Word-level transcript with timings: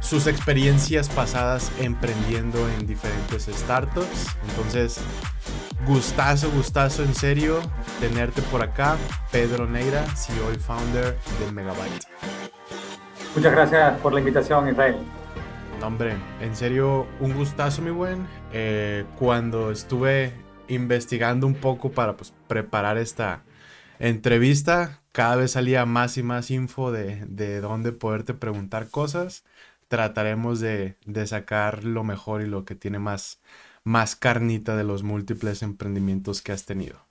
sus 0.01 0.27
experiencias 0.27 1.09
pasadas 1.09 1.71
emprendiendo 1.79 2.69
en 2.71 2.89
diferentes 2.89 3.45
startups. 3.45 4.27
Entonces, 4.49 5.01
gustazo, 5.87 6.51
gustazo 6.51 7.03
en 7.03 7.15
serio 7.15 7.61
tenerte 8.01 8.43
por 8.43 8.63
acá, 8.63 8.97
Pedro 9.31 9.67
Neira, 9.67 10.05
CEO 10.17 10.53
y 10.53 10.57
founder 10.57 11.17
de 11.39 11.53
Megabyte. 11.53 12.07
Muchas 13.35 13.53
gracias 13.53 14.01
por 14.01 14.13
la 14.13 14.21
invitación, 14.21 14.69
Israel. 14.69 14.97
hombre, 15.83 16.15
en 16.41 16.55
serio, 16.57 17.07
un 17.21 17.35
gustazo, 17.35 17.83
mi 17.83 17.91
buen. 17.91 18.27
Eh, 18.53 19.05
cuando 19.19 19.71
estuve 19.71 20.33
investigando 20.69 21.47
un 21.47 21.55
poco 21.55 21.93
para 21.93 22.17
pues, 22.17 22.33
preparar 22.49 22.99
esta 22.99 23.43
entrevista, 23.99 25.01
cada 25.13 25.37
vez 25.37 25.53
salía 25.53 25.87
más 25.87 26.17
y 26.19 26.23
más 26.23 26.51
info 26.51 26.93
de, 26.93 27.25
de 27.27 27.61
dónde 27.61 27.93
poderte 27.93 28.35
preguntar 28.35 28.89
cosas 28.89 29.45
trataremos 29.91 30.61
de, 30.61 30.97
sacar 31.27 31.83
lo 31.83 32.05
mejor 32.05 32.43
y 32.43 32.47
lo 32.47 32.65
que 32.65 32.77
tiene 32.77 33.01
más, 33.01 33.41
más 33.83 34.15
carnita 34.15 34.77
de 34.77 34.85
los 34.85 35.03
múltiples 35.03 35.65
emprendimientos 35.65 36.43
que 36.43 36.53
has 36.53 36.65
tenido. 36.65 37.05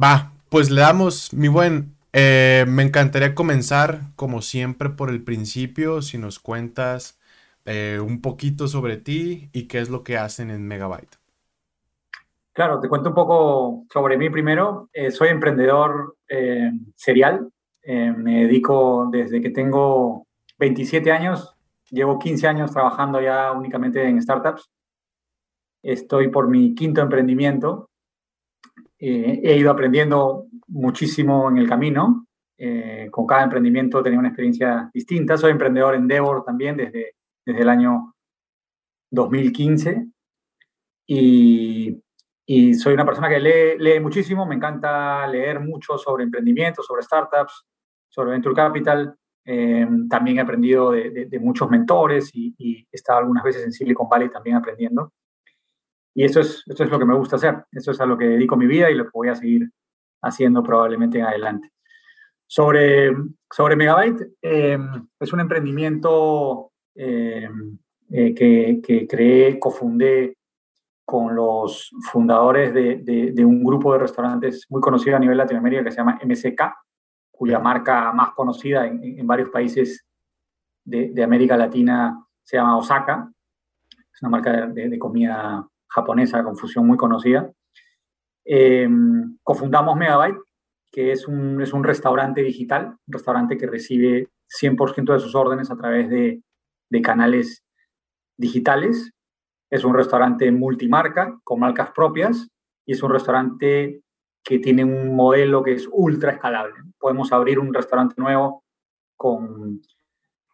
Va, 0.00 0.32
pues 0.48 0.70
le 0.70 0.82
damos, 0.82 1.32
mi 1.32 1.48
buen, 1.48 1.96
eh, 2.12 2.64
me 2.68 2.82
encantaría 2.82 3.34
comenzar 3.34 4.00
como 4.16 4.42
siempre 4.42 4.90
por 4.90 5.10
el 5.10 5.22
principio, 5.22 6.02
si 6.02 6.18
nos 6.18 6.38
cuentas 6.38 7.20
eh, 7.64 8.00
un 8.04 8.20
poquito 8.20 8.68
sobre 8.68 8.96
ti 8.96 9.50
y 9.52 9.68
qué 9.68 9.80
es 9.80 9.90
lo 9.90 10.04
que 10.04 10.18
hacen 10.18 10.50
en 10.50 10.66
Megabyte. 10.66 11.16
Claro, 12.52 12.80
te 12.80 12.88
cuento 12.88 13.08
un 13.10 13.14
poco 13.14 13.84
sobre 13.92 14.18
mí 14.18 14.28
primero. 14.28 14.90
Eh, 14.92 15.10
soy 15.10 15.28
emprendedor 15.28 16.16
serial. 16.96 17.48
me 17.84 18.46
dedico 18.46 19.08
desde 19.10 19.40
que 19.40 19.50
tengo 19.50 20.26
27 20.58 21.10
años 21.12 21.56
Llevo 21.92 22.18
15 22.18 22.48
años 22.48 22.72
trabajando 22.72 23.20
ya 23.20 23.52
únicamente 23.52 24.02
en 24.02 24.20
startups. 24.20 24.70
Estoy 25.82 26.28
por 26.28 26.48
mi 26.48 26.74
quinto 26.74 27.02
emprendimiento. 27.02 27.90
Eh, 29.04 29.40
he 29.42 29.56
ido 29.56 29.72
aprendiendo 29.72 30.46
muchísimo 30.68 31.50
en 31.50 31.58
el 31.58 31.68
camino. 31.68 32.28
Eh, 32.56 33.08
con 33.10 33.26
cada 33.26 33.42
emprendimiento 33.42 34.00
tenía 34.00 34.20
una 34.20 34.28
experiencia 34.28 34.88
distinta. 34.94 35.36
Soy 35.36 35.50
emprendedor 35.50 35.96
en 35.96 36.06
Devor 36.06 36.44
también 36.44 36.76
desde, 36.76 37.16
desde 37.44 37.62
el 37.62 37.68
año 37.68 38.14
2015. 39.10 40.06
Y, 41.08 42.00
y 42.46 42.74
soy 42.74 42.94
una 42.94 43.04
persona 43.04 43.28
que 43.28 43.40
lee, 43.40 43.76
lee 43.82 43.98
muchísimo. 43.98 44.46
Me 44.46 44.54
encanta 44.54 45.26
leer 45.26 45.58
mucho 45.58 45.98
sobre 45.98 46.22
emprendimientos, 46.22 46.86
sobre 46.86 47.02
startups, 47.02 47.66
sobre 48.08 48.30
venture 48.30 48.54
capital. 48.54 49.16
Eh, 49.44 49.84
también 50.08 50.38
he 50.38 50.42
aprendido 50.42 50.92
de, 50.92 51.40
muchos 51.40 51.68
mentores 51.68 52.30
y, 52.32 52.54
he 52.56 52.86
estado 52.96 53.18
algunas 53.18 53.42
veces 53.42 53.64
en 53.64 53.72
Silicon 53.72 54.08
Valley 54.08 54.30
también 54.30 54.54
aprendiendo. 54.54 55.12
Y 56.14 56.24
eso 56.24 56.40
es, 56.40 56.62
eso 56.66 56.84
es 56.84 56.90
lo 56.90 56.98
que 56.98 57.04
me 57.04 57.14
gusta 57.14 57.36
hacer, 57.36 57.64
eso 57.72 57.90
es 57.90 58.00
a 58.00 58.06
lo 58.06 58.18
que 58.18 58.26
dedico 58.26 58.56
mi 58.56 58.66
vida 58.66 58.90
y 58.90 58.94
lo 58.94 59.04
que 59.04 59.10
voy 59.14 59.28
a 59.28 59.34
seguir 59.34 59.70
haciendo 60.22 60.62
probablemente 60.62 61.18
en 61.18 61.24
adelante. 61.24 61.70
Sobre, 62.46 63.12
sobre 63.50 63.76
Megabyte, 63.76 64.34
eh, 64.42 64.78
es 65.18 65.32
un 65.32 65.40
emprendimiento 65.40 66.72
eh, 66.94 67.48
que, 68.10 68.80
que, 68.82 69.06
creé, 69.06 69.58
cofundé 69.58 70.36
con 71.04 71.34
los 71.34 71.90
fundadores 72.10 72.72
de, 72.74 73.32
de, 73.34 73.44
un 73.44 73.64
grupo 73.64 73.92
de 73.92 74.00
restaurantes 74.00 74.66
muy 74.68 74.80
conocido 74.80 75.16
a 75.16 75.18
nivel 75.18 75.38
Latinoamérica 75.38 75.84
que 75.84 75.90
se 75.90 75.96
llama 75.96 76.18
MSK, 76.22 76.62
cuya 77.30 77.58
marca 77.58 78.12
más 78.12 78.32
conocida 78.32 78.86
en, 78.86 79.26
varios 79.26 79.50
países 79.50 80.06
de, 80.84 81.22
América 81.22 81.56
Latina 81.56 82.24
se 82.42 82.56
llama 82.56 82.76
Osaka. 82.76 83.32
Es 83.90 84.22
una 84.22 84.30
marca 84.30 84.66
de, 84.68 84.98
comida 84.98 85.66
japonesa 85.92 86.42
con 86.42 86.56
fusión 86.56 86.86
muy 86.86 86.96
conocida. 86.96 87.50
Em, 88.44 89.38
cofundamos 89.42 89.96
Megabyte, 89.96 90.38
que 90.90 91.12
es 91.12 91.26
un, 91.26 91.60
es 91.62 91.72
un 91.72 91.84
restaurante 91.84 92.42
digital, 92.42 92.96
un 93.06 93.12
restaurante 93.12 93.56
que 93.56 93.66
recibe 93.66 94.28
100% 94.48 95.12
de 95.12 95.20
sus 95.20 95.34
órdenes 95.34 95.70
a 95.70 95.76
través 95.76 96.08
de, 96.08 96.42
de 96.90 97.02
canales 97.02 97.62
digitales. 98.36 99.12
Es 99.70 99.84
un 99.84 99.94
restaurante 99.94 100.50
multimarca, 100.50 101.38
con 101.44 101.60
marcas 101.60 101.90
propias, 101.92 102.48
y 102.84 102.92
es 102.92 103.02
un 103.02 103.12
restaurante 103.12 104.02
que 104.44 104.58
tiene 104.58 104.84
un 104.84 105.14
modelo 105.14 105.62
que 105.62 105.72
es 105.72 105.88
ultra 105.90 106.32
escalable. 106.32 106.74
Podemos 106.98 107.32
abrir 107.32 107.58
un 107.58 107.72
restaurante 107.72 108.14
nuevo 108.18 108.64
con 109.16 109.80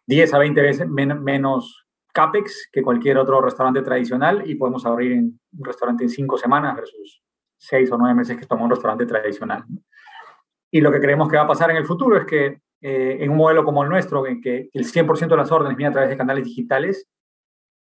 10 0.05 0.33
a 0.33 0.37
20 0.37 0.61
veces 0.61 0.87
menos 0.87 1.88
CAPEX 2.13 2.69
que 2.71 2.81
cualquier 2.81 3.17
otro 3.17 3.41
restaurante 3.41 3.81
tradicional 3.81 4.43
y 4.49 4.55
podemos 4.55 4.85
abrir 4.85 5.17
un 5.17 5.39
restaurante 5.59 6.03
en 6.03 6.09
5 6.09 6.37
semanas 6.37 6.75
versus 6.75 7.21
6 7.57 7.91
o 7.91 7.97
9 7.97 8.15
meses 8.15 8.37
que 8.37 8.45
toma 8.45 8.63
un 8.63 8.71
restaurante 8.71 9.05
tradicional. 9.05 9.63
Y 10.71 10.81
lo 10.81 10.91
que 10.91 10.99
creemos 10.99 11.29
que 11.29 11.37
va 11.37 11.43
a 11.43 11.47
pasar 11.47 11.71
en 11.71 11.77
el 11.77 11.85
futuro 11.85 12.17
es 12.17 12.25
que 12.25 12.61
eh, 12.81 13.17
en 13.19 13.29
un 13.29 13.37
modelo 13.37 13.63
como 13.63 13.83
el 13.83 13.89
nuestro, 13.89 14.25
en 14.25 14.41
que 14.41 14.69
el 14.73 14.85
100% 14.85 15.27
de 15.27 15.37
las 15.37 15.51
órdenes 15.51 15.75
vienen 15.75 15.91
a 15.91 15.93
través 15.93 16.09
de 16.09 16.17
canales 16.17 16.45
digitales, 16.45 17.07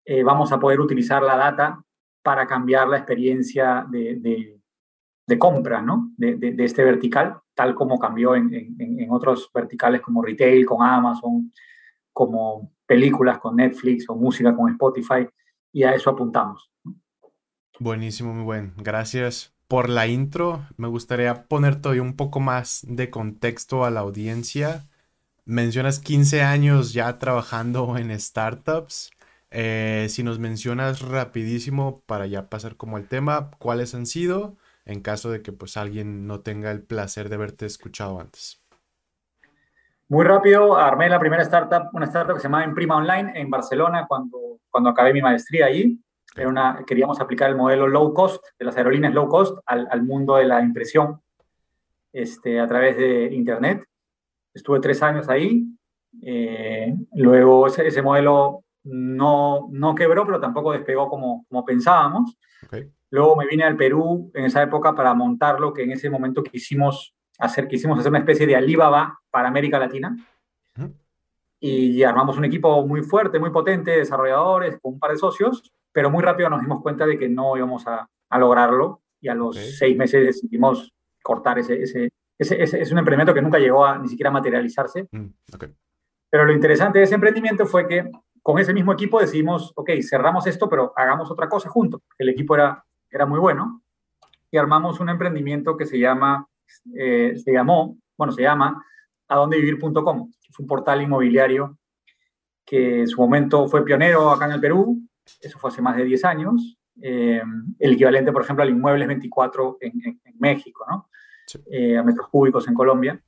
eh, 0.04 0.22
vamos 0.22 0.52
a 0.52 0.60
poder 0.60 0.80
utilizar 0.80 1.22
la 1.22 1.36
data 1.36 1.82
para 2.22 2.46
cambiar 2.46 2.88
la 2.88 2.98
experiencia 2.98 3.86
de, 3.90 4.16
de 5.26 5.38
compra 5.38 5.82
¿no? 5.82 6.12
de, 6.16 6.36
de, 6.36 6.64
este 6.64 6.84
vertical, 6.84 7.38
tal 7.54 7.74
como 7.74 7.98
cambió 7.98 8.34
en, 8.36 8.76
en, 8.78 9.10
otros 9.10 9.50
verticales 9.52 10.00
como 10.00 10.22
retail 10.22 10.64
con 10.64 10.86
Amazon, 10.86 11.52
como 12.12 12.72
películas 12.86 13.38
con 13.38 13.56
Netflix 13.56 14.08
o 14.08 14.14
música 14.14 14.54
con 14.54 14.70
Spotify, 14.70 15.26
y 15.72 15.82
a 15.82 15.94
eso 15.94 16.10
apuntamos. 16.10 16.70
Buenísimo, 17.78 18.32
muy 18.32 18.44
buen. 18.44 18.72
Gracias 18.78 19.54
por 19.68 19.90
la 19.90 20.06
intro. 20.06 20.66
Me 20.76 20.88
gustaría 20.88 21.48
poner 21.48 21.80
todavía 21.80 22.02
un 22.02 22.16
poco 22.16 22.40
más 22.40 22.84
de 22.88 23.10
contexto 23.10 23.84
a 23.84 23.90
la 23.90 24.00
audiencia. 24.00 24.88
Mencionas 25.44 25.98
15 25.98 26.42
años 26.42 26.92
ya 26.92 27.18
trabajando 27.18 27.96
en 27.98 28.18
startups. 28.18 29.10
Eh, 29.50 30.06
si 30.08 30.22
nos 30.22 30.38
mencionas 30.38 31.02
rapidísimo 31.02 32.02
para 32.06 32.26
ya 32.26 32.48
pasar 32.48 32.76
como 32.76 32.98
el 32.98 33.06
tema, 33.06 33.50
¿cuáles 33.58 33.94
han 33.94 34.06
sido? 34.06 34.56
En 34.84 35.00
caso 35.00 35.30
de 35.30 35.42
que 35.42 35.52
pues 35.52 35.76
alguien 35.76 36.26
no 36.26 36.40
tenga 36.40 36.70
el 36.70 36.82
placer 36.82 37.28
de 37.28 37.36
haberte 37.36 37.66
escuchado 37.66 38.20
antes. 38.20 38.62
Muy 40.08 40.24
rápido, 40.24 40.76
armé 40.76 41.08
la 41.08 41.18
primera 41.18 41.42
startup, 41.42 41.88
una 41.92 42.06
startup 42.06 42.34
que 42.34 42.40
se 42.40 42.44
llamaba 42.46 42.64
Imprima 42.64 42.96
Online 42.96 43.32
en 43.34 43.50
Barcelona 43.50 44.06
cuando, 44.06 44.60
cuando 44.70 44.90
acabé 44.90 45.12
mi 45.12 45.20
maestría 45.20 45.66
ahí. 45.66 45.98
Era 46.36 46.48
una, 46.48 46.84
queríamos 46.86 47.18
aplicar 47.20 47.50
el 47.50 47.56
modelo 47.56 47.88
low 47.88 48.14
cost 48.14 48.44
de 48.56 48.66
las 48.66 48.76
aerolíneas 48.76 49.12
low 49.12 49.28
cost 49.28 49.58
al, 49.66 49.88
al 49.90 50.04
mundo 50.04 50.36
de 50.36 50.44
la 50.44 50.60
impresión 50.60 51.20
este, 52.12 52.60
a 52.60 52.68
través 52.68 52.96
de 52.96 53.34
Internet. 53.34 53.82
Estuve 54.54 54.78
tres 54.78 55.02
años 55.02 55.28
ahí. 55.28 55.66
Eh, 56.22 56.94
luego 57.14 57.66
ese, 57.66 57.88
ese, 57.88 58.00
modelo 58.00 58.64
no, 58.84 59.68
no 59.72 59.94
quebró, 59.96 60.24
pero 60.24 60.38
tampoco 60.38 60.70
despegó 60.70 61.08
como, 61.08 61.44
como 61.48 61.64
pensábamos. 61.64 62.38
Luego 63.10 63.34
me 63.34 63.46
vine 63.46 63.64
al 63.64 63.76
Perú 63.76 64.30
en 64.34 64.44
esa 64.44 64.62
época 64.62 64.94
para 64.94 65.14
montar 65.14 65.58
lo 65.58 65.72
que 65.72 65.82
en 65.82 65.90
ese 65.90 66.10
momento 66.10 66.44
quisimos 66.44 67.15
hacer, 67.38 67.68
quisimos 67.68 67.98
hacer 67.98 68.10
una 68.10 68.20
especie 68.20 68.46
de 68.46 68.56
Alibaba 68.56 69.18
para 69.30 69.48
América 69.48 69.78
Latina. 69.78 70.16
Y 71.58 72.02
armamos 72.02 72.36
un 72.36 72.44
equipo 72.44 72.86
muy 72.86 73.02
fuerte, 73.02 73.38
muy 73.38 73.50
potente, 73.50 73.90
desarrolladores, 73.92 74.78
con 74.80 74.94
un 74.94 75.00
par 75.00 75.10
de 75.10 75.16
socios, 75.16 75.72
pero 75.90 76.10
muy 76.10 76.22
rápido 76.22 76.50
nos 76.50 76.60
dimos 76.60 76.82
cuenta 76.82 77.06
de 77.06 77.18
que 77.18 77.28
no 77.28 77.56
íbamos 77.56 77.86
a, 77.86 78.08
a 78.28 78.38
lograrlo 78.38 79.00
y 79.20 79.28
a 79.28 79.34
los 79.34 79.56
seis 79.56 79.96
meses 79.96 80.24
decidimos 80.24 80.92
cortar 81.22 81.58
ese, 81.58 81.82
ese, 81.82 82.10
ese, 82.38 82.62
ese, 82.62 82.80
es 82.80 82.92
un 82.92 82.98
emprendimiento 82.98 83.34
que 83.34 83.42
nunca 83.42 83.58
llegó 83.58 83.84
a 83.84 83.98
ni 83.98 84.08
siquiera 84.08 84.30
materializarse. 84.30 85.08
Mm, 85.10 85.26
pero 86.30 86.44
lo 86.44 86.52
interesante 86.52 86.98
de 86.98 87.04
ese 87.04 87.14
emprendimiento 87.14 87.66
fue 87.66 87.88
que 87.88 88.10
con 88.42 88.58
ese 88.58 88.72
mismo 88.72 88.92
equipo 88.92 89.18
decidimos, 89.18 89.72
ok, 89.74 89.90
cerramos 90.08 90.46
esto, 90.46 90.68
pero 90.68 90.92
hagamos 90.94 91.30
otra 91.30 91.48
cosa 91.48 91.68
juntos. 91.68 92.02
El 92.18 92.28
equipo 92.28 92.54
era, 92.54 92.84
era 93.10 93.26
muy 93.26 93.40
bueno 93.40 93.82
y 94.50 94.58
armamos 94.58 95.00
un 95.00 95.08
emprendimiento 95.08 95.76
que 95.76 95.86
se 95.86 95.98
llama 95.98 96.46
eh, 96.94 97.34
se 97.36 97.52
llamó, 97.52 97.98
bueno, 98.16 98.32
se 98.32 98.42
llama 98.42 98.82
adondevivir.com. 99.28 100.30
Es 100.48 100.58
un 100.58 100.66
portal 100.66 101.02
inmobiliario 101.02 101.78
que 102.64 103.00
en 103.00 103.08
su 103.08 103.20
momento 103.20 103.68
fue 103.68 103.84
pionero 103.84 104.30
acá 104.30 104.46
en 104.46 104.52
el 104.52 104.60
Perú, 104.60 105.00
eso 105.40 105.58
fue 105.58 105.70
hace 105.70 105.82
más 105.82 105.96
de 105.96 106.04
10 106.04 106.24
años, 106.24 106.78
eh, 107.00 107.42
el 107.78 107.92
equivalente, 107.92 108.32
por 108.32 108.42
ejemplo, 108.42 108.62
al 108.62 108.70
Inmuebles 108.70 109.06
24 109.06 109.78
en, 109.80 109.92
en, 110.04 110.34
México, 110.38 110.84
¿no? 110.88 111.08
Eh, 111.70 111.96
a 111.96 112.02
metros 112.02 112.28
cúbicos 112.28 112.66
en 112.66 112.74
Colombia. 112.74 113.20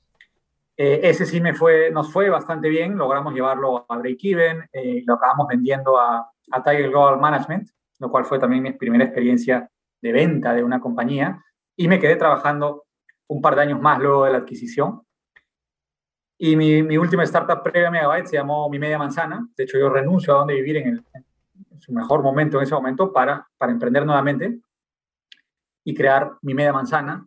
ese 0.77 1.25
sí 1.25 1.41
me 1.41 1.55
fue, 1.55 1.91
nos 1.91 2.13
fue 2.13 2.31
bastante 2.31 2.69
bien, 2.69 2.97
logramos 2.97 3.33
llevarlo 3.33 3.87
a 3.89 3.97
break-even, 3.97 4.69
lo 5.07 5.15
acabamos 5.15 5.47
vendiendo 5.49 5.99
a, 5.99 6.29
a 6.51 6.63
Tiger 6.63 6.91
Global 6.91 7.21
Management, 7.21 7.69
lo 7.99 8.11
cual 8.11 8.25
fue 8.25 8.39
también 8.39 8.63
mi 8.63 8.73
primera 8.73 9.05
experiencia 9.05 9.71
de 10.01 10.13
venta 10.13 10.55
de 10.55 10.65
una 10.65 10.81
compañía, 10.81 11.43
y 11.77 11.89
me 11.89 11.99
quedé 11.99 12.17
trabajando 12.17 12.85
un 13.29 13.41
par 13.41 13.55
de 13.55 13.63
años 13.63 13.81
más 13.81 13.99
luego 14.01 14.25
de 14.25 14.33
la 14.33 14.39
adquisición. 14.39 15.03
Y 16.41 16.57
mi, 16.57 16.97
última 16.97 17.25
startup 17.25 17.63
previa 17.63 17.89
a 17.89 17.91
Megabyte 17.91 18.27
se 18.27 18.37
llamó 18.37 18.69
Mi 18.71 18.79
Media 18.79 18.99
Manzana. 18.99 19.49
De 19.57 19.65
hecho, 19.65 19.79
yo 19.79 19.89
renuncio 19.89 20.35
a 20.35 20.39
donde 20.39 20.55
vivir 20.55 20.77
en, 20.77 20.89
el, 20.89 21.05
su 21.79 21.93
mejor 21.93 22.23
momento, 22.23 22.59
en 22.59 22.63
ese 22.63 22.75
momento, 22.75 23.13
para, 23.13 23.47
para 23.59 23.73
emprender 23.73 24.07
nuevamente 24.07 24.61
y 25.85 25.95
crear 25.95 26.33
Mi 26.43 26.55
Media 26.55 26.73
Manzana, 26.73 27.27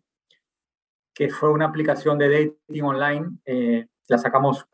que 1.13 1.29
fue 1.29 1.49
una 1.49 1.65
aplicación 1.65 2.17
de 2.17 2.53
dating 2.67 2.83
online. 2.83 3.37
Eh, 3.45 3.87
la 4.07 4.17
sacamos 4.17 4.65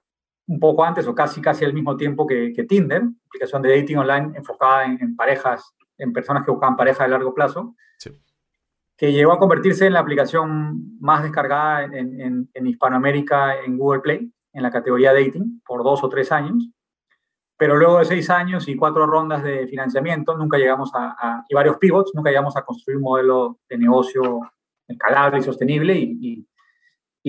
un 0.48 0.60
poco 0.60 0.84
antes 0.84 1.08
o 1.08 1.16
casi 1.16 1.42
casi 1.42 1.66
al 1.66 1.74
mismo 1.74 1.98
tiempo 1.98 2.26
que, 2.28 2.54
que 2.54 2.64
Tinder, 2.64 3.04
aplicación 3.26 3.62
de 3.64 3.80
dating 3.80 3.98
online 3.98 4.38
enfocada 4.38 4.86
en, 4.86 5.02
en, 5.02 5.16
parejas, 5.16 5.74
en 5.98 6.14
personas 6.14 6.44
que 6.46 6.52
buscaban 6.52 6.78
pareja 6.78 7.04
de 7.04 7.10
largo 7.10 7.34
plazo. 7.34 7.76
Sí 7.98 8.12
que 8.98 9.14
llegó 9.14 9.32
a 9.32 9.40
convertirse 9.40 9.86
en 9.86 9.94
la 9.94 10.00
aplicación 10.00 10.98
más 11.00 11.22
descargada 11.22 11.84
en, 11.84 12.50
Hispanoamérica 12.54 13.62
en 13.64 13.78
Google 13.78 14.02
Play, 14.02 14.34
en 14.54 14.64
la 14.64 14.72
categoría 14.72 15.14
dating, 15.14 15.62
por 15.66 15.84
dos 15.84 16.04
o 16.04 16.10
tres 16.10 16.32
años. 16.32 16.68
Pero 17.58 17.76
luego 17.76 18.00
de 18.00 18.06
seis 18.06 18.30
años 18.32 18.68
y 18.68 18.76
cuatro 18.76 19.06
rondas 19.06 19.44
de 19.44 19.68
financiamiento, 19.68 20.36
nunca 20.36 20.58
llegamos 20.58 20.92
a, 20.96 21.44
y 21.48 21.54
varios 21.54 21.78
pivots, 21.78 22.12
nunca 22.16 22.32
llegamos 22.32 22.58
a 22.58 22.64
construir 22.64 22.98
un 22.98 23.04
modelo 23.04 23.60
de 23.70 23.78
negocio 23.78 24.42
escalable 24.88 25.40
y 25.40 25.44
sostenible 25.44 25.96
y, 25.96 26.48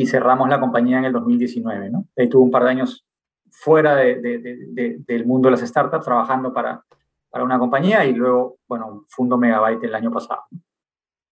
cerramos 0.06 0.49
la 0.49 0.61
compañía 0.61 0.99
en 0.99 1.06
el 1.06 1.12
2019. 1.12 1.91
¿no? 1.91 2.06
Ahí 2.17 2.29
tuve 2.29 2.44
un 2.44 2.53
par 2.53 2.62
de 2.62 2.70
años 2.70 3.05
fuera 3.50 3.97
de, 3.97 4.20
de, 4.20 4.97
del 5.00 5.26
mundo 5.26 5.49
de 5.49 5.53
las 5.53 5.69
startups, 5.69 6.05
trabajando 6.05 6.53
para, 6.53 6.85
para 7.29 7.43
una 7.43 7.59
compañía 7.59 8.05
y 8.05 8.12
luego, 8.12 8.59
bueno, 8.69 9.05
fundo 9.09 9.37
Megabyte 9.37 9.82
el 9.82 9.94
año 9.97 10.12
pasado. 10.12 10.43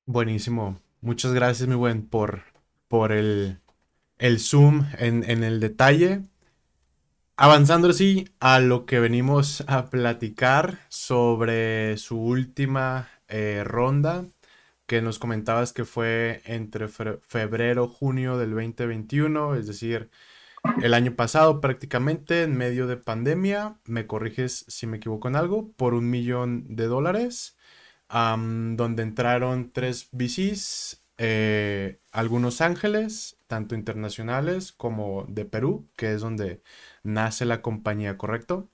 Buenísimo. 0.09 0.81
Muchas 1.01 1.33
gracias, 1.33 1.69
mi 1.69 1.75
buen, 1.75 2.07
por, 2.07 2.43
por 2.87 3.11
el, 3.11 3.59
el 4.19 4.39
zoom 4.39 4.87
en, 4.99 5.29
en, 5.29 5.43
el 5.43 5.59
detalle. 5.59 6.23
Avanzando 7.37 7.89
así 7.89 8.29
a 8.39 8.61
lo 8.61 8.87
que 8.87 9.01
venimos 9.01 9.65
a 9.67 9.91
platicar 9.91 10.79
sobre 10.89 11.97
su 11.99 12.21
última 12.21 13.09
eh, 13.27 13.63
ronda, 13.65 14.27
que 14.87 15.03
nos 15.03 15.19
comentabas 15.19 15.73
que 15.73 15.85
fue 15.85 16.41
entre 16.45 16.87
febrero, 16.87 17.89
junio 17.89 18.39
del 18.39 18.51
2021, 18.51 19.57
es 19.57 19.67
decir, 19.67 20.09
el 20.83 20.95
año 20.95 21.17
pasado 21.17 21.61
prácticamente 21.61 22.45
en 22.45 22.57
medio 22.57 22.87
de 22.87 22.97
pandemia, 22.97 23.81
me 23.87 24.07
corriges 24.07 24.67
si 24.69 24.87
me 24.87 24.99
equivoco 24.99 25.27
en 25.27 25.35
algo, 25.35 25.73
por 25.73 25.95
un 25.95 26.11
millón 26.11 26.77
de 26.77 26.87
dólares 26.87 27.56
donde 28.09 29.03
entraron 29.03 29.73
tres 29.73 30.09
VCs, 30.13 31.05
eh, 31.19 31.99
algunos 32.13 32.61
ángeles, 32.61 33.39
tanto 33.47 33.75
internacionales 33.75 34.73
como 34.73 35.25
de 35.29 35.45
Perú, 35.45 35.89
que 35.97 36.13
es 36.13 36.21
donde 36.21 36.63
nace 37.03 37.45
la 37.45 37.63
compañía, 37.63 38.19
¿correcto? 38.19 38.69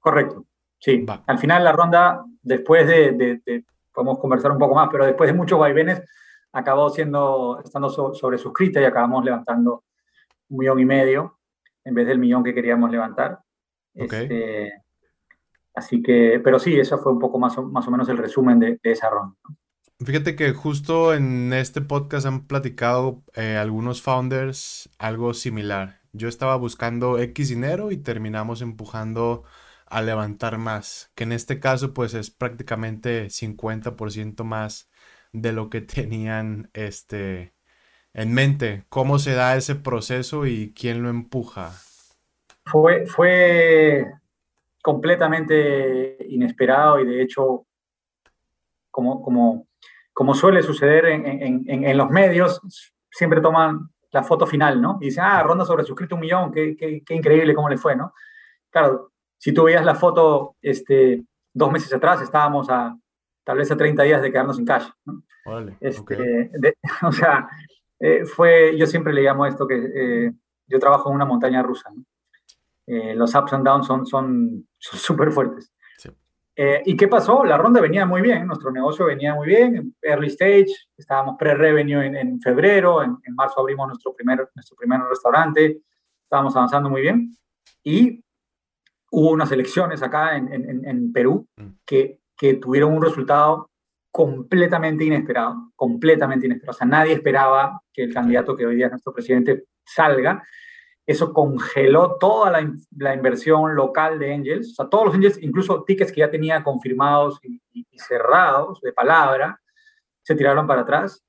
Correcto, 0.00 0.44
sí. 0.78 1.04
Al 1.26 1.38
final 1.38 1.64
la 1.64 1.72
ronda, 1.72 2.24
después 2.42 2.86
de, 2.86 3.62
podemos 3.92 4.18
conversar 4.18 4.52
un 4.52 4.58
poco 4.58 4.74
más, 4.74 4.88
pero 4.90 5.04
después 5.04 5.28
de 5.28 5.36
muchos 5.36 5.58
vaivenes, 5.58 6.02
acabó 6.52 6.88
siendo, 6.90 7.60
estando 7.62 7.90
sobre 7.90 8.38
suscrita 8.38 8.80
y 8.80 8.84
acabamos 8.84 9.24
levantando 9.24 9.84
un 10.48 10.58
millón 10.58 10.80
y 10.80 10.84
medio 10.84 11.38
en 11.84 11.94
vez 11.94 12.06
del 12.06 12.18
millón 12.18 12.42
que 12.42 12.54
queríamos 12.54 12.90
levantar. 12.90 13.40
Este, 13.94 14.72
Así 15.76 16.02
que, 16.02 16.40
pero 16.42 16.58
sí, 16.58 16.80
eso 16.80 16.96
fue 16.96 17.12
un 17.12 17.18
poco 17.18 17.38
más 17.38 17.56
o, 17.58 17.62
más 17.62 17.86
o 17.86 17.90
menos 17.90 18.08
el 18.08 18.16
resumen 18.16 18.58
de, 18.58 18.80
esa 18.82 19.10
ronda. 19.10 19.36
Fíjate 20.02 20.34
que 20.34 20.52
justo 20.52 21.12
en 21.12 21.52
este 21.52 21.82
podcast 21.82 22.26
han 22.26 22.46
platicado 22.46 23.22
eh, 23.34 23.56
algunos 23.56 24.00
founders 24.00 24.88
algo 24.98 25.34
similar. 25.34 26.00
Yo 26.12 26.28
estaba 26.28 26.56
buscando 26.56 27.18
X 27.18 27.50
dinero 27.50 27.92
y 27.92 27.98
terminamos 27.98 28.62
empujando 28.62 29.44
a 29.86 30.00
levantar 30.00 30.56
más, 30.56 31.12
que 31.14 31.24
en 31.24 31.32
este 31.32 31.60
caso 31.60 31.92
pues 31.92 32.14
es 32.14 32.30
prácticamente 32.30 33.26
50% 33.26 34.44
más 34.44 34.90
de 35.32 35.52
lo 35.52 35.68
que 35.68 35.80
tenían 35.82 36.70
este 36.72 37.52
en 38.14 38.32
mente. 38.32 38.84
¿Cómo 38.88 39.18
se 39.18 39.34
da 39.34 39.56
ese 39.56 39.74
proceso 39.74 40.46
y 40.46 40.72
quién 40.74 41.02
lo 41.02 41.10
empuja? 41.10 41.72
Fue, 42.64 43.06
fue 43.06 44.06
completamente 44.86 46.16
inesperado 46.28 47.00
y 47.00 47.06
de 47.06 47.20
hecho, 47.20 47.66
como, 48.88 49.20
como, 49.20 49.66
como 50.12 50.32
suele 50.32 50.62
suceder 50.62 51.06
en, 51.06 51.26
en, 51.26 51.84
en, 51.84 51.98
los 51.98 52.08
medios, 52.08 52.60
siempre 53.10 53.40
toman 53.40 53.90
la 54.12 54.22
foto 54.22 54.46
final, 54.46 54.80
¿no? 54.80 54.98
Y 55.00 55.06
dicen, 55.06 55.24
ah, 55.26 55.42
ronda 55.42 55.64
sobre 55.64 55.82
suscrito 55.82 56.14
un 56.14 56.20
millón, 56.20 56.52
qué, 56.52 56.76
qué, 56.76 57.02
qué, 57.04 57.14
increíble 57.16 57.52
cómo 57.52 57.68
le 57.68 57.78
fue, 57.78 57.96
¿no? 57.96 58.14
Claro, 58.70 59.10
si 59.36 59.52
tú 59.52 59.64
veías 59.64 59.84
la 59.84 59.96
foto 59.96 60.54
este, 60.62 61.24
dos 61.52 61.72
meses 61.72 61.92
atrás, 61.92 62.22
estábamos 62.22 62.70
a 62.70 62.96
tal 63.42 63.58
vez 63.58 63.68
a 63.72 63.76
30 63.76 64.04
días 64.04 64.22
de 64.22 64.30
quedarnos 64.30 64.60
en 64.60 64.66
cash, 64.66 64.88
¿no? 65.04 65.24
Vale, 65.46 65.78
este, 65.80 66.52
o 67.02 67.10
sea, 67.10 67.48
eh, 67.98 68.24
fue, 68.24 68.78
yo 68.78 68.86
siempre 68.86 69.12
le 69.12 69.22
llamo 69.22 69.46
esto 69.46 69.66
que 69.66 69.74
eh, 69.96 70.32
yo 70.68 70.78
trabajo 70.78 71.08
en 71.08 71.16
una 71.16 71.24
montaña 71.24 71.60
rusa, 71.60 71.90
¿no? 71.92 72.04
Eh, 72.86 73.14
los 73.16 73.34
ups 73.34 73.52
and 73.52 73.66
downs 73.66 73.86
son 73.86 74.68
súper 74.92 75.30
fuertes. 75.30 75.72
Eh, 76.58 76.82
¿Y 76.86 76.96
qué 76.96 77.06
pasó? 77.06 77.44
La 77.44 77.58
ronda 77.58 77.82
venía 77.82 78.06
muy 78.06 78.22
bien, 78.22 78.46
nuestro 78.46 78.70
negocio 78.70 79.04
venía 79.04 79.34
muy 79.34 79.46
bien, 79.46 79.94
early 80.00 80.28
stage, 80.28 80.72
estábamos 80.96 81.36
pre-revenue 81.38 82.02
en, 82.02 82.40
febrero, 82.40 83.02
en, 83.02 83.18
marzo 83.34 83.60
abrimos 83.60 83.88
nuestro 83.88 84.14
primer, 84.14 84.48
nuestro 84.54 84.74
primer 84.74 85.02
restaurante, 85.02 85.82
estábamos 86.22 86.56
avanzando 86.56 86.88
muy 86.88 87.02
bien 87.02 87.36
y 87.84 88.24
hubo 89.10 89.32
unas 89.32 89.52
elecciones 89.52 90.02
acá 90.02 90.34
en, 90.38 90.50
en 90.50 91.12
Perú 91.12 91.46
mm. 91.58 91.66
que, 91.84 92.20
que 92.34 92.54
tuvieron 92.54 92.94
un 92.94 93.02
resultado 93.02 93.68
completamente 94.16 95.04
inesperado, 95.04 95.72
completamente 95.76 96.46
inesperado. 96.46 96.74
O 96.74 96.78
sea, 96.78 96.86
nadie 96.86 97.12
esperaba 97.12 97.82
que 97.92 98.02
el 98.04 98.14
candidato 98.14 98.56
que 98.56 98.64
hoy 98.64 98.76
día 98.76 98.86
es 98.86 98.92
nuestro 98.92 99.12
presidente 99.12 99.64
salga. 99.84 100.42
Eso 101.06 101.32
congeló 101.32 102.16
toda 102.18 102.50
la, 102.50 102.72
la, 102.96 103.14
inversión 103.14 103.76
local 103.76 104.18
de 104.18 104.34
Angels. 104.34 104.72
O 104.72 104.74
sea, 104.74 104.88
todos 104.88 105.06
los 105.06 105.14
Angels, 105.14 105.42
incluso 105.42 105.84
tickets 105.84 106.10
que 106.10 106.20
ya 106.20 106.30
tenía 106.30 106.64
confirmados 106.64 107.38
y, 107.42 107.60
cerrados 107.96 108.80
de 108.80 108.92
palabra, 108.92 109.60
se 110.22 110.34
tiraron 110.34 110.66
para 110.66 110.82
atrás. 110.82 111.22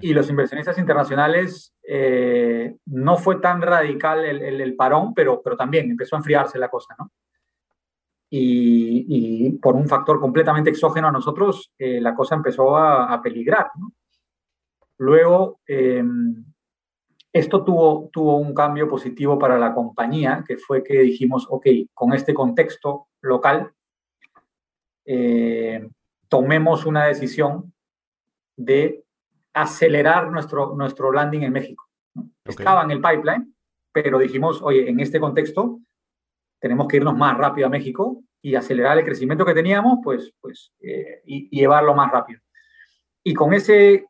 Y 0.00 0.12
los 0.12 0.28
inversionistas 0.28 0.78
internacionales, 0.78 1.74
eh, 1.82 2.76
no 2.86 3.16
fue 3.16 3.36
tan 3.36 3.62
radical 3.62 4.24
el, 4.24 4.42
el, 4.42 4.60
el, 4.60 4.76
parón, 4.76 5.14
pero, 5.14 5.40
pero 5.42 5.56
también 5.56 5.90
empezó 5.90 6.14
a 6.14 6.18
enfriarse 6.18 6.58
la 6.58 6.68
cosa, 6.68 6.94
¿no? 6.98 7.10
y, 8.34 9.58
por 9.58 9.74
un 9.74 9.86
factor 9.86 10.18
completamente 10.18 10.70
exógeno 10.70 11.08
a 11.08 11.12
nosotros, 11.12 11.70
eh, 11.78 12.00
la 12.00 12.14
cosa 12.14 12.34
empezó 12.34 12.76
a, 12.76 13.20
peligrar. 13.22 13.70
Luego, 14.98 15.60
em, 15.66 16.42
esto 17.32 17.64
tuvo, 17.64 18.10
tuvo 18.12 18.36
un 18.36 18.52
cambio 18.54 18.88
positivo 18.88 19.38
para 19.38 19.58
la 19.58 19.74
compañía, 19.74 20.44
que 20.46 20.58
fue 20.58 20.84
que 20.84 21.00
dijimos, 21.00 21.46
ok, 21.48 21.66
con 21.94 22.12
este 22.12 22.34
contexto 22.34 23.08
local, 23.22 23.72
eh, 25.06 25.88
tomemos 26.28 26.84
una 26.86 27.06
decisión 27.06 27.72
de 28.56 29.04
acelerar 29.54 30.30
nuestro, 30.30 30.74
nuestro 30.74 31.12
landing 31.12 31.42
en 31.42 31.52
México. 31.52 31.84
Estaba 32.44 32.82
en 32.82 32.90
el 32.90 33.00
pipeline, 33.00 33.54
pero 33.92 34.18
dijimos, 34.18 34.60
oye, 34.62 34.88
en 34.88 35.00
este 35.00 35.20
contexto 35.20 35.80
tenemos 36.60 36.86
que 36.86 36.98
irnos 36.98 37.16
más 37.16 37.36
rápido 37.36 37.66
a 37.66 37.70
México 37.70 38.22
y 38.40 38.54
acelerar 38.54 38.98
el 38.98 39.04
crecimiento 39.04 39.44
que 39.44 39.54
teníamos, 39.54 39.98
pues, 40.02 40.32
pues 40.40 40.72
eh, 40.80 41.22
y, 41.26 41.48
llevarlo 41.56 41.94
más 41.94 42.10
rápido. 42.10 42.40
Y 43.24 43.34
con 43.34 43.54
ese 43.54 44.06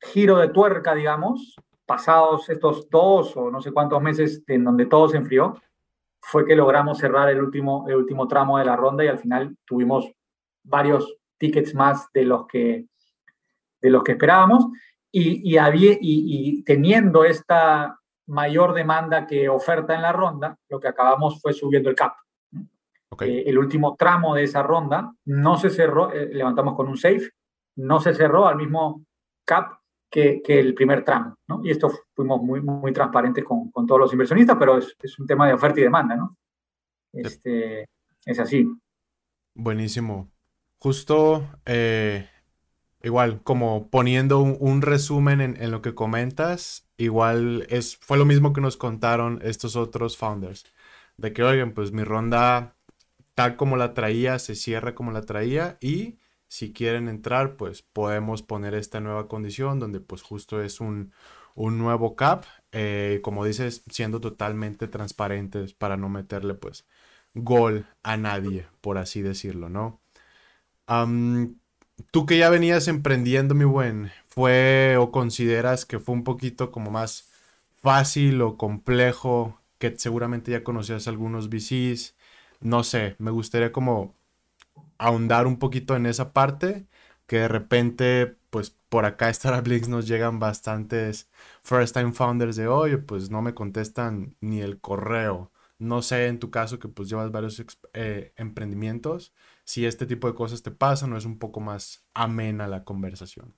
giro 0.00 0.38
de 0.38 0.48
tuerca, 0.48 0.94
digamos, 0.94 1.56
pasados 1.86 2.48
estos 2.48 2.90
dos 2.90 3.36
o 3.36 3.50
no 3.50 3.62
sé 3.62 3.72
cuántos 3.72 4.02
meses 4.02 4.42
en 4.46 4.64
donde 4.64 4.86
todo 4.86 5.08
se 5.08 5.16
enfrió, 5.16 5.54
fue 6.20 6.44
que 6.44 6.56
logramos 6.56 6.98
cerrar 6.98 7.28
el 7.30 7.40
último, 7.40 7.86
el 7.88 7.96
último 7.96 8.26
tramo 8.26 8.58
de 8.58 8.64
la 8.64 8.76
ronda 8.76 9.04
y 9.04 9.08
al 9.08 9.18
final 9.18 9.56
tuvimos 9.64 10.10
varios 10.64 11.16
tickets 11.38 11.74
más 11.74 12.08
de 12.12 12.24
los 12.24 12.46
que, 12.46 12.86
de 13.80 13.90
los 13.90 14.02
que 14.02 14.12
esperábamos. 14.12 14.66
Y, 15.12 15.48
y, 15.50 15.56
había, 15.56 15.96
y 16.00 16.62
teniendo 16.64 17.24
esta 17.24 17.98
mayor 18.26 18.74
demanda 18.74 19.26
que 19.26 19.48
oferta 19.48 19.94
en 19.94 20.02
la 20.02 20.12
ronda, 20.12 20.58
lo 20.68 20.80
que 20.80 20.88
acabamos 20.88 21.40
fue 21.40 21.52
subiendo 21.52 21.88
el 21.88 21.96
cap. 21.96 22.14
Eh, 23.20 23.44
el 23.46 23.58
último 23.58 23.96
tramo 23.96 24.34
de 24.34 24.42
esa 24.42 24.62
ronda 24.62 25.12
no 25.24 25.56
se 25.56 25.70
cerró, 25.70 26.12
eh, 26.12 26.28
levantamos 26.32 26.74
con 26.74 26.88
un 26.88 26.96
safe, 26.96 27.30
no 27.76 28.00
se 28.00 28.14
cerró 28.14 28.46
al 28.46 28.56
mismo 28.56 29.04
cap 29.44 29.78
que, 30.10 30.40
que 30.42 30.58
el 30.58 30.74
primer 30.74 31.04
tramo, 31.04 31.36
¿no? 31.48 31.60
Y 31.64 31.70
esto 31.70 31.90
fuimos 32.14 32.42
muy, 32.42 32.60
muy 32.60 32.92
transparentes 32.92 33.44
con, 33.44 33.70
con 33.70 33.86
todos 33.86 34.00
los 34.00 34.12
inversionistas, 34.12 34.56
pero 34.58 34.78
es, 34.78 34.96
es, 35.02 35.18
un 35.18 35.26
tema 35.26 35.46
de 35.46 35.54
oferta 35.54 35.80
y 35.80 35.84
demanda, 35.84 36.16
¿no? 36.16 36.36
Este, 37.12 37.88
es 38.24 38.38
así. 38.38 38.68
Buenísimo. 39.54 40.30
Justo 40.78 41.48
eh, 41.64 42.28
igual, 43.02 43.42
como 43.42 43.88
poniendo 43.88 44.40
un, 44.40 44.82
resumen 44.82 45.40
en, 45.40 45.70
lo 45.70 45.80
que 45.80 45.94
comentas, 45.94 46.88
igual 46.96 47.66
es, 47.70 47.96
fue 47.96 48.18
lo 48.18 48.24
mismo 48.24 48.52
que 48.52 48.60
nos 48.60 48.76
contaron 48.76 49.40
estos 49.42 49.76
otros 49.76 50.16
founders. 50.16 50.64
De 51.16 51.32
que, 51.32 51.42
oigan, 51.42 51.72
pues 51.72 51.92
mi 51.92 52.04
ronda, 52.04 52.76
tal 53.34 53.56
como 53.56 53.76
la 53.76 53.94
traía, 53.94 54.38
se 54.38 54.54
cierra 54.54 54.94
como 54.94 55.12
la 55.12 55.22
traía 55.22 55.78
y 55.80 56.18
si 56.48 56.72
quieren 56.72 57.08
entrar, 57.08 57.56
pues 57.56 57.82
podemos 57.82 58.42
poner 58.42 58.74
esta 58.74 59.00
nueva 59.00 59.28
condición 59.28 59.78
donde 59.78 60.00
pues 60.00 60.22
justo 60.22 60.62
es 60.62 60.80
un, 60.80 61.12
nuevo 61.56 62.16
cap, 62.16 62.44
eh, 62.72 63.20
como 63.22 63.44
dices, 63.44 63.82
siendo 63.90 64.20
totalmente 64.20 64.88
transparentes 64.88 65.74
para 65.74 65.96
no 65.96 66.08
meterle 66.08 66.54
pues 66.54 66.86
gol 67.34 67.86
a 68.02 68.16
nadie, 68.16 68.66
por 68.80 68.98
así 68.98 69.22
decirlo, 69.22 69.68
¿no? 69.68 70.00
Tú 72.10 72.26
que 72.26 72.38
ya 72.38 72.50
venías 72.50 72.88
emprendiendo, 72.88 73.54
mi 73.54 73.64
buen, 73.64 74.10
¿fue 74.28 74.96
o 74.98 75.10
consideras 75.10 75.86
que 75.86 75.98
fue 75.98 76.14
un 76.14 76.24
poquito 76.24 76.70
como 76.70 76.90
más 76.90 77.30
fácil 77.82 78.42
o 78.42 78.56
complejo, 78.58 79.60
que 79.78 79.96
seguramente 79.98 80.52
ya 80.52 80.62
conocías 80.62 81.08
algunos 81.08 81.48
VCs? 81.48 82.14
No 82.60 82.84
sé, 82.84 83.16
me 83.18 83.30
gustaría 83.30 83.72
como 83.72 84.14
ahondar 84.98 85.46
un 85.46 85.58
poquito 85.58 85.96
en 85.96 86.06
esa 86.06 86.32
parte, 86.32 86.86
que 87.26 87.40
de 87.40 87.48
repente, 87.48 88.36
pues 88.50 88.70
por 88.88 89.04
acá 89.04 89.28
Startup 89.30 89.66
Links 89.66 89.88
nos 89.88 90.06
llegan 90.06 90.38
bastantes 90.38 91.30
first 91.62 91.94
time 91.94 92.12
founders 92.12 92.56
de, 92.56 92.68
oye, 92.68 92.98
pues 92.98 93.30
no 93.30 93.42
me 93.42 93.54
contestan 93.54 94.36
ni 94.40 94.60
el 94.60 94.80
correo. 94.80 95.50
No 95.78 96.00
sé, 96.02 96.26
en 96.28 96.38
tu 96.38 96.50
caso 96.50 96.78
que 96.78 96.88
pues 96.88 97.08
llevas 97.08 97.30
varios 97.30 97.62
eh, 97.92 98.32
emprendimientos, 98.36 99.34
si 99.64 99.84
este 99.84 100.06
tipo 100.06 100.26
de 100.26 100.34
cosas 100.34 100.62
te 100.62 100.70
pasan 100.70 101.12
o 101.12 101.16
es 101.18 101.26
un 101.26 101.38
poco 101.38 101.60
más 101.60 102.06
amena 102.14 102.66
la 102.66 102.84
conversación? 102.84 103.54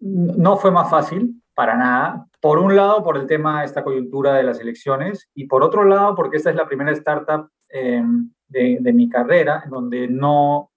No 0.00 0.56
fue 0.56 0.70
más 0.70 0.90
fácil, 0.90 1.42
para 1.54 1.76
nada. 1.76 2.26
Por 2.40 2.58
un 2.58 2.74
lado, 2.74 3.02
por 3.02 3.16
el 3.16 3.26
tema 3.26 3.60
de 3.60 3.66
esta 3.66 3.84
coyuntura 3.84 4.34
de 4.34 4.42
las 4.42 4.60
elecciones 4.60 5.30
y 5.34 5.46
por 5.46 5.62
otro 5.62 5.84
lado, 5.84 6.14
porque 6.14 6.38
esta 6.38 6.50
es 6.50 6.56
la 6.56 6.66
primera 6.66 6.90
startup 6.92 7.50
em, 7.68 8.30
de, 8.50 8.92
mi 8.92 9.08
carrera 9.08 9.62
en 9.64 9.70
donde 9.70 10.08
no, 10.08 10.70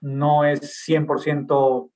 no 0.00 0.44
es 0.44 0.84
100% 0.88 1.90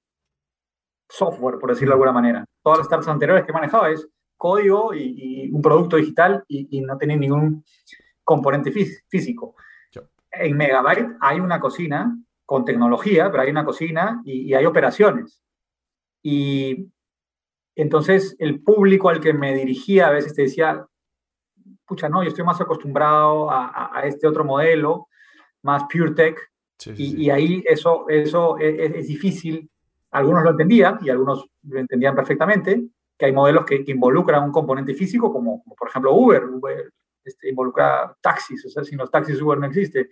software, 1.09 1.59
por 1.59 1.71
decirlo 1.71 1.93
de 1.93 1.95
alguna 1.95 2.13
manera. 2.13 2.45
Todas 2.63 2.79
las 2.79 2.87
startups 2.87 3.09
anteriores 3.09 3.45
que 3.45 3.51
he 3.51 3.55
manejado 3.55 3.87
es 3.87 4.07
código 4.37 4.95
y, 4.95 5.51
un 5.53 5.61
producto 5.61 5.97
digital 5.97 6.45
y, 6.47 6.79
y 6.79 6.81
no 6.83 6.97
tiene 6.97 7.17
ningún 7.17 7.65
componente 8.23 8.71
físico 8.71 9.57
en 10.33 10.57
Megabyte 10.57 11.17
hay 11.21 11.41
una 11.41 11.61
cocina 11.61 12.17
con 12.45 12.65
tecnología, 12.65 13.31
pero 13.31 13.43
hay 13.43 13.51
una 13.51 13.65
cocina 13.65 14.23
y, 14.25 14.55
hay 14.55 14.65
operaciones. 14.65 15.43
Y 16.23 16.91
entonces 17.77 18.37
el 18.39 18.63
público 18.63 19.09
al 19.09 19.21
que 19.21 19.33
me 19.33 19.55
dirigía 19.55 20.09
a 20.09 20.13
veces 20.13 20.35
te 20.35 20.43
decía, 20.43 20.87
pucha, 21.89 22.09
no, 22.09 22.23
yo 22.23 22.29
estoy 22.29 22.45
más 22.45 22.61
acostumbrado 22.61 23.51
a, 23.51 24.03
este 24.05 24.27
otro 24.27 24.45
modelo, 24.45 25.09
más 25.63 25.85
pure 25.85 26.13
tech, 26.13 26.39
y, 26.97 27.29
ahí 27.31 27.65
eso, 27.67 28.09
eso 28.09 28.57
es, 28.59 29.09
difícil. 29.09 29.69
Algunos 30.13 30.45
lo 30.45 30.51
entendían 30.51 30.99
y 31.03 31.11
algunos 31.11 31.49
lo 31.63 31.81
entendían 31.81 32.15
perfectamente, 32.15 32.85
que 33.17 33.27
hay 33.27 33.33
modelos 33.33 33.65
que, 33.65 33.83
involucran 33.87 34.45
un 34.45 34.53
componente 34.53 34.95
físico, 34.95 35.33
como, 35.33 35.63
como, 35.63 35.75
por 35.75 35.89
ejemplo 35.89 36.15
Uber. 36.15 36.45
Uber 36.45 36.93
este, 37.25 37.51
involucra 37.51 38.17
taxis, 38.21 38.65
o 38.67 38.69
sea, 38.71 38.85
sin 38.85 38.99
los 38.99 39.11
taxis 39.11 39.41
Uber 39.41 39.59
no 39.59 39.67
existe. 39.67 40.09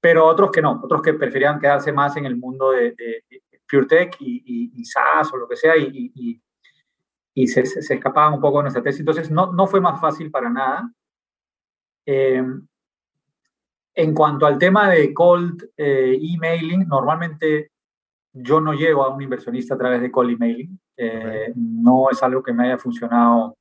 Pero 0.00 0.26
otros 0.26 0.50
que 0.50 0.62
no, 0.62 0.80
otros 0.82 1.02
que 1.02 1.14
preferían 1.14 1.60
quedarse 1.60 1.92
más 1.92 2.16
en 2.16 2.26
el 2.26 2.36
mundo 2.36 2.70
de, 2.70 2.92
de, 2.92 3.24
PureTech 3.68 4.16
y, 4.20 4.72
y, 4.74 4.84
SaaS 4.84 5.32
o 5.32 5.36
lo 5.36 5.48
que 5.48 5.56
sea 5.56 5.76
y, 5.76 6.40
y 7.38 7.48
se, 7.48 7.66
se, 7.66 7.94
escapaban 7.94 8.32
un 8.32 8.40
poco 8.40 8.58
de 8.58 8.62
nuestra 8.62 8.82
tesis. 8.82 9.00
Entonces, 9.00 9.30
no, 9.30 9.52
no 9.52 9.66
fue 9.66 9.78
más 9.78 10.00
fácil 10.00 10.30
para 10.30 10.48
nada. 10.48 10.90
Eh, 12.06 12.42
en 13.94 14.14
cuanto 14.14 14.46
al 14.46 14.56
tema 14.56 14.88
de 14.88 15.12
cold 15.12 15.70
eh, 15.76 16.18
emailing, 16.18 16.88
normalmente 16.88 17.72
yo 18.32 18.58
no 18.58 18.72
llego 18.72 19.04
a 19.04 19.14
un 19.14 19.20
inversionista 19.20 19.74
a 19.74 19.78
través 19.78 20.00
de 20.00 20.10
cold 20.10 20.30
emailing. 20.30 20.80
Eh, 20.96 21.52
no 21.54 22.08
es 22.10 22.22
algo 22.22 22.42
que 22.42 22.54
me 22.54 22.64
haya 22.64 22.78
funcionado 22.78 23.58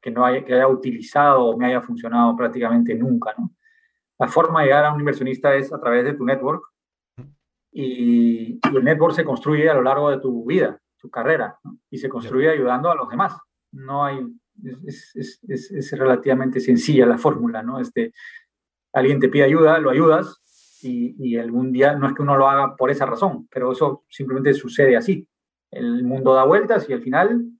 que 0.00 0.10
no 0.12 0.24
haya, 0.24 0.44
que 0.44 0.54
haya 0.54 0.68
utilizado 0.68 1.46
o 1.46 1.56
me 1.56 1.66
haya 1.66 1.80
funcionado 1.80 2.36
prácticamente 2.36 2.94
nunca, 2.94 3.34
¿no? 3.36 3.52
La 4.18 4.28
forma 4.28 4.60
de 4.60 4.66
llegar 4.66 4.84
a 4.84 4.92
un 4.92 5.00
inversionista 5.00 5.54
es 5.54 5.72
a 5.72 5.80
través 5.80 6.04
de 6.04 6.14
tu 6.14 6.24
network 6.24 6.64
y, 7.72 8.60
el 8.64 8.84
network 8.84 9.14
se 9.14 9.24
construye 9.24 9.68
a 9.68 9.74
lo 9.74 9.82
largo 9.82 10.10
de 10.10 10.20
tu 10.20 10.44
vida, 10.44 10.80
tu 11.02 11.10
carrera, 11.10 11.58
y 11.90 11.98
se 11.98 12.08
construye 12.08 12.48
ayudando 12.48 12.90
a 12.90 12.94
los 12.94 13.08
demás. 13.08 13.36
No 13.72 14.04
hay, 14.04 14.24
es, 14.86 15.14
es, 15.14 15.40
es, 15.48 15.70
es 15.70 15.98
relativamente 15.98 16.60
sencilla 16.60 17.04
la 17.04 17.18
fórmula, 17.18 17.62
¿no? 17.62 17.80
Este, 17.80 18.12
alguien 18.94 19.20
te 19.20 19.28
pide 19.28 19.44
ayuda, 19.44 19.78
lo 19.78 19.90
ayudas 19.90 20.40
y, 20.82 21.16
y, 21.18 21.36
algún 21.36 21.72
día 21.72 21.94
no 21.94 22.06
es 22.06 22.14
que 22.14 22.22
uno 22.22 22.36
lo 22.36 22.48
haga 22.48 22.76
por 22.76 22.90
esa 22.90 23.04
razón, 23.04 23.48
pero 23.50 23.72
eso 23.72 24.04
simplemente 24.08 24.54
sucede 24.54 24.96
así. 24.96 25.28
El 25.70 26.04
mundo 26.04 26.34
da 26.34 26.44
vueltas 26.44 26.88
y 26.88 26.92
al 26.92 27.02
final 27.02 27.52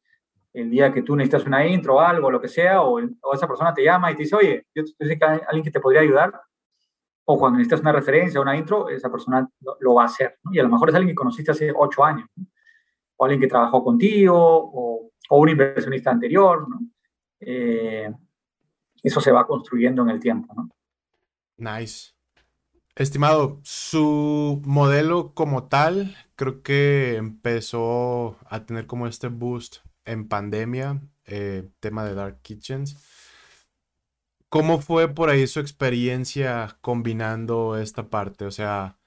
el 0.53 0.71
día 0.71 0.93
que 0.93 1.03
tú 1.03 1.17
necesitas 1.17 1.47
una 1.47 1.67
intro 1.67 1.97
o 1.97 2.01
algo, 2.01 2.31
lo 2.31 2.41
que 2.41 2.49
sea, 2.49 2.83
o, 2.83 3.01
esa 3.33 3.49
persona 3.49 3.73
te 3.73 3.85
llama 3.85 4.11
y 4.11 4.17
te 4.17 4.23
dice, 4.23 4.37
oye, 4.37 4.67
yo, 4.75 4.85
sé 4.85 5.19
que 5.19 5.25
hay 5.25 5.41
alguien 5.47 5.65
que 5.65 5.71
te 5.71 5.81
podría 5.81 6.03
ayudar, 6.03 6.33
o 7.25 7.39
cuando 7.39 7.59
necesitas 7.59 7.81
una 7.81 7.93
referencia, 7.93 8.41
una 8.41 8.57
intro, 8.57 8.89
esa 8.89 9.11
persona 9.11 9.49
lo, 9.81 9.95
va 9.95 10.03
a 10.03 10.07
hacer. 10.07 10.39
Y 10.51 10.59
a 10.59 10.63
lo 10.65 10.69
mejor 10.69 10.91
es 10.91 10.95
alguien 10.95 11.15
que 11.15 11.19
conociste 11.19 11.53
hace 11.53 11.73
ocho 11.75 12.05
años, 12.05 12.29
o 13.23 13.25
alguien 13.25 13.41
que 13.41 13.47
trabajó 13.47 13.85
contigo, 13.85 14.35
o, 14.37 15.11
un 15.31 15.49
inversionista 15.49 16.11
anterior. 16.11 16.67
Eh, 17.41 18.13
eso 19.03 19.21
se 19.21 19.31
va 19.31 19.47
construyendo 19.47 20.03
en 20.03 20.11
el 20.11 20.21
tiempo. 20.21 20.53
¿no? 20.55 20.69
Nice. 21.57 22.15
Estimado, 22.97 23.61
su 23.63 24.61
modelo 24.65 25.33
como 25.35 25.69
tal, 25.69 26.17
creo 26.35 26.63
que 26.63 27.15
empezó 27.17 28.37
a 28.51 28.67
tener 28.67 28.87
como 28.87 29.07
este 29.07 29.29
boost 29.29 29.77
en 30.05 30.29
pandemia, 30.29 31.01
eh, 31.25 31.71
tema 31.81 32.05
de 32.05 32.15
Dark 32.15 32.43
Kitchens. 32.43 32.97
¿Cómo 34.49 34.81
fue 34.81 35.09
por 35.09 35.31
ahí 35.31 35.47
su 35.47 35.61
experiencia 35.61 36.77
combinando 36.83 37.79
esta 37.79 38.11
parte? 38.11 38.45
O 38.45 38.51
sea, 38.51 38.99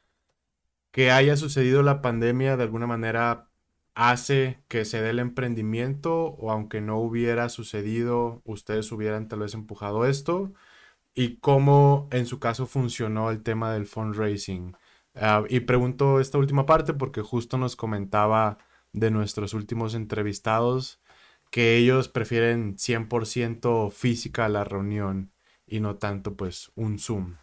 que 0.91 1.11
haya 1.11 1.35
sucedido 1.35 1.83
la 1.83 2.01
pandemia 2.01 2.55
de 2.55 2.63
alguna 2.63 2.87
manera 2.87 3.49
hace 3.95 4.61
que 4.67 4.85
se 4.85 5.01
dé 5.01 5.11
el 5.11 5.19
emprendimiento 5.19 6.25
o 6.25 6.51
aunque 6.51 6.81
no 6.81 6.99
hubiera 6.99 7.49
sucedido, 7.49 8.41
ustedes 8.45 8.91
hubieran 8.91 9.27
tal 9.29 9.39
vez 9.39 9.53
empujado 9.53 10.05
esto 10.05 10.53
y 11.15 11.37
cómo 11.37 12.09
en 12.11 12.25
su 12.25 12.39
caso 12.39 12.67
funcionó 12.67 13.31
el 13.31 13.43
tema 13.43 13.73
del 13.73 13.87
fundraising. 13.87 14.75
Ah, 15.15 15.43
y 15.49 15.61
pregunto 15.61 16.19
esta 16.19 16.37
última 16.37 16.65
parte 16.65 16.93
porque 16.93 17.21
justo 17.21 17.57
nos 17.57 17.75
comentaba 17.75 18.57
de 18.93 19.11
nuestros 19.11 19.53
últimos 19.53 19.95
entrevistados 19.95 21.01
que 21.51 21.77
ellos 21.77 22.09
prefieren 22.09 22.77
100% 22.77 23.91
física 23.91 24.49
la 24.49 24.65
reunión 24.65 25.31
y 25.65 25.79
no 25.79 25.95
tanto 25.97 26.35
pues 26.35 26.71
un 26.75 26.99
Zoom. 26.99 27.35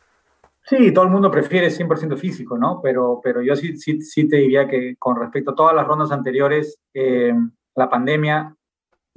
Sí, 0.64 0.92
todo 0.92 1.04
el 1.04 1.10
mundo 1.10 1.30
prefiere 1.30 1.68
100% 1.68 2.16
físico, 2.16 2.56
¿no? 2.56 2.80
Pero, 2.82 3.20
pero 3.22 3.42
yo 3.42 3.56
sí, 3.56 3.76
sí, 3.76 4.00
sí, 4.00 4.28
te 4.28 4.36
diría 4.36 4.68
que 4.68 4.96
con 4.96 5.16
respecto 5.16 5.50
a 5.50 5.54
todas 5.54 5.74
las 5.74 5.86
rondas 5.86 6.12
anteriores, 6.12 6.78
eh, 6.94 7.34
la 7.74 7.88
pandemia 7.88 8.54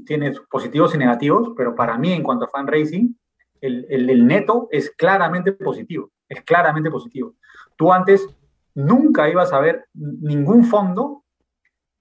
tiene 0.06 0.34
positivos 0.50 0.96
y 0.96 0.98
negativos, 0.98 1.52
pero 1.56 1.76
para 1.76 1.98
mí 1.98 2.14
en 2.14 2.24
cuanto 2.24 2.46
a 2.46 2.48
fundraising, 2.48 3.18
el, 3.62 3.86
el, 3.90 4.10
el, 4.10 4.26
neto 4.26 4.68
es 4.72 4.90
claramente 4.92 5.52
positivo, 5.54 6.12
es 6.28 6.42
claramente 6.42 6.90
positivo. 6.90 7.36
Tú 7.76 7.94
antes 7.94 8.28
nunca 8.74 9.30
ibas 9.30 9.54
a 9.54 9.60
ver 9.60 9.86
ningún 9.94 10.66
fondo, 10.66 11.24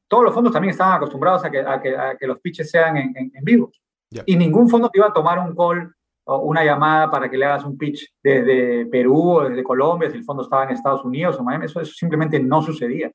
todos 0.08 0.24
los 0.24 0.34
fondos 0.34 0.52
también 0.52 0.72
estaban 0.72 0.94
acostumbrados 0.94 1.44
a 1.44 1.50
que, 1.50 1.60
a 1.60 1.80
que, 1.80 1.96
a 1.96 2.16
que 2.16 2.26
los 2.26 2.40
pitches 2.40 2.70
sean 2.70 2.96
en, 2.96 3.16
en, 3.16 3.30
en 3.34 3.44
vivo, 3.44 3.70
yeah. 4.08 4.22
y 4.26 4.36
ningún 4.36 4.68
fondo 4.68 4.88
te 4.88 4.98
iba 4.98 5.08
a 5.08 5.12
tomar 5.12 5.38
un 5.38 5.54
call 5.54 5.94
una 6.26 6.64
llamada 6.64 7.10
para 7.10 7.30
que 7.30 7.36
le 7.36 7.44
hagas 7.44 7.64
un 7.64 7.76
pitch 7.76 8.14
desde 8.22 8.86
Perú 8.86 9.38
o 9.38 9.48
desde 9.48 9.62
Colombia, 9.62 10.10
si 10.10 10.16
el 10.16 10.24
fondo 10.24 10.42
estaba 10.42 10.64
en 10.64 10.70
Estados 10.70 11.04
Unidos 11.04 11.38
o 11.38 11.44
Miami, 11.44 11.66
eso, 11.66 11.80
eso 11.80 11.92
simplemente 11.92 12.40
no 12.40 12.62
sucedía. 12.62 13.12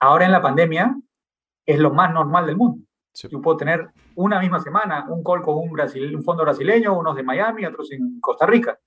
Ahora 0.00 0.24
en 0.24 0.32
la 0.32 0.42
pandemia 0.42 0.96
es 1.66 1.78
lo 1.78 1.92
más 1.92 2.12
normal 2.12 2.46
del 2.46 2.56
mundo. 2.56 2.84
Sí. 3.12 3.28
Yo 3.30 3.40
puedo 3.40 3.56
tener 3.56 3.88
una 4.16 4.40
misma 4.40 4.60
semana 4.60 5.06
un 5.08 5.24
call 5.24 5.42
con 5.42 5.56
un, 5.56 5.70
Brasil, 5.70 6.14
un 6.14 6.22
fondo 6.22 6.42
brasileño, 6.42 6.98
unos 6.98 7.16
de 7.16 7.22
Miami, 7.22 7.64
otros 7.64 7.90
en 7.92 8.20
Costa 8.20 8.46
Rica. 8.46 8.78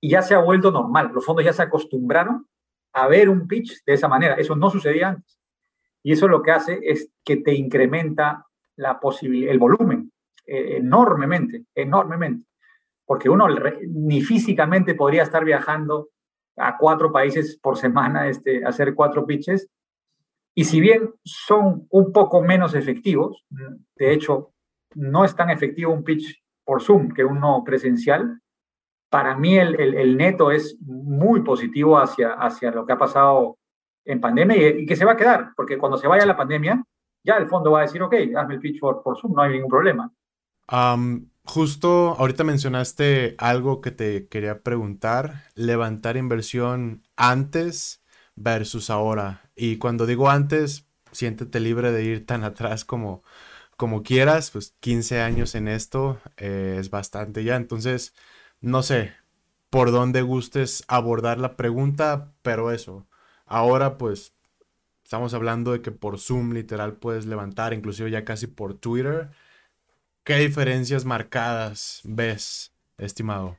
Y 0.00 0.10
ya 0.10 0.22
se 0.22 0.34
ha 0.34 0.38
vuelto 0.38 0.70
normal. 0.70 1.10
Los 1.12 1.24
fondos 1.24 1.44
ya 1.44 1.52
se 1.52 1.62
acostumbraron 1.62 2.46
a 2.92 3.06
ver 3.06 3.28
un 3.28 3.46
pitch 3.46 3.84
de 3.84 3.94
esa 3.94 4.08
manera. 4.08 4.34
Eso 4.34 4.56
no 4.56 4.70
sucedía 4.70 5.08
antes. 5.08 5.38
Y 6.02 6.12
eso 6.12 6.28
lo 6.28 6.42
que 6.42 6.52
hace 6.52 6.78
es 6.82 7.10
que 7.24 7.38
te 7.38 7.54
incrementa 7.54 8.46
la 8.76 9.00
el 9.22 9.58
volumen 9.58 10.12
eh, 10.46 10.76
enormemente, 10.76 11.64
enormemente 11.74 12.46
porque 13.06 13.30
uno 13.30 13.46
ni 13.88 14.20
físicamente 14.20 14.94
podría 14.94 15.22
estar 15.22 15.44
viajando 15.44 16.10
a 16.56 16.76
cuatro 16.76 17.12
países 17.12 17.58
por 17.62 17.76
semana, 17.76 18.28
este, 18.28 18.64
hacer 18.64 18.94
cuatro 18.94 19.26
pitches. 19.26 19.68
Y 20.54 20.64
si 20.64 20.80
bien 20.80 21.14
son 21.22 21.86
un 21.90 22.12
poco 22.12 22.42
menos 22.42 22.74
efectivos, 22.74 23.44
de 23.94 24.12
hecho, 24.12 24.52
no 24.94 25.24
es 25.24 25.36
tan 25.36 25.50
efectivo 25.50 25.92
un 25.92 26.02
pitch 26.02 26.42
por 26.64 26.82
Zoom 26.82 27.10
que 27.12 27.24
uno 27.24 27.62
presencial, 27.64 28.40
para 29.10 29.36
mí 29.36 29.56
el, 29.56 29.78
el, 29.78 30.16
neto 30.16 30.50
es 30.50 30.76
muy 30.80 31.42
positivo 31.42 31.98
hacia, 31.98 32.32
hacia 32.32 32.72
lo 32.72 32.84
que 32.84 32.92
ha 32.92 32.98
pasado 32.98 33.58
en 34.04 34.20
pandemia 34.20 34.56
y, 34.56 34.86
que 34.86 34.96
se 34.96 35.04
va 35.04 35.12
a 35.12 35.16
quedar, 35.16 35.52
porque 35.56 35.78
cuando 35.78 35.96
se 35.96 36.08
vaya 36.08 36.26
la 36.26 36.36
pandemia, 36.36 36.82
ya 37.22 37.36
el 37.36 37.48
fondo 37.48 37.70
va 37.70 37.80
a 37.80 37.82
decir, 37.82 38.02
ok, 38.02 38.14
hazme 38.36 38.54
el 38.54 38.60
pitch 38.60 38.80
por, 38.80 39.02
por 39.02 39.18
Zoom, 39.18 39.34
no 39.34 39.42
hay 39.42 39.52
ningún 39.52 39.70
problema. 39.70 40.10
Um, 40.72 41.28
Justo 41.46 42.16
ahorita 42.18 42.42
mencionaste 42.42 43.36
algo 43.38 43.80
que 43.80 43.92
te 43.92 44.26
quería 44.26 44.62
preguntar, 44.62 45.44
levantar 45.54 46.16
inversión 46.16 47.04
antes 47.16 48.02
versus 48.34 48.90
ahora. 48.90 49.48
Y 49.54 49.76
cuando 49.78 50.06
digo 50.06 50.28
antes, 50.28 50.88
siéntete 51.12 51.60
libre 51.60 51.92
de 51.92 52.02
ir 52.04 52.26
tan 52.26 52.42
atrás 52.44 52.84
como, 52.84 53.22
como 53.76 54.02
quieras, 54.02 54.50
pues 54.50 54.74
15 54.80 55.20
años 55.20 55.54
en 55.54 55.68
esto 55.68 56.20
eh, 56.36 56.78
es 56.80 56.90
bastante 56.90 57.44
ya. 57.44 57.54
Entonces, 57.56 58.12
no 58.60 58.82
sé 58.82 59.14
por 59.70 59.92
dónde 59.92 60.22
gustes 60.22 60.84
abordar 60.88 61.38
la 61.38 61.56
pregunta, 61.56 62.32
pero 62.42 62.72
eso, 62.72 63.06
ahora 63.46 63.98
pues 63.98 64.34
estamos 65.04 65.32
hablando 65.34 65.72
de 65.72 65.82
que 65.82 65.92
por 65.92 66.18
Zoom 66.18 66.52
literal 66.52 66.96
puedes 66.96 67.26
levantar, 67.26 67.72
inclusive 67.72 68.10
ya 68.10 68.24
casi 68.24 68.48
por 68.48 68.74
Twitter 68.74 69.30
¿Qué 70.26 70.34
diferencias 70.38 71.04
marcadas 71.04 72.02
ves, 72.02 72.74
estimado? 72.98 73.56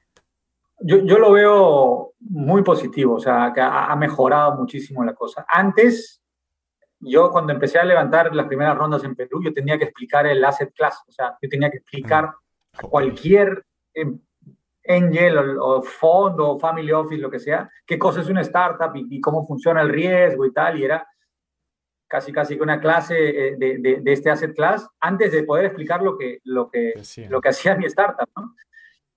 Yo, 0.82 0.98
yo 0.98 1.18
lo 1.18 1.32
veo 1.32 2.12
muy 2.20 2.62
positivo, 2.62 3.16
o 3.16 3.20
sea, 3.22 3.54
que 3.56 3.62
ha, 3.62 3.86
ha, 3.86 3.96
mejorado 3.96 4.58
muchísimo 4.58 5.02
la 5.06 5.14
cosa. 5.14 5.46
Antes, 5.48 6.22
yo 7.00 7.32
cuando 7.32 7.54
empecé 7.54 7.80
a 7.80 7.86
levantar 7.86 8.36
las 8.36 8.48
primeras 8.48 8.78
rondas 8.78 9.02
en 9.06 9.16
Perú, 9.16 9.42
yo 9.42 9.54
tenía 9.54 9.78
que 9.78 9.86
explicar 9.86 10.28
el 10.28 10.44
asset 10.44 10.74
class, 10.74 11.02
o 11.08 11.12
sea, 11.14 11.38
yo 11.42 11.48
tenía 11.48 11.72
que 11.72 11.78
explicar 11.78 12.26
mm. 12.26 12.88
cualquier 12.90 13.64
angel 14.86 15.38
o, 15.38 15.78
o, 15.78 15.82
fondo 15.82 16.50
o 16.50 16.60
family 16.60 16.92
office, 16.92 17.22
lo 17.22 17.32
que 17.32 17.40
sea, 17.40 17.72
qué 17.86 17.98
cosa 17.98 18.20
es 18.20 18.28
una 18.28 18.42
startup 18.42 18.94
y, 18.94 19.08
y 19.10 19.22
cómo 19.22 19.48
funciona 19.48 19.82
el 19.82 19.88
riesgo 19.88 20.46
y 20.46 20.52
tal, 20.52 20.78
y 20.78 20.84
era 20.84 21.08
casi 22.08 22.32
casi 22.32 22.56
que 22.56 22.64
una 22.64 22.80
clase 22.80 23.16
eh, 23.18 23.56
de, 23.58 23.78
de, 23.80 24.00
de, 24.02 24.14
este 24.14 24.30
asset 24.30 24.56
class 24.56 24.88
antes 25.00 25.32
de 25.32 25.44
poder 25.44 25.66
explicar 25.66 26.02
lo 26.02 26.18
que, 26.18 26.40
lo 26.44 26.70
que, 26.70 26.94
lo 27.30 27.42
que 27.42 27.50
hacía 27.50 27.76
mi 27.76 27.86
startup. 27.86 28.28
¿no? 28.36 28.56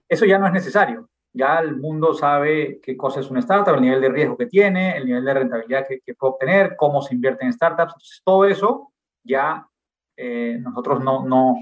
Eso 0.08 0.24
ya 0.24 0.38
no 0.38 0.46
es 0.46 0.52
necesario. 0.52 1.08
Ya 1.32 1.60
el 1.60 1.76
mundo 1.76 2.12
sabe 2.12 2.80
qué 2.82 2.96
cosa 2.96 3.20
es 3.20 3.30
una 3.30 3.40
startup, 3.40 3.74
el 3.74 3.82
nivel 3.82 4.00
de 4.00 4.08
riesgo 4.08 4.36
que 4.36 4.46
tiene, 4.46 4.96
el 4.96 5.06
nivel 5.06 5.24
de 5.24 5.34
rentabilidad 5.34 5.86
que, 5.86 6.00
que 6.00 6.14
puede 6.14 6.32
obtener, 6.32 6.76
cómo 6.76 7.00
se 7.02 7.14
invierte 7.14 7.44
en 7.44 7.52
startups. 7.52 7.92
Entonces, 7.92 8.22
todo 8.24 8.44
eso 8.44 8.92
ya 9.22 9.66
eh, 10.16 10.58
nosotros 10.60 11.02
no, 11.02 11.24
no, 11.24 11.56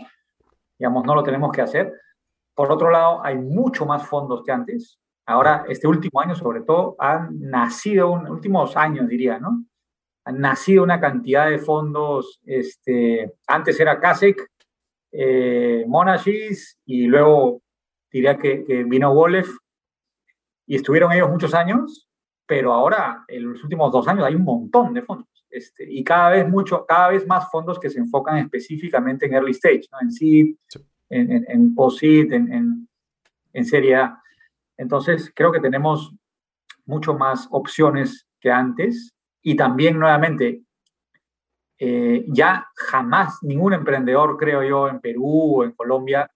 digamos, 0.78 1.04
no 1.04 1.14
lo 1.14 1.22
tenemos 1.22 1.52
que 1.52 1.60
hacer. 1.60 1.92
Por 2.54 2.72
otro 2.72 2.90
lado, 2.90 3.24
hay 3.24 3.36
mucho 3.36 3.86
más 3.86 4.04
fondos 4.06 4.42
que 4.42 4.50
antes. 4.50 4.98
Ahora, 5.26 5.64
este 5.68 5.86
último 5.86 6.20
año, 6.20 6.34
sobre 6.34 6.62
todo, 6.62 6.96
han 6.98 7.38
nacido, 7.38 8.10
un, 8.10 8.26
últimos 8.28 8.76
años 8.76 9.06
diría, 9.06 9.38
¿no? 9.38 9.64
Han 10.28 10.40
nacido 10.40 10.82
una 10.82 11.00
cantidad 11.00 11.48
de 11.48 11.58
fondos, 11.58 12.38
este, 12.44 13.32
antes 13.46 13.80
era 13.80 13.98
CASEC, 13.98 14.46
eh, 15.10 15.86
Monashis 15.88 16.78
y 16.84 17.06
luego 17.06 17.62
diría 18.12 18.36
que, 18.36 18.62
que 18.62 18.84
vino 18.84 19.14
Wolef 19.14 19.48
y 20.66 20.76
estuvieron 20.76 21.12
ellos 21.12 21.30
muchos 21.30 21.54
años, 21.54 22.10
pero 22.44 22.74
ahora 22.74 23.24
en 23.26 23.52
los 23.52 23.64
últimos 23.64 23.90
dos 23.90 24.06
años 24.06 24.26
hay 24.26 24.34
un 24.34 24.44
montón 24.44 24.92
de 24.92 25.00
fondos 25.00 25.28
este, 25.48 25.90
y 25.90 26.04
cada 26.04 26.28
vez 26.28 26.46
mucho, 26.46 26.84
cada 26.86 27.08
vez 27.08 27.26
más 27.26 27.50
fondos 27.50 27.80
que 27.80 27.88
se 27.88 27.98
enfocan 27.98 28.36
específicamente 28.36 29.24
en 29.24 29.32
early 29.32 29.52
stage, 29.52 29.84
¿no? 29.90 29.98
en 30.02 30.12
seed, 30.12 30.46
sí. 30.68 30.86
en, 31.08 31.32
en, 31.32 31.44
en 31.48 31.74
post-seed, 31.74 32.30
en, 32.34 32.52
en, 32.52 32.88
en 33.54 33.64
serie 33.64 33.96
A. 33.96 34.22
Entonces 34.76 35.32
creo 35.34 35.50
que 35.50 35.60
tenemos 35.60 36.14
mucho 36.84 37.14
más 37.14 37.48
opciones 37.50 38.26
que 38.38 38.50
antes 38.50 39.14
y 39.50 39.56
también, 39.56 39.98
nuevamente, 39.98 40.60
eh, 41.78 42.22
ya 42.28 42.68
jamás 42.74 43.38
ningún 43.42 43.72
emprendedor, 43.72 44.36
creo 44.36 44.62
yo, 44.62 44.88
en 44.88 45.00
Perú 45.00 45.60
o 45.60 45.64
en 45.64 45.72
Colombia, 45.72 46.30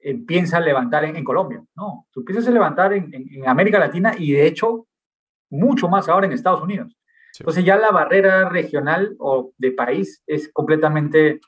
empieza 0.00 0.56
a 0.56 0.60
levantar 0.60 1.04
en, 1.04 1.14
en, 1.14 1.22
Colombia. 1.22 1.62
No, 1.76 2.08
tú 2.10 2.20
empiezas 2.20 2.48
a 2.48 2.50
levantar 2.50 2.92
en, 2.92 3.14
en, 3.14 3.24
en, 3.32 3.48
América 3.48 3.78
Latina 3.78 4.16
y, 4.18 4.32
de 4.32 4.48
hecho, 4.48 4.88
mucho 5.48 5.88
más 5.88 6.08
ahora 6.08 6.26
en 6.26 6.32
Estados 6.32 6.60
Unidos. 6.60 6.96
Sí. 7.30 7.44
Entonces 7.44 7.64
ya 7.64 7.76
la 7.76 7.92
barrera 7.92 8.48
regional 8.48 9.14
o 9.20 9.52
de 9.56 9.70
país 9.70 10.20
es 10.26 10.52
completamente 10.52 11.38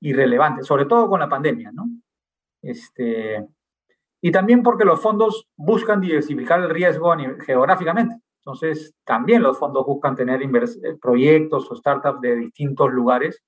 irrelevante, 0.00 0.64
sobre 0.64 0.86
todo 0.86 1.08
con 1.08 1.20
la 1.20 1.28
pandemia, 1.28 1.70
¿no? 1.72 1.84
Este, 2.60 3.46
y 4.20 4.32
también 4.32 4.64
porque 4.64 4.84
los 4.84 5.00
fondos 5.00 5.48
buscan 5.56 6.00
diversificar 6.00 6.58
el 6.58 6.70
riesgo 6.70 7.14
geográficamente. 7.46 8.16
Entonces, 8.40 8.94
también 9.04 9.42
los 9.42 9.58
fondos 9.58 9.84
buscan 9.84 10.16
tener 10.16 10.42
eh, 10.42 10.96
proyectos 11.00 11.70
o 11.70 11.76
startups 11.76 12.20
de 12.20 12.36
distintos 12.36 12.90
lugares 12.90 13.42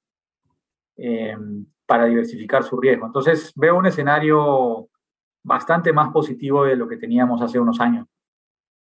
eh, 0.97 1.37
para 1.87 2.05
diversificar 2.05 2.63
su 2.63 2.79
riesgo. 2.79 3.07
Entonces, 3.07 3.53
veo 3.57 3.77
un 3.77 3.87
escenario 3.87 4.89
bastante 5.43 5.93
más 5.93 6.13
positivo 6.13 6.65
de 6.65 6.77
lo 6.77 6.87
que 6.87 6.99
teníamos 6.99 7.41
hace 7.41 7.59
unos 7.59 7.81
años. 7.81 8.07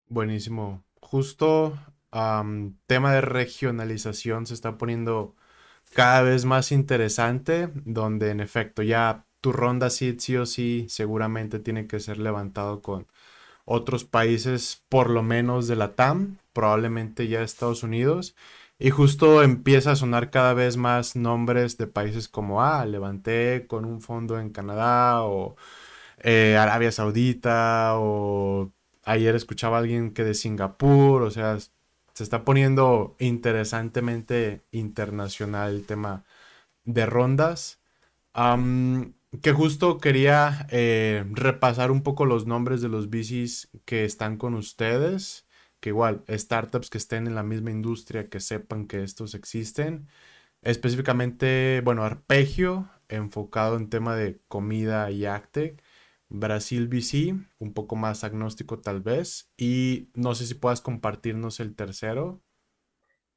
Buenísimo. 0.07 0.83
Justo 1.01 1.73
um, 2.13 2.75
tema 2.85 3.13
de 3.13 3.21
regionalización 3.21 4.45
se 4.45 4.53
está 4.53 4.77
poniendo 4.77 5.35
cada 5.93 6.21
vez 6.21 6.45
más 6.45 6.71
interesante, 6.71 7.69
donde 7.85 8.29
en 8.31 8.39
efecto 8.39 8.83
ya 8.83 9.25
tu 9.41 9.51
ronda 9.51 9.89
sí, 9.89 10.15
sí 10.19 10.35
o 10.37 10.45
sí 10.45 10.85
seguramente 10.89 11.59
tiene 11.59 11.87
que 11.87 11.99
ser 11.99 12.17
levantado 12.17 12.81
con 12.81 13.07
otros 13.65 14.05
países, 14.05 14.83
por 14.89 15.09
lo 15.09 15.23
menos 15.23 15.67
de 15.67 15.75
la 15.75 15.95
TAM, 15.95 16.37
probablemente 16.53 17.27
ya 17.27 17.41
Estados 17.43 17.83
Unidos. 17.83 18.35
Y 18.79 18.89
justo 18.89 19.43
empieza 19.43 19.91
a 19.91 19.95
sonar 19.95 20.29
cada 20.31 20.53
vez 20.53 20.77
más 20.77 21.15
nombres 21.15 21.77
de 21.77 21.87
países 21.87 22.27
como, 22.27 22.61
ah, 22.63 22.85
levanté 22.85 23.65
con 23.67 23.85
un 23.85 24.01
fondo 24.01 24.39
en 24.39 24.49
Canadá 24.49 25.23
o 25.23 25.55
eh, 26.19 26.57
Arabia 26.57 26.91
Saudita 26.91 27.93
o 27.97 28.71
ayer 29.03 29.35
escuchaba 29.35 29.77
a 29.77 29.79
alguien 29.81 30.13
que 30.13 30.23
de 30.23 30.33
Singapur, 30.33 31.21
o 31.23 31.31
sea, 31.31 31.57
se 31.59 32.23
está 32.23 32.45
poniendo 32.45 33.15
interesantemente 33.19 34.63
internacional 34.71 35.75
el 35.75 35.85
tema 35.85 36.23
de 36.85 37.05
rondas. 37.05 37.79
Que 39.41 39.51
justo 39.51 39.97
quería 39.97 40.67
eh, 40.69 41.25
repasar 41.31 41.91
un 41.91 42.03
poco 42.03 42.25
los 42.25 42.45
nombres 42.45 42.81
de 42.81 42.89
los 42.89 43.09
bicis 43.09 43.69
que 43.85 44.05
están 44.05 44.37
con 44.37 44.53
ustedes, 44.53 45.47
que 45.79 45.89
igual, 45.89 46.23
startups 46.29 46.89
que 46.89 46.97
estén 46.97 47.27
en 47.27 47.35
la 47.35 47.43
misma 47.43 47.71
industria, 47.71 48.29
que 48.29 48.39
sepan 48.39 48.87
que 48.87 49.03
estos 49.03 49.33
existen. 49.33 50.07
Específicamente, 50.61 51.81
bueno, 51.83 52.03
Arpegio, 52.03 52.89
enfocado 53.09 53.77
en 53.77 53.89
tema 53.89 54.15
de 54.15 54.39
comida 54.47 55.11
y 55.11 55.25
Actec. 55.25 55.81
Brasil 56.29 56.87
VC, 56.87 57.35
un 57.59 57.73
poco 57.73 57.95
más 57.95 58.23
agnóstico 58.23 58.79
tal 58.79 59.01
vez. 59.01 59.51
Y 59.55 60.09
no 60.15 60.33
sé 60.33 60.47
si 60.47 60.55
puedas 60.55 60.81
compartirnos 60.81 61.59
el 61.59 61.75
tercero. 61.75 62.41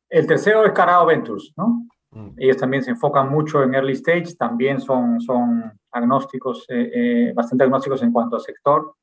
El 0.09 0.26
tercero 0.26 0.64
es 0.64 0.72
Carao 0.72 1.04
Ventures, 1.04 1.52
¿no? 1.56 1.87
Mm. 2.16 2.31
Ellos 2.38 2.57
también 2.57 2.83
se 2.83 2.90
enfocan 2.92 3.29
mucho 3.29 3.62
en 3.62 3.74
early 3.74 3.92
stage, 3.92 4.37
también 4.38 4.81
son, 4.81 5.20
son 5.20 5.79
agnósticos, 5.90 6.64
eh, 6.68 6.90
eh, 6.94 7.33
bastante 7.35 7.64
agnósticos 7.64 8.02
en 8.02 8.11
cuanto 8.11 8.37
a 8.37 8.40
sector. 8.40 8.94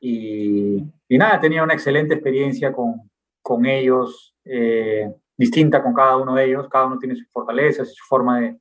Y, 0.00 0.76
y 1.08 1.18
nada, 1.18 1.40
tenía 1.40 1.64
una 1.64 1.74
excelente 1.74 2.14
experiencia 2.14 2.72
con, 2.72 3.10
con 3.42 3.66
ellos, 3.66 4.32
eh, 4.44 5.12
distinta 5.36 5.82
con 5.82 5.92
cada 5.92 6.16
uno 6.18 6.36
de 6.36 6.44
ellos. 6.44 6.68
Cada 6.68 6.86
uno 6.86 6.98
tiene 6.98 7.16
sus 7.16 7.28
fortalezas 7.32 7.92
su 7.92 8.04
forma 8.04 8.40
de, 8.40 8.60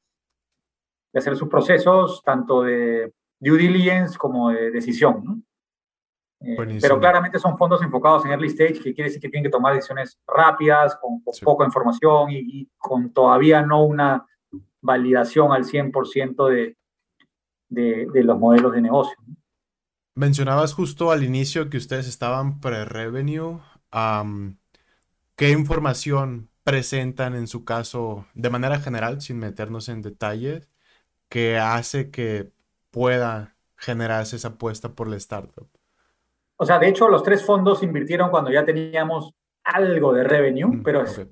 de 1.13 1.19
hacer 1.19 1.35
sus 1.35 1.47
procesos, 1.47 2.23
tanto 2.23 2.63
de 2.63 3.13
due 3.39 3.59
diligence 3.59 4.17
como 4.17 4.49
de 4.49 4.71
decisión. 4.71 5.23
¿no? 5.23 5.41
Eh, 6.41 6.77
pero 6.81 6.99
claramente 6.99 7.39
son 7.39 7.57
fondos 7.57 7.81
enfocados 7.81 8.25
en 8.25 8.31
early 8.31 8.47
stage, 8.47 8.75
que 8.75 8.93
quiere 8.93 9.09
decir 9.09 9.21
que 9.21 9.29
tienen 9.29 9.43
que 9.43 9.55
tomar 9.55 9.73
decisiones 9.73 10.19
rápidas, 10.27 10.97
con, 10.97 11.23
poca 11.43 11.65
información 11.65 12.29
y, 12.31 12.69
con 12.77 13.11
todavía 13.11 13.61
no 13.61 13.83
una 13.83 14.25
validación 14.81 15.51
al 15.51 15.63
100% 15.63 16.49
de, 16.49 16.77
de, 17.69 18.07
de, 18.11 18.23
los 18.23 18.37
modelos 18.37 18.73
de 18.73 18.81
negocio. 18.81 19.17
Mencionabas 20.13 20.73
justo 20.73 21.11
al 21.11 21.23
inicio 21.23 21.69
que 21.69 21.77
ustedes 21.77 22.07
estaban 22.07 22.59
pre-revenue. 22.59 23.59
¿Qué 25.35 25.49
información 25.49 26.49
presentan 26.63 27.35
en 27.35 27.47
su 27.47 27.65
caso 27.65 28.25
de 28.33 28.49
manera 28.49 28.79
general, 28.79 29.21
sin 29.21 29.39
meternos 29.39 29.89
en 29.89 30.01
detalles, 30.01 30.69
que 31.27 31.57
hace 31.57 32.11
que 32.11 32.51
pueda 32.91 33.57
generarse 33.75 34.37
esa 34.37 34.49
apuesta 34.49 34.95
por 34.95 35.07
la 35.09 35.17
startup? 35.17 35.67
O 36.57 36.65
sea, 36.65 36.79
de 36.79 36.87
hecho, 36.87 37.09
los 37.09 37.23
tres 37.23 37.45
fondos 37.45 37.83
invirtieron 37.83 38.29
cuando 38.29 38.51
ya 38.51 38.63
teníamos 38.63 39.33
algo 39.63 40.13
de 40.13 40.23
revenue, 40.23 40.77
mm, 40.77 40.83
pero 40.83 41.03
es 41.03 41.27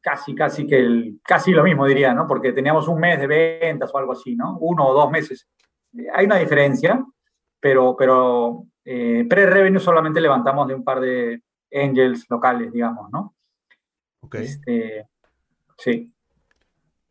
casi, 0.00 0.34
casi 0.34 0.66
que 0.66 0.78
el, 0.78 1.20
casi 1.22 1.52
lo 1.52 1.62
mismo 1.62 1.86
diría, 1.86 2.12
¿no? 2.12 2.26
Porque 2.26 2.52
teníamos 2.52 2.88
un 2.88 3.00
mes 3.00 3.18
de 3.20 3.26
ventas 3.26 3.90
o 3.92 3.98
algo 3.98 4.12
así, 4.12 4.36
¿no? 4.36 4.58
Uno 4.58 4.86
o 4.86 4.94
dos 4.94 5.10
meses. 5.10 5.48
Hay 6.12 6.26
una 6.26 6.36
diferencia, 6.36 7.04
pero, 7.60 7.96
pero 7.96 8.66
eh, 8.84 9.24
pre-revenue 9.28 9.80
solamente 9.80 10.20
levantamos 10.20 10.68
de 10.68 10.74
un 10.74 10.84
par 10.84 11.00
de 11.00 11.42
angels 11.72 12.26
locales, 12.28 12.72
digamos, 12.72 13.10
¿no? 13.10 13.34
Ok. 14.20 14.34
Este, 14.36 15.06
sí. 15.78 16.12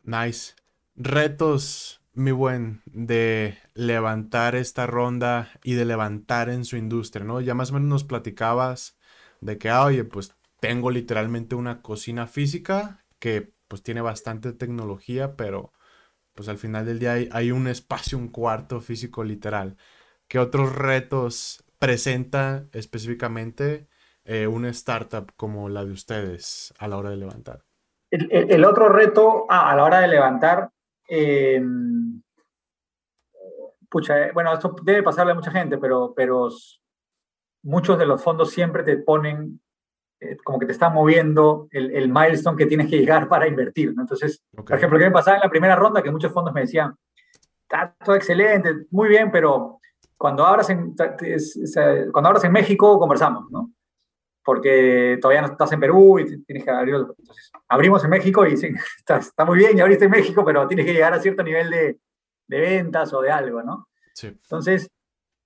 Nice. 0.04 0.54
Retos 0.96 2.03
mi 2.14 2.32
buen, 2.32 2.82
de 2.86 3.58
levantar 3.74 4.56
esta 4.56 4.86
ronda 4.86 5.50
y 5.64 5.74
de 5.74 5.86
levantar 5.86 6.50
en 6.50 6.66
su 6.66 6.78
industria, 6.78 7.26
¿no? 7.26 7.42
Ya 7.42 7.56
más 7.56 7.72
o 7.72 7.74
menos 7.74 7.90
nos 7.90 8.04
platicabas 8.04 8.98
de 9.42 9.58
que, 9.58 9.70
ah, 9.70 9.84
oye, 9.86 10.04
pues 10.04 10.36
tengo 10.60 10.92
literalmente 10.92 11.56
una 11.56 11.82
cocina 11.82 12.28
física 12.28 13.04
que 13.20 13.54
pues 13.68 13.84
tiene 13.84 14.02
bastante 14.02 14.54
tecnología, 14.54 15.36
pero 15.36 15.74
pues 16.36 16.50
al 16.50 16.58
final 16.58 16.86
del 16.86 17.00
día 17.00 17.14
hay, 17.32 17.52
un 17.52 17.68
espacio, 17.68 18.18
un 18.18 18.30
cuarto 18.30 18.82
físico 18.82 19.24
literal. 19.24 19.78
¿Qué 20.28 20.40
otros 20.40 20.76
retos 20.76 21.64
presenta 21.80 22.66
específicamente 22.72 23.88
eh, 24.26 24.48
una 24.48 24.70
startup 24.70 25.32
como 25.36 25.70
la 25.70 25.86
de 25.86 25.92
ustedes 25.92 26.74
a 26.78 26.88
la 26.88 26.98
hora 26.98 27.10
de 27.10 27.18
levantar? 27.18 27.64
El, 28.10 28.64
otro 28.64 28.90
reto 28.90 29.48
ah, 29.50 29.72
a 29.72 29.76
la 29.76 29.84
hora 29.84 30.00
de 30.00 30.08
levantar 30.08 30.70
Em, 31.16 32.24
pucha, 33.88 34.20
eh, 34.20 34.32
bueno, 34.34 34.52
esto 34.52 34.76
debe 34.82 35.04
pasarle 35.04 35.34
a 35.34 35.36
mucha 35.36 35.52
gente, 35.52 35.78
pero, 35.78 36.12
pero 36.16 36.50
muchos 37.62 38.00
de 38.00 38.08
los 38.08 38.24
fondos 38.24 38.50
siempre 38.50 38.82
te 38.82 38.98
ponen 38.98 39.62
eh, 40.20 40.38
como 40.44 40.58
que 40.58 40.66
te 40.66 40.72
están 40.72 40.92
moviendo 40.92 41.68
el, 41.70 41.92
el, 41.96 42.10
milestone 42.10 42.58
que 42.58 42.66
tienes 42.66 42.90
que 42.90 42.98
llegar 42.98 43.30
para 43.30 43.48
invertir. 43.48 43.94
¿no? 43.94 44.02
Entonces, 44.02 44.44
por 44.56 44.76
ejemplo, 44.76 44.98
¿qué 44.98 45.06
me 45.06 45.12
pasaba 45.12 45.38
en 45.38 45.44
la 45.44 45.52
primera 45.52 45.76
ronda? 45.76 46.02
Que 46.02 46.10
muchos 46.10 46.32
fondos 46.32 46.52
me 46.52 46.62
decían, 46.62 46.96
está 47.62 47.96
todo 48.04 48.16
excelente, 48.16 48.88
muy 48.90 49.08
bien, 49.08 49.30
pero 49.30 49.80
cuando 50.18 50.44
abras 50.44 50.72
en, 50.72 50.96
cuando 52.12 52.28
abras 52.28 52.44
en 52.44 52.52
México 52.52 52.98
conversamos, 52.98 53.52
¿no? 53.52 53.70
Porque 54.44 55.18
todavía 55.22 55.42
no 55.42 55.48
estás 55.48 55.72
en 55.72 55.80
Perú 55.80 56.20
y 56.20 56.44
tienes 56.44 56.64
que 56.64 56.72
abrir. 56.72 56.96
Entonces, 56.96 57.52
abrimos 57.68 58.04
en 58.04 58.10
México 58.10 58.46
y 58.46 58.52
dicen, 58.52 58.76
está, 58.98 59.18
está, 59.18 59.46
muy 59.46 59.58
bien, 59.58 59.76
ya 59.76 59.84
abriste 59.84 60.06
en 60.06 60.12
México, 60.12 60.44
pero 60.46 60.68
tienes 60.68 60.86
que 60.86 60.94
llegar 60.94 61.14
a 61.14 61.20
cierto 61.20 61.44
nivel 61.44 61.70
de, 61.70 62.00
de 62.48 62.60
ventas 62.60 63.14
o 63.14 63.22
de 63.22 63.32
algo, 63.32 63.62
¿no? 63.64 63.88
Sí. 64.14 64.28
Entonces, 64.28 64.90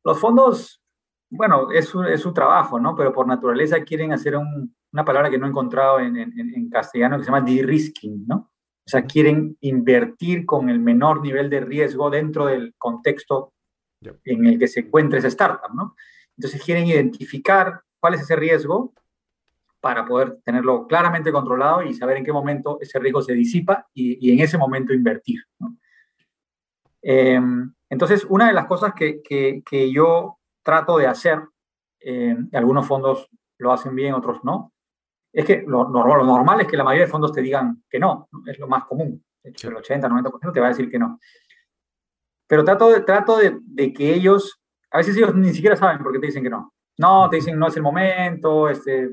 los 0.04 0.20
fondos, 0.20 0.82
bueno, 1.30 1.72
es 1.72 1.86
su, 1.86 2.04
es 2.04 2.22
su 2.22 2.34
trabajo, 2.34 2.80
¿no? 2.80 2.96
Pero 2.96 3.14
por 3.14 3.28
naturaleza 3.28 3.84
quieren 3.84 4.14
hacer 4.14 4.36
un, 4.36 4.76
una 4.92 5.06
palabra 5.06 5.30
que 5.30 5.38
no 5.38 5.46
he 5.46 5.50
encontrado 5.50 6.00
en, 6.00 6.18
en, 6.18 6.34
en 6.38 6.70
castellano 6.70 7.18
que 7.18 7.24
se 7.24 7.32
llama 7.32 7.46
de-risking, 7.46 8.26
¿no? 8.28 8.52
O 8.88 8.90
sea, 8.90 9.04
quieren 9.06 9.58
invertir 9.60 10.46
con 10.46 10.70
el 10.70 10.80
menor 10.80 11.22
nivel 11.22 11.50
de 11.50 11.60
riesgo 11.60 12.10
dentro 12.10 12.46
del 12.46 12.74
contexto 12.78 13.54
en 14.24 14.46
el 14.46 14.58
que 14.58 14.68
se 14.68 14.82
encuentra 14.82 15.20
esa 15.20 15.28
startup, 15.28 15.74
¿no? 15.76 15.96
Entonces 16.38 16.64
quieren 16.64 16.88
identificar 16.88 17.82
cuál 18.00 18.14
es 18.16 18.22
ese 18.22 18.36
riesgo 18.36 18.94
para 19.80 20.06
poder 20.06 20.40
tenerlo 20.44 20.88
claramente 20.88 21.32
controlado 21.32 21.84
y 21.84 21.94
saber 21.94 22.18
en 22.18 22.26
qué 22.26 22.34
momento 22.34 22.78
ese 22.82 23.00
riesgo 23.00 23.22
se 23.22 23.34
disipa 23.34 23.88
y, 23.94 24.32
en 24.32 24.40
ese 24.40 24.58
momento 24.58 24.94
invertir. 24.94 25.42
Em, 27.02 27.74
entonces, 27.90 28.26
una 28.26 28.48
de 28.48 28.54
las 28.54 28.66
cosas 28.66 28.94
que, 28.94 29.22
que, 29.24 29.92
yo 29.92 30.40
trato 30.64 30.98
de 30.98 31.08
hacer, 31.08 31.40
eh, 32.00 32.36
algunos 32.54 32.86
fondos 32.86 33.30
lo 33.60 33.72
hacen 33.72 33.96
bien, 33.96 34.14
otros 34.14 34.44
no, 34.44 34.74
es 35.32 35.46
que 35.46 35.64
lo, 35.66 35.90
lo, 35.90 36.24
normal 36.24 36.62
es 36.62 36.68
que 36.68 36.78
la 36.78 36.84
mayoría 36.84 37.06
de 37.06 37.12
fondos 37.12 37.32
te 37.32 37.42
digan 37.42 37.84
que 37.90 38.00
no, 38.00 38.28
es 38.46 38.58
lo 38.60 38.68
más 38.68 38.86
común. 38.86 39.24
el 39.44 39.54
80-90% 39.54 40.52
te 40.52 40.60
va 40.60 40.66
a 40.66 40.70
decir 40.70 40.90
que 40.90 41.00
no. 41.00 41.20
Pero 42.48 42.64
trato, 42.64 42.90
de, 42.90 43.02
trato 43.02 43.38
de, 43.38 43.58
de 43.62 43.94
que 43.94 44.14
ellos, 44.14 44.60
a 44.90 44.98
veces 44.98 45.16
ellos 45.16 45.36
ni 45.36 45.54
siquiera 45.54 45.76
saben 45.76 46.02
por 46.02 46.12
qué 46.12 46.20
te 46.20 46.28
dicen 46.28 46.44
que 46.44 46.50
no. 46.50 46.74
No, 46.98 47.30
te 47.30 47.38
dicen 47.38 47.58
no 47.60 47.68
es 47.68 47.76
el 47.76 47.84
momento, 47.84 48.70
este, 48.70 49.12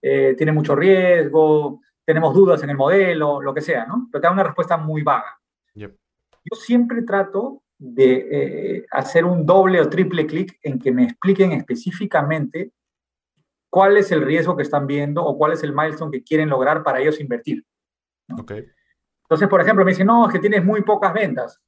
eh, 0.00 0.34
tiene 0.36 0.52
mucho 0.52 0.74
riesgo, 0.74 1.80
tenemos 2.04 2.34
dudas 2.34 2.62
en 2.62 2.70
el 2.70 2.76
modelo, 2.76 3.40
lo 3.40 3.54
que 3.54 3.60
sea, 3.60 3.86
¿no? 3.86 4.08
Pero 4.10 4.20
te 4.20 4.26
da 4.26 4.32
una 4.32 4.42
respuesta 4.42 4.76
muy 4.76 5.02
vaga. 5.02 5.38
Yo 6.44 6.56
siempre 6.56 7.02
trato 7.02 7.62
de 7.78 8.28
eh, 8.30 8.86
hacer 8.90 9.24
un 9.24 9.46
doble 9.46 9.80
o 9.80 9.88
triple 9.88 10.26
clic 10.26 10.58
en 10.62 10.80
que 10.80 10.90
me 10.90 11.04
expliquen 11.04 11.52
específicamente 11.52 12.72
cuál 13.70 13.96
es 13.96 14.10
el 14.10 14.22
riesgo 14.22 14.56
que 14.56 14.64
están 14.64 14.88
viendo 14.88 15.24
o 15.24 15.38
cuál 15.38 15.52
es 15.52 15.62
el 15.62 15.72
milestone 15.72 16.10
que 16.10 16.24
quieren 16.24 16.48
lograr 16.48 16.82
para 16.82 17.00
ellos 17.00 17.20
invertir. 17.20 17.64
Okay. 18.40 18.66
Entonces, 19.22 19.48
por 19.48 19.60
ejemplo, 19.60 19.84
me 19.84 19.92
dicen, 19.92 20.08
no, 20.08 20.26
es 20.26 20.32
que 20.32 20.40
tienes 20.40 20.64
muy 20.64 20.82
pocas 20.82 21.14
ventas. 21.14 21.60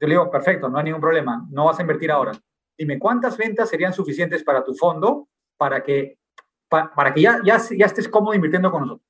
Yo 0.00 0.06
le 0.06 0.14
digo, 0.14 0.30
perfecto, 0.30 0.68
no 0.68 0.78
hay 0.78 0.84
ningún 0.84 1.00
problema, 1.00 1.44
no 1.50 1.64
vas 1.64 1.78
a 1.78 1.82
invertir 1.82 2.12
ahora 2.12 2.32
dime 2.82 2.98
cuántas 2.98 3.36
ventas 3.36 3.68
serían 3.68 3.92
suficientes 3.92 4.42
para 4.42 4.64
tu 4.64 4.74
fondo 4.74 5.28
para 5.56 5.84
que, 5.84 6.18
para 6.68 7.14
que 7.14 7.22
ya, 7.22 7.40
ya, 7.44 7.58
ya 7.78 7.86
estés 7.86 8.08
cómodo 8.08 8.34
invirtiendo 8.34 8.72
con 8.72 8.82
nosotros. 8.82 9.08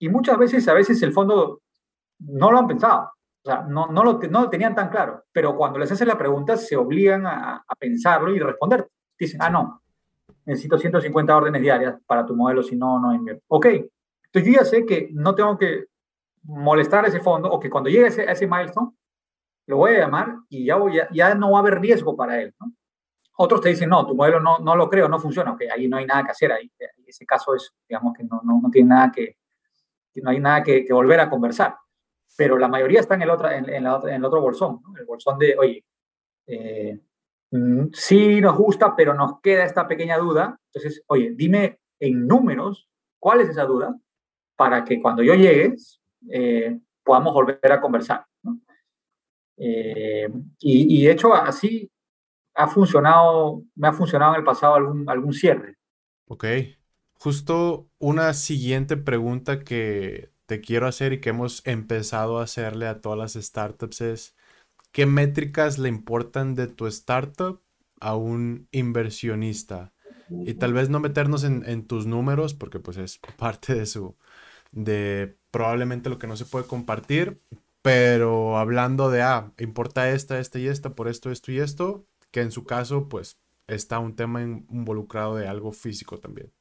Y 0.00 0.08
muchas 0.08 0.36
veces, 0.36 0.66
a 0.66 0.74
veces 0.74 1.00
el 1.02 1.12
fondo 1.12 1.62
no 2.18 2.50
lo 2.50 2.58
han 2.58 2.66
pensado, 2.66 3.12
o 3.44 3.48
sea, 3.48 3.62
no, 3.62 3.86
no, 3.86 4.02
lo, 4.02 4.18
no 4.18 4.42
lo 4.42 4.50
tenían 4.50 4.74
tan 4.74 4.88
claro, 4.88 5.22
pero 5.30 5.56
cuando 5.56 5.78
les 5.78 5.92
haces 5.92 6.04
la 6.04 6.18
pregunta 6.18 6.56
se 6.56 6.76
obligan 6.76 7.28
a, 7.28 7.64
a 7.66 7.74
pensarlo 7.76 8.34
y 8.34 8.40
responder. 8.40 8.88
Dicen, 9.16 9.40
ah, 9.40 9.50
no, 9.50 9.82
necesito 10.44 10.76
150 10.78 11.36
órdenes 11.36 11.62
diarias 11.62 11.94
para 12.06 12.26
tu 12.26 12.34
modelo, 12.34 12.64
si 12.64 12.74
no, 12.74 12.98
no 12.98 13.14
invierto. 13.14 13.44
Ok, 13.46 13.66
entonces 13.66 14.52
yo 14.52 14.52
ya 14.52 14.64
sé 14.64 14.84
que 14.84 15.10
no 15.12 15.36
tengo 15.36 15.56
que 15.56 15.84
molestar 16.42 17.04
a 17.04 17.08
ese 17.08 17.20
fondo 17.20 17.48
o 17.48 17.60
que 17.60 17.70
cuando 17.70 17.88
llegue 17.88 18.06
a 18.06 18.08
ese, 18.08 18.22
a 18.22 18.32
ese 18.32 18.48
milestone 18.48 18.90
lo 19.66 19.76
voy 19.76 19.94
a 19.94 20.00
llamar 20.00 20.36
y 20.48 20.66
ya, 20.66 20.78
ya, 20.92 21.08
ya 21.12 21.34
no 21.34 21.52
va 21.52 21.58
a 21.58 21.60
haber 21.60 21.80
riesgo 21.80 22.16
para 22.16 22.40
él. 22.40 22.54
otros 23.36 23.60
te 23.60 23.70
dicen, 23.70 23.88
no, 23.88 24.06
tu 24.06 24.14
modelo 24.14 24.40
no, 24.40 24.58
no 24.58 24.76
lo 24.76 24.88
creo, 24.88 25.08
no 25.08 25.18
funciona, 25.18 25.56
que 25.58 25.70
ahí 25.70 25.88
no 25.88 25.96
hay 25.96 26.06
nada 26.06 26.24
que 26.24 26.30
hacer, 26.30 26.52
ahí 26.52 26.70
ese 27.06 27.26
caso 27.26 27.54
es, 27.54 27.72
digamos 27.88 28.14
que 28.16 28.24
no, 28.24 28.40
no, 28.44 28.60
no 28.60 28.70
tiene 28.70 28.88
nada 28.88 29.12
que, 29.12 29.36
no 30.16 30.30
hay 30.30 30.40
nada 30.40 30.62
que, 30.62 30.86
volver 30.90 31.20
a 31.20 31.30
conversar. 31.30 31.76
Pero 32.36 32.56
la 32.56 32.68
mayoría 32.68 33.00
está 33.00 33.14
en 33.14 33.22
el 33.22 33.30
otro, 33.30 33.50
en, 33.50 33.68
en, 33.68 33.86
en 33.86 34.14
el 34.14 34.24
otro 34.24 34.40
bolsón, 34.40 34.80
el 34.98 35.04
bolsón 35.04 35.38
de, 35.38 35.54
oye, 35.58 35.84
eh, 36.46 36.98
mm, 37.50 37.88
sí 37.92 38.40
nos 38.40 38.56
gusta, 38.56 38.96
pero 38.96 39.14
nos 39.14 39.40
queda 39.40 39.64
esta 39.64 39.86
pequeña 39.86 40.16
duda. 40.18 40.58
Entonces, 40.72 41.02
oye, 41.06 41.32
dime 41.34 41.80
en 42.00 42.26
números 42.26 42.88
cuál 43.18 43.40
es 43.40 43.50
esa 43.50 43.64
duda 43.64 43.94
para 44.56 44.84
que 44.84 45.00
cuando 45.00 45.22
yo 45.22 45.34
llegue 45.34 45.76
eh, 46.30 46.78
podamos 47.04 47.34
volver 47.34 47.72
a 47.72 47.80
conversar. 47.80 48.24
Eh, 49.56 50.28
y, 50.60 51.00
y, 51.00 51.04
de 51.04 51.12
hecho, 51.12 51.34
así 51.34 51.90
ha 52.54 52.68
funcionado, 52.68 53.62
me 53.74 53.88
ha 53.88 53.92
funcionado 53.92 54.34
en 54.34 54.40
el 54.40 54.44
pasado 54.44 54.74
algún, 54.74 55.08
algún 55.08 55.32
cierre. 55.32 55.76
Ok. 56.26 56.44
Justo 57.14 57.88
una 57.98 58.34
siguiente 58.34 58.96
pregunta 58.96 59.60
que 59.60 60.32
te 60.46 60.60
quiero 60.60 60.86
hacer 60.86 61.12
y 61.12 61.20
que 61.20 61.30
hemos 61.30 61.66
empezado 61.66 62.38
a 62.38 62.44
hacerle 62.44 62.86
a 62.86 63.00
todas 63.00 63.18
las 63.18 63.42
startups 63.42 64.00
es, 64.00 64.36
¿qué 64.90 65.06
métricas 65.06 65.78
le 65.78 65.88
importan 65.88 66.54
de 66.54 66.66
tu 66.66 66.86
startup 66.86 67.62
a 68.00 68.16
un 68.16 68.68
inversionista? 68.72 69.92
Y 70.30 70.54
tal 70.54 70.72
vez 70.72 70.88
no 70.88 70.98
meternos 70.98 71.44
en, 71.44 71.86
tus 71.86 72.06
números, 72.06 72.54
porque 72.54 72.80
pues 72.80 72.96
es 72.96 73.18
parte 73.36 73.74
de 73.74 73.86
su, 73.86 74.16
de 74.70 75.36
probablemente 75.50 76.08
lo 76.08 76.18
que 76.18 76.26
no 76.26 76.36
se 76.36 76.46
puede 76.46 76.66
compartir, 76.66 77.40
pero 77.82 78.56
hablando 78.56 79.10
de, 79.10 79.22
ah, 79.22 79.52
importa 79.58 80.08
esta, 80.10 80.38
esta 80.38 80.58
y 80.60 80.68
esta 80.68 80.94
por 80.94 81.08
esto, 81.08 81.30
esto 81.30 81.50
y 81.50 81.58
esto, 81.58 82.06
que 82.30 82.40
en 82.40 82.52
su 82.52 82.64
caso 82.64 83.08
pues 83.08 83.38
está 83.66 83.98
un 83.98 84.14
tema 84.14 84.40
involucrado 84.40 85.36
de 85.36 85.48
algo 85.48 85.72
físico 85.72 86.18
también. 86.18 86.52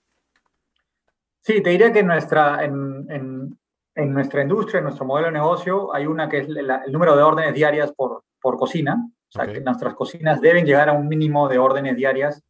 Sí, 1.42 1.62
te 1.62 1.70
diría 1.70 1.94
que 1.94 2.00
en 2.00 2.08
nuestra, 2.08 2.64
en, 2.64 3.58
en, 3.96 4.14
nuestra 4.14 4.42
industria, 4.42 4.80
en 4.80 4.86
nuestro 4.86 5.06
modelo 5.06 5.28
de 5.28 5.34
negocio, 5.34 5.94
hay 5.94 6.06
una 6.06 6.28
que 6.28 6.40
es 6.40 6.48
el 6.48 6.92
número 6.92 7.16
de 7.16 7.24
órdenes 7.24 7.54
diarias 7.54 7.92
por, 7.94 8.24
por 8.40 8.58
cocina. 8.58 9.08
O 9.28 9.32
sea, 9.32 9.48
que 9.48 9.62
nuestras 9.62 9.96
cocinas 9.96 10.42
deben 10.42 10.66
llegar 10.66 10.90
a 10.90 10.94
un 10.94 11.08
mínimo 11.08 11.48
de 11.48 11.58
órdenes 11.58 11.96
diarias 11.96 12.44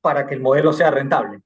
para 0.00 0.26
que 0.26 0.34
el 0.34 0.40
modelo 0.40 0.72
sea 0.72 0.90
rentable. 0.90 1.42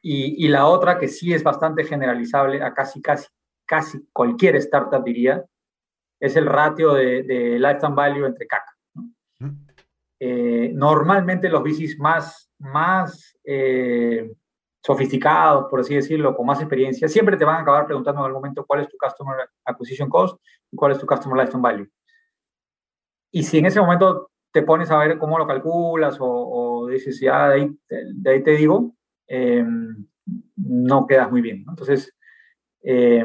Y, 0.00 0.44
y, 0.44 0.48
la 0.48 0.66
otra, 0.66 0.98
que 0.98 1.08
sí 1.08 1.32
es 1.32 1.42
bastante 1.42 1.84
generalizable 1.84 2.62
a 2.62 2.72
casi, 2.72 3.00
casi, 3.02 3.26
casi 3.66 4.06
cualquier 4.12 4.56
startup, 4.56 5.04
diría, 5.04 5.44
es 6.20 6.36
el 6.36 6.46
ratio 6.46 6.94
de, 6.94 7.22
de 7.22 7.58
lifetime 7.58 7.94
value 7.94 8.26
entre 8.26 8.46
CAC. 8.46 8.62
Eh, 10.20 10.70
normalmente 10.72 11.50
los 11.50 11.62
bicis 11.62 11.98
más, 11.98 12.50
más 12.58 13.36
eh, 13.44 14.32
sofisticados, 14.82 15.66
por 15.68 15.80
así 15.80 15.94
decirlo, 15.94 16.34
con 16.34 16.46
más 16.46 16.60
experiencia, 16.60 17.08
siempre 17.08 17.36
te 17.36 17.44
van 17.44 17.56
a 17.56 17.60
acabar 17.60 17.84
preguntando 17.84 18.20
en 18.20 18.26
algún 18.26 18.40
momento 18.40 18.64
cuál 18.66 18.80
es 18.80 18.88
tu 18.88 18.96
Customer 18.96 19.36
Acquisition 19.64 20.08
Cost 20.08 20.40
y 20.70 20.76
cuál 20.76 20.92
es 20.92 20.98
tu 20.98 21.06
Customer 21.06 21.36
Lifetime 21.36 21.62
Value. 21.62 21.88
Y 23.32 23.42
si 23.42 23.58
en 23.58 23.66
ese 23.66 23.80
momento 23.80 24.30
te 24.52 24.62
pones 24.62 24.90
a 24.90 24.98
ver 24.98 25.18
cómo 25.18 25.36
lo 25.36 25.46
calculas 25.46 26.16
o, 26.20 26.86
dices, 26.88 27.20
ya 27.20 27.48
de 27.48 27.54
ahí, 27.54 27.78
de 27.88 28.30
ahí 28.30 28.42
te 28.42 28.52
digo, 28.52 28.94
em, 29.26 30.06
no 30.56 31.06
quedas 31.06 31.30
muy 31.30 31.42
bien. 31.42 31.64
Entonces, 31.68 32.14
eh, 32.84 33.24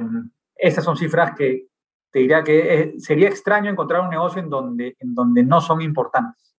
estas 0.55 0.83
son 0.83 0.97
cifras 0.97 1.35
que 1.35 1.67
te 2.11 2.19
diría 2.19 2.43
que 2.43 2.95
sería 2.97 3.27
extraño 3.27 3.69
encontrar 3.69 4.01
un 4.01 4.09
negocio 4.09 4.41
en 4.41 4.49
donde, 4.49 4.95
en 4.99 5.13
donde 5.13 5.43
no 5.43 5.61
son 5.61 5.81
importantes. 5.81 6.57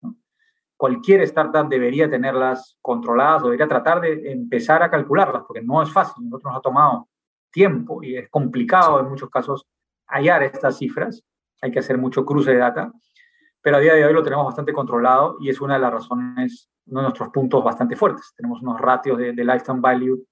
Cualquier 0.76 1.20
startup 1.22 1.68
debería 1.68 2.08
tenerlas 2.08 2.78
controladas 2.80 3.42
o 3.42 3.44
debería 3.46 3.68
tratar 3.68 4.00
de 4.00 4.32
empezar 4.32 4.82
a 4.82 4.90
calcularlas, 4.90 5.42
porque 5.46 5.60
no 5.60 5.82
es 5.82 5.92
fácil. 5.92 6.24
Nosotros 6.24 6.52
nos 6.52 6.58
ha 6.58 6.62
tomado 6.62 7.08
tiempo 7.50 8.02
y 8.02 8.16
es 8.16 8.30
complicado 8.30 9.00
en 9.00 9.08
muchos 9.08 9.28
casos 9.28 9.66
hallar 10.06 10.42
estas 10.42 10.78
cifras. 10.78 11.22
Hay 11.60 11.70
que 11.70 11.80
hacer 11.80 11.98
mucho 11.98 12.24
cruce 12.24 12.52
de 12.52 12.58
data, 12.58 12.92
pero 13.60 13.76
a 13.76 13.80
día 13.80 13.94
de 13.94 14.04
hoy 14.04 14.12
lo 14.12 14.22
tenemos 14.22 14.46
bastante 14.46 14.72
controlado 14.72 15.36
y 15.40 15.50
es 15.50 15.60
una 15.60 15.74
de 15.74 15.80
las 15.80 15.92
razones, 15.92 16.70
uno 16.86 17.00
de 17.00 17.04
nuestros 17.04 17.28
puntos 17.28 17.62
bastante 17.62 17.96
fuertes. 17.96 18.32
Tenemos 18.36 18.62
unos 18.62 18.80
ratios 18.80 19.18
de, 19.18 19.32
lifetime 19.32 19.80
value 19.80 20.24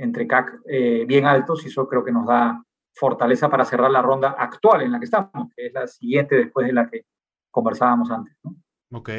entre 0.00 0.26
CAC 0.26 0.60
eh, 0.66 1.04
bien 1.06 1.26
altos 1.26 1.64
y 1.64 1.68
eso 1.68 1.86
creo 1.86 2.04
que 2.04 2.12
nos 2.12 2.26
da 2.26 2.62
fortaleza 2.94 3.48
para 3.48 3.64
cerrar 3.64 3.90
la 3.90 4.02
ronda 4.02 4.30
actual 4.30 4.82
en 4.82 4.92
la 4.92 4.98
que 4.98 5.04
estamos, 5.04 5.48
que 5.54 5.66
es 5.66 5.72
la 5.72 5.86
siguiente 5.86 6.36
después 6.36 6.66
de 6.66 6.72
la 6.72 6.88
que 6.88 7.06
conversábamos 7.50 8.10
antes. 8.10 8.34
¿no? 8.42 8.56
Ok. 8.92 9.10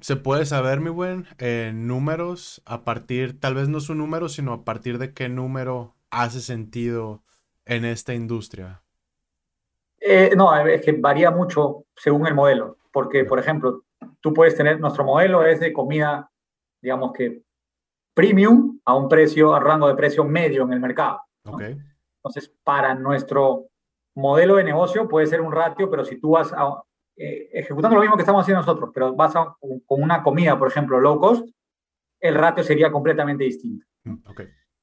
¿Se 0.00 0.16
puede 0.16 0.46
saber, 0.46 0.80
mi 0.80 0.90
buen, 0.90 1.26
números 1.74 2.62
a 2.64 2.84
partir, 2.84 3.38
tal 3.40 3.54
vez 3.54 3.68
no 3.68 3.80
su 3.80 3.94
número, 3.94 4.28
sino 4.28 4.52
a 4.52 4.64
partir 4.64 4.98
de 4.98 5.12
qué 5.12 5.28
número 5.28 5.96
hace 6.10 6.40
sentido 6.40 7.22
en 7.64 7.84
esta 7.84 8.14
industria? 8.14 8.82
Eh, 10.00 10.30
no, 10.36 10.56
es 10.56 10.82
que 10.82 10.92
varía 10.92 11.30
mucho 11.30 11.84
según 11.96 12.26
el 12.26 12.34
modelo, 12.34 12.78
porque, 12.92 13.24
por 13.24 13.38
ejemplo, 13.40 13.84
tú 14.20 14.32
puedes 14.32 14.54
tener, 14.54 14.78
nuestro 14.78 15.04
modelo 15.04 15.44
es 15.44 15.58
de 15.58 15.72
comida, 15.72 16.30
digamos 16.80 17.12
que 17.12 17.42
premium 18.18 18.80
a 18.84 18.96
un 18.96 19.08
precio, 19.08 19.54
a 19.54 19.60
rango 19.60 19.86
de 19.86 19.94
precio 19.94 20.24
medio 20.24 20.64
en 20.64 20.72
el 20.72 20.80
mercado. 20.80 21.20
Entonces, 21.44 22.52
para 22.64 22.92
nuestro 22.92 23.66
modelo 24.16 24.56
de 24.56 24.64
negocio 24.64 25.06
puede 25.06 25.28
ser 25.28 25.40
un 25.40 25.52
ratio, 25.52 25.88
pero 25.88 26.04
si 26.04 26.18
tú 26.18 26.30
vas 26.30 26.52
eh, 27.16 27.48
ejecutando 27.52 27.94
lo 27.94 28.00
mismo 28.00 28.16
que 28.16 28.22
estamos 28.22 28.42
haciendo 28.42 28.62
nosotros, 28.62 28.90
pero 28.92 29.14
vas 29.14 29.34
con 29.60 30.02
una 30.02 30.20
comida, 30.24 30.58
por 30.58 30.66
ejemplo, 30.66 30.98
low 30.98 31.20
cost, 31.20 31.48
el 32.18 32.34
ratio 32.34 32.64
sería 32.64 32.90
completamente 32.90 33.44
distinto. 33.44 33.86
Mm, 34.02 34.16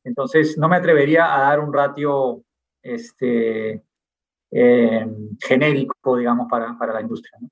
Entonces, 0.05 0.57
no 0.57 0.69
me 0.69 0.77
atrevería 0.77 1.35
a 1.35 1.41
dar 1.41 1.59
un 1.59 1.73
ratio 1.73 2.41
este, 2.81 3.83
em, 4.49 5.37
genérico, 5.45 6.15
digamos, 6.15 6.47
para, 6.49 6.77
para 6.77 6.93
la 6.93 7.01
industria. 7.01 7.37
¿no? 7.41 7.49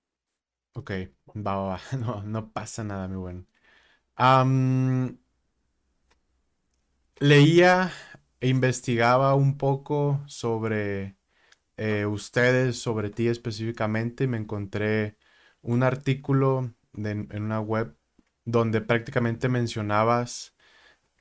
Ok, 0.75 0.91
va, 1.45 1.57
va, 1.57 1.79
No, 1.99 2.23
no 2.23 2.53
pasa 2.53 2.85
nada, 2.85 3.09
mi 3.09 3.17
buen. 3.17 3.45
Leía 7.19 7.91
e 8.41 8.49
investigaba 8.49 9.35
un 9.35 9.57
poco 9.57 10.21
sobre 10.27 11.17
eh, 11.77 12.05
ustedes, 12.05 12.79
sobre 12.81 13.09
ti 13.09 13.27
específicamente, 13.27 14.25
y 14.25 14.27
me 14.27 14.37
encontré 14.37 15.17
un 15.61 15.83
artículo 15.83 16.73
en 16.95 17.43
una 17.43 17.59
web 17.61 17.97
donde 18.45 18.81
prácticamente 18.81 19.49
mencionabas 19.49 20.55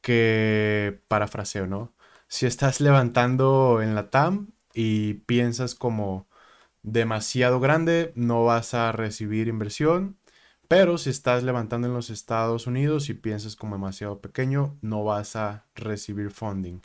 que, 0.02 1.02
parafraseo, 1.08 1.66
¿no? 1.66 1.94
Si 2.28 2.46
estás 2.46 2.80
levantando 2.80 3.82
en 3.82 3.94
la 3.94 4.10
TAM 4.10 4.52
y 4.74 5.14
piensas 5.14 5.74
como 5.74 6.28
demasiado 6.82 7.60
grande, 7.60 8.12
no 8.16 8.44
vas 8.44 8.74
a 8.74 8.92
recibir 8.92 9.48
inversión. 9.48 10.18
Pero 10.72 10.96
si 10.96 11.10
estás 11.10 11.42
levantando 11.42 11.86
en 11.86 11.94
los 11.94 12.08
Estados 12.08 12.66
Unidos 12.66 13.10
y 13.10 13.14
piensas 13.14 13.56
como 13.56 13.76
demasiado 13.76 14.20
pequeño, 14.20 14.78
no 14.80 15.04
vas 15.04 15.36
a 15.36 15.66
recibir 15.74 16.30
funding 16.30 16.80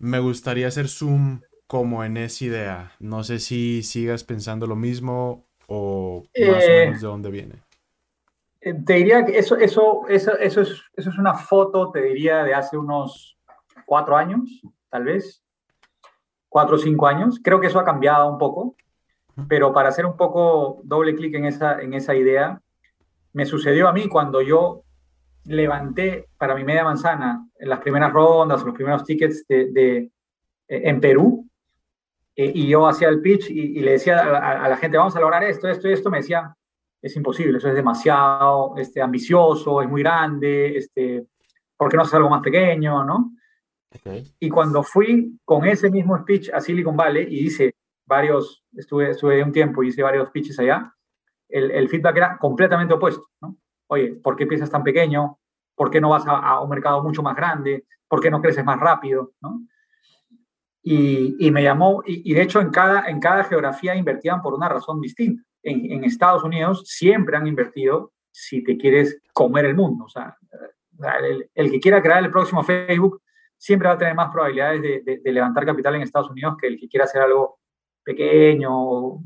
me 0.00 0.18
gustaría 0.18 0.66
hacer 0.66 0.88
zoom 0.88 1.42
como 1.66 2.02
en 2.02 2.16
esa 2.16 2.44
idea. 2.44 2.92
No 2.98 3.22
sé 3.22 3.38
si 3.38 3.82
sigas 3.82 4.24
pensando 4.24 4.66
lo 4.66 4.74
mismo 4.74 5.46
o 5.68 6.24
más 6.34 6.64
o 6.64 6.68
menos 6.68 7.00
de 7.00 7.06
dónde 7.06 7.30
viene. 7.30 7.62
Eh, 8.62 8.74
te 8.84 8.94
diría 8.94 9.24
que 9.24 9.38
eso, 9.38 9.56
eso, 9.56 10.02
eso, 10.08 10.36
eso, 10.38 10.62
es, 10.62 10.82
eso 10.96 11.10
es 11.10 11.18
una 11.18 11.34
foto, 11.34 11.90
te 11.92 12.02
diría, 12.02 12.42
de 12.42 12.54
hace 12.54 12.76
unos 12.76 13.38
cuatro 13.86 14.16
años, 14.16 14.62
tal 14.88 15.04
vez, 15.04 15.44
cuatro 16.48 16.76
o 16.76 16.78
cinco 16.78 17.06
años. 17.06 17.38
Creo 17.42 17.60
que 17.60 17.68
eso 17.68 17.78
ha 17.78 17.84
cambiado 17.84 18.28
un 18.28 18.38
poco, 18.38 18.74
pero 19.48 19.72
para 19.72 19.90
hacer 19.90 20.06
un 20.06 20.16
poco 20.16 20.80
doble 20.82 21.14
clic 21.14 21.34
en 21.34 21.44
esa, 21.44 21.80
en 21.80 21.94
esa 21.94 22.14
idea, 22.14 22.60
me 23.32 23.46
sucedió 23.46 23.88
a 23.88 23.92
mí 23.92 24.08
cuando 24.08 24.42
yo 24.42 24.84
levanté 25.44 26.28
para 26.36 26.54
mi 26.54 26.64
media 26.64 26.84
manzana 26.84 27.46
en 27.58 27.68
las 27.68 27.80
primeras 27.80 28.12
rondas, 28.12 28.62
los 28.62 28.74
primeros 28.74 29.04
tickets 29.04 29.46
de, 29.46 29.98
eh, 29.98 30.10
en 30.68 31.00
Perú, 31.00 31.48
eh, 32.36 32.52
y 32.54 32.68
yo 32.68 32.86
hacía 32.86 33.08
el 33.08 33.20
pitch 33.20 33.50
y, 33.50 33.80
le 33.80 33.92
decía 33.92 34.20
a, 34.20 34.68
la 34.68 34.76
gente, 34.76 34.96
vamos 34.96 35.16
a 35.16 35.20
lograr 35.20 35.42
esto, 35.44 35.68
esto 35.68 35.88
y 35.88 35.92
esto, 35.92 36.10
me 36.10 36.18
decía, 36.18 36.54
es 37.02 37.16
imposible, 37.16 37.58
eso 37.58 37.68
es 37.68 37.74
demasiado 37.74 38.74
este, 38.76 39.00
ambicioso, 39.00 39.82
es 39.82 39.88
muy 39.88 40.02
grande, 40.02 40.76
este, 40.76 41.26
¿por 41.76 41.90
qué 41.90 41.96
no 41.96 42.02
haces 42.02 42.14
algo 42.14 42.30
más 42.30 42.42
pequeño? 42.42 43.04
¿no? 43.04 43.32
Y 44.38 44.48
cuando 44.48 44.82
fui 44.82 45.38
con 45.44 45.66
ese 45.66 45.90
mismo 45.90 46.16
speech 46.18 46.50
a 46.52 46.60
Silicon 46.60 46.96
Valley 46.96 47.26
y 47.28 47.46
hice 47.46 47.74
varios, 48.06 48.64
estuve, 48.74 49.10
estuve 49.10 49.42
un 49.42 49.52
tiempo 49.52 49.82
y 49.82 49.88
hice 49.88 50.02
varios 50.02 50.30
pitches 50.30 50.58
allá, 50.60 50.94
el, 51.50 51.88
feedback 51.88 52.16
era 52.16 52.38
completamente 52.38 52.94
opuesto. 52.94 53.28
¿no? 53.40 53.56
oye, 53.90 54.14
¿por 54.22 54.36
qué 54.36 54.46
piensas 54.46 54.70
tan 54.70 54.82
pequeño? 54.82 55.38
¿Por 55.74 55.90
qué 55.90 56.00
no 56.00 56.10
vas 56.10 56.24
a, 56.26 56.60
un 56.60 56.70
mercado 56.70 57.02
mucho 57.02 57.22
más 57.22 57.36
grande? 57.36 57.86
¿Por 58.08 58.20
qué 58.20 58.30
no 58.30 58.40
creces 58.40 58.64
más 58.64 58.78
rápido? 58.78 59.32
Y, 60.82 61.50
me 61.50 61.62
llamó, 61.62 62.02
y, 62.06 62.32
de 62.32 62.42
hecho 62.42 62.60
en 62.60 62.70
cada, 62.70 63.08
en 63.08 63.20
cada 63.20 63.44
geografía 63.44 63.94
invertían 63.94 64.40
por 64.42 64.54
una 64.54 64.68
razón 64.68 65.00
distinta. 65.00 65.42
En, 65.62 66.04
Estados 66.04 66.44
Unidos 66.44 66.84
siempre 66.86 67.36
han 67.36 67.46
invertido 67.46 68.12
si 68.30 68.62
te 68.62 68.76
quieres 68.76 69.20
comer 69.32 69.64
el 69.66 69.74
mundo. 69.74 70.04
O 70.04 70.08
sea, 70.08 70.36
el, 71.54 71.70
que 71.70 71.80
quiera 71.80 72.02
crear 72.02 72.22
el 72.22 72.30
próximo 72.30 72.62
Facebook 72.62 73.22
siempre 73.56 73.88
va 73.88 73.94
a 73.94 73.98
tener 73.98 74.14
más 74.14 74.30
probabilidades 74.30 74.82
de, 74.82 75.32
levantar 75.32 75.66
capital 75.66 75.96
en 75.96 76.02
Estados 76.02 76.30
Unidos 76.30 76.56
que 76.60 76.68
el 76.68 76.78
que 76.78 76.88
quiera 76.88 77.04
hacer 77.04 77.22
algo 77.22 77.58
pequeño, 78.04 79.18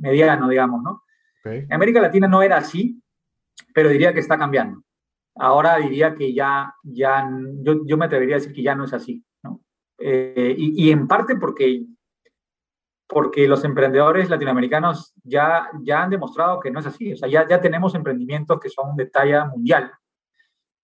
mediano, 0.00 0.48
digamos, 0.48 0.82
¿no? 0.82 1.02
En 1.56 1.72
América 1.72 2.00
Latina 2.00 2.28
no 2.28 2.42
era 2.42 2.58
así, 2.58 3.00
pero 3.74 3.88
diría 3.88 4.12
que 4.12 4.20
está 4.20 4.38
cambiando. 4.38 4.82
Ahora 5.36 5.76
diría 5.76 6.14
que 6.14 6.32
ya, 6.34 6.74
ya 6.82 7.28
yo, 7.62 7.84
yo 7.86 7.96
me 7.96 8.06
atrevería 8.06 8.36
a 8.36 8.38
decir 8.38 8.54
que 8.54 8.62
ya 8.62 8.74
no 8.74 8.84
es 8.84 8.92
así, 8.92 9.24
¿no? 9.42 9.60
Eh, 9.98 10.54
y, 10.56 10.86
y, 10.86 10.90
en 10.90 11.06
parte 11.06 11.36
porque 11.36 11.84
porque 13.08 13.48
los 13.48 13.64
emprendedores 13.64 14.28
latinoamericanos 14.28 15.14
ya, 15.24 15.70
ya 15.80 16.02
han 16.02 16.10
demostrado 16.10 16.60
que 16.60 16.70
no 16.70 16.78
es 16.78 16.86
así. 16.86 17.14
O 17.14 17.16
sea, 17.16 17.28
ya, 17.28 17.48
ya 17.48 17.58
tenemos 17.60 17.94
emprendimientos 17.94 18.60
que 18.60 18.68
son 18.68 18.94
de 18.96 19.06
talla 19.06 19.46
mundial 19.46 19.90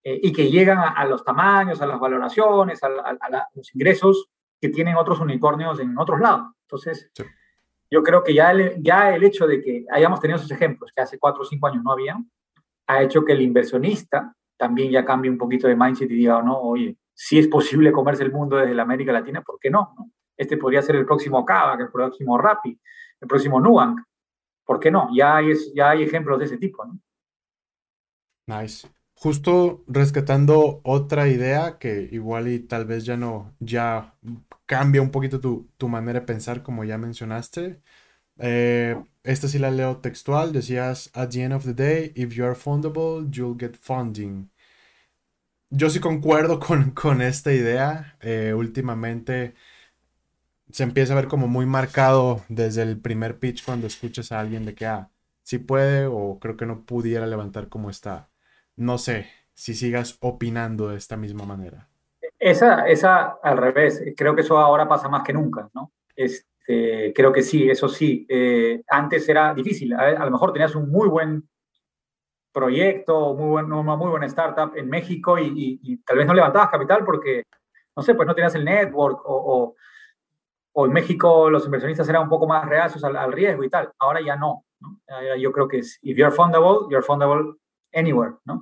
eh, 0.03 0.19
y 0.21 0.31
que 0.31 0.49
llegan 0.51 0.77
a, 0.77 1.03
los 1.05 1.25
tamaños, 1.25 1.81
a 1.81 1.87
las 1.87 1.99
valoraciones, 1.99 2.81
a, 2.83 2.89
los 3.55 3.73
ingresos 3.73 4.29
que 4.59 4.69
tienen 4.69 4.95
otros 4.95 5.19
unicornios 5.19 5.79
en 5.79 5.97
otros 5.97 6.19
lados. 6.19 6.53
Entonces, 6.61 7.11
yo 7.91 8.01
creo 8.01 8.23
que 8.23 8.33
ya 8.33 8.51
el, 8.51 8.81
ya 8.81 9.13
el 9.13 9.23
hecho 9.23 9.45
de 9.45 9.61
que 9.61 9.85
hayamos 9.91 10.21
tenido 10.21 10.37
esos 10.37 10.51
ejemplos, 10.51 10.91
que 10.95 11.01
hace 11.01 11.19
cuatro 11.19 11.41
o 11.41 11.45
cinco 11.45 11.67
años 11.67 11.83
no 11.83 11.91
había, 11.91 12.17
ha 12.87 13.03
hecho 13.03 13.25
que 13.25 13.33
el 13.33 13.41
inversionista 13.41 14.33
también 14.57 14.91
ya 14.91 15.03
cambie 15.03 15.29
un 15.29 15.37
poquito 15.37 15.67
de 15.67 15.75
mindset 15.75 16.09
y 16.09 16.15
diga, 16.15 16.41
no, 16.41 16.57
oye, 16.59 16.95
si 17.13 17.37
es 17.37 17.47
posible 17.47 17.91
comerse 17.91 18.23
el 18.23 18.31
mundo 18.31 18.55
desde 18.55 18.73
la 18.73 18.83
América 18.83 19.11
Latina, 19.11 19.41
¿por 19.41 19.59
qué 19.59 19.69
no? 19.69 19.93
Este 20.37 20.57
podría 20.57 20.81
ser 20.81 20.95
el 20.95 21.05
próximo 21.05 21.45
Kavak, 21.45 21.81
el 21.81 21.91
próximo 21.91 22.37
Rappi, 22.37 22.79
el 23.19 23.27
próximo 23.27 23.59
Nubank. 23.59 24.01
¿Por 24.65 24.79
qué 24.79 24.89
no? 24.89 25.09
Ya 25.13 25.35
hay, 25.35 25.53
ya 25.75 25.89
hay 25.89 26.03
ejemplos 26.03 26.39
de 26.39 26.45
ese 26.45 26.57
tipo. 26.57 26.85
Nice. 28.47 28.87
Justo 29.13 29.83
rescatando 29.87 30.81
otra 30.83 31.27
idea 31.27 31.77
que 31.77 32.09
igual 32.11 32.47
y 32.47 32.59
tal 32.59 32.85
vez 32.85 33.05
ya 33.05 33.17
no, 33.17 33.53
ya 33.59 34.15
cambia 34.71 35.01
un 35.01 35.11
poquito 35.11 35.39
tu, 35.41 35.69
tu 35.77 35.87
manera 35.89 36.21
de 36.21 36.25
pensar, 36.25 36.63
como 36.63 36.83
ya 36.85 36.97
mencionaste. 36.97 37.81
Eh, 38.39 38.95
esta 39.23 39.47
sí 39.49 39.59
la 39.59 39.71
leo 39.71 39.97
textual. 39.99 40.53
Decías, 40.53 41.11
at 41.15 41.29
the 41.31 41.43
end 41.43 41.53
of 41.53 41.65
the 41.65 41.73
day, 41.73 42.13
if 42.15 42.33
you 42.35 42.45
are 42.45 42.55
fundable, 42.55 43.27
you'll 43.31 43.57
get 43.59 43.77
funding. 43.77 44.49
Yo 45.69 45.89
sí 45.89 45.99
concuerdo 45.99 46.59
con, 46.59 46.91
con 46.91 47.21
esta 47.21 47.53
idea. 47.53 48.17
Eh, 48.21 48.53
últimamente 48.55 49.55
se 50.71 50.83
empieza 50.83 51.13
a 51.13 51.15
ver 51.17 51.27
como 51.27 51.47
muy 51.47 51.65
marcado 51.65 52.43
desde 52.49 52.81
el 52.83 52.99
primer 52.99 53.39
pitch 53.39 53.63
cuando 53.65 53.87
escuchas 53.87 54.31
a 54.31 54.39
alguien 54.39 54.65
de 54.65 54.73
que, 54.75 54.85
ah, 54.85 55.11
sí 55.43 55.59
puede 55.59 56.05
o 56.07 56.39
creo 56.39 56.57
que 56.57 56.65
no 56.65 56.85
pudiera 56.85 57.27
levantar 57.27 57.69
como 57.69 57.89
está. 57.89 58.29
No 58.75 58.97
sé 58.97 59.27
si 59.53 59.75
sigas 59.75 60.17
opinando 60.21 60.89
de 60.89 60.97
esta 60.97 61.17
misma 61.17 61.45
manera. 61.45 61.90
Esa, 62.41 62.87
esa 62.87 63.37
al 63.43 63.57
revés, 63.57 64.03
creo 64.17 64.33
que 64.33 64.41
eso 64.41 64.57
ahora 64.57 64.87
pasa 64.87 65.07
más 65.07 65.23
que 65.23 65.33
nunca, 65.33 65.69
¿no? 65.73 65.91
Este, 66.15 67.13
creo 67.15 67.31
que 67.31 67.43
sí, 67.43 67.69
eso 67.69 67.87
sí. 67.87 68.25
Eh, 68.27 68.81
antes 68.87 69.29
era 69.29 69.53
difícil, 69.53 69.93
a, 69.93 70.25
lo 70.25 70.31
mejor 70.31 70.51
tenías 70.51 70.75
un 70.75 70.89
muy 70.89 71.07
buen 71.07 71.47
proyecto, 72.51 73.35
muy 73.35 73.49
buen, 73.49 73.71
una 73.71 73.95
muy 73.95 74.09
buena 74.09 74.25
startup 74.25 74.75
en 74.75 74.89
México 74.89 75.37
y, 75.39 76.01
tal 76.05 76.17
vez 76.17 76.27
no 76.27 76.33
levantabas 76.33 76.69
capital 76.69 77.05
porque, 77.05 77.43
no 77.95 78.01
sé, 78.01 78.15
pues 78.15 78.27
no 78.27 78.33
tenías 78.33 78.55
el 78.55 78.65
network 78.65 79.21
o 79.23 79.75
o 80.73 80.85
en 80.85 80.93
México 80.93 81.49
los 81.49 81.65
inversionistas 81.65 82.07
eran 82.09 82.23
un 82.23 82.29
poco 82.29 82.47
más 82.47 82.67
reacios 82.67 83.03
al, 83.03 83.31
riesgo 83.31 83.63
y 83.63 83.69
tal. 83.69 83.91
Ahora 83.99 84.21
ya 84.21 84.35
no, 84.35 84.65
Yo 85.39 85.51
creo 85.51 85.67
que 85.67 85.79
es, 85.79 85.99
if 86.01 86.17
you're 86.17 86.33
fundable, 86.33 86.87
you're 86.89 87.05
fundable 87.05 87.55
anywhere, 87.93 88.35
¿no? 88.45 88.61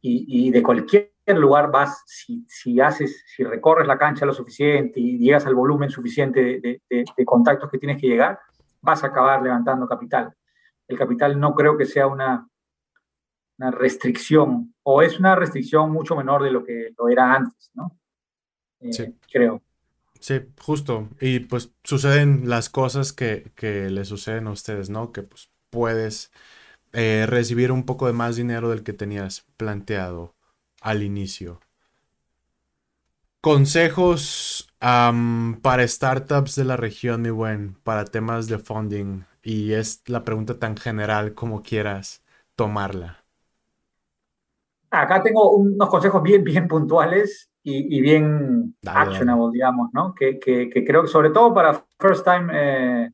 Y, 0.00 0.50
de 0.50 0.62
cualquier 0.62 1.12
lugar 1.26 1.70
vas, 1.70 2.02
si, 2.06 2.44
si, 2.48 2.80
haces, 2.80 3.24
si 3.26 3.44
recorres 3.44 3.86
la 3.86 3.98
cancha 3.98 4.26
lo 4.26 4.32
suficiente 4.32 5.00
y 5.00 5.18
llegas 5.18 5.46
al 5.46 5.54
volumen 5.54 5.90
suficiente 5.90 6.60
de, 6.60 7.24
contactos 7.24 7.70
que 7.70 7.78
tienes 7.78 8.00
que 8.00 8.08
llegar, 8.08 8.38
vas 8.80 9.04
a 9.04 9.08
acabar 9.08 9.42
levantando 9.42 9.86
capital. 9.86 10.34
El 10.88 10.98
capital 10.98 11.38
no 11.38 11.54
creo 11.54 11.78
que 11.78 11.86
sea 11.86 12.06
una, 12.08 12.48
una 13.58 13.70
restricción, 13.70 14.74
o 14.82 15.02
es 15.02 15.18
una 15.18 15.36
restricción 15.36 15.90
mucho 15.92 16.16
menor 16.16 16.42
de 16.42 16.50
lo 16.50 16.64
que 16.64 16.90
lo 16.98 17.08
era 17.08 17.34
antes, 17.34 17.70
¿no? 17.74 17.96
Eh, 18.80 18.92
sí. 18.92 19.16
Creo. 19.32 19.62
Sí, 20.18 20.40
justo. 20.60 21.08
Y 21.20 21.40
pues 21.40 21.72
suceden 21.84 22.48
las 22.48 22.68
cosas 22.68 23.12
que, 23.12 23.52
que 23.54 23.90
le 23.90 24.04
suceden 24.04 24.48
a 24.48 24.52
ustedes, 24.52 24.90
¿no? 24.90 25.12
Que 25.12 25.22
pues 25.22 25.50
puedes 25.70 26.32
eh, 26.92 27.26
recibir 27.28 27.72
un 27.72 27.84
poco 27.84 28.06
de 28.06 28.12
más 28.12 28.36
dinero 28.36 28.68
del 28.70 28.82
que 28.82 28.92
tenías 28.92 29.46
planteado 29.56 30.34
al 30.82 31.02
inicio. 31.02 31.60
Consejos 33.40 34.68
para 34.78 35.86
startups 35.86 36.56
de 36.56 36.64
la 36.64 36.76
región, 36.76 37.22
mi 37.22 37.30
buen, 37.30 37.74
para 37.82 38.04
temas 38.04 38.48
de 38.48 38.58
funding. 38.58 39.24
Y 39.42 39.72
es 39.72 40.02
la 40.06 40.24
pregunta 40.24 40.58
tan 40.58 40.76
general 40.76 41.34
como 41.34 41.62
quieras 41.62 42.22
tomarla. 42.54 43.24
Acá 44.90 45.22
tengo 45.22 45.52
unos 45.52 45.88
consejos 45.88 46.22
bien, 46.22 46.44
bien 46.44 46.68
puntuales 46.68 47.50
y, 47.62 48.00
bien 48.00 48.76
actionable, 48.84 49.50
digamos, 49.52 49.90
¿no? 49.92 50.14
Que, 50.14 50.38
que, 50.38 50.84
creo 50.84 51.02
que 51.02 51.08
sobre 51.08 51.30
todo 51.30 51.54
para 51.54 51.84
first 51.98 52.24
time 52.24 52.50
eh, 52.52 53.10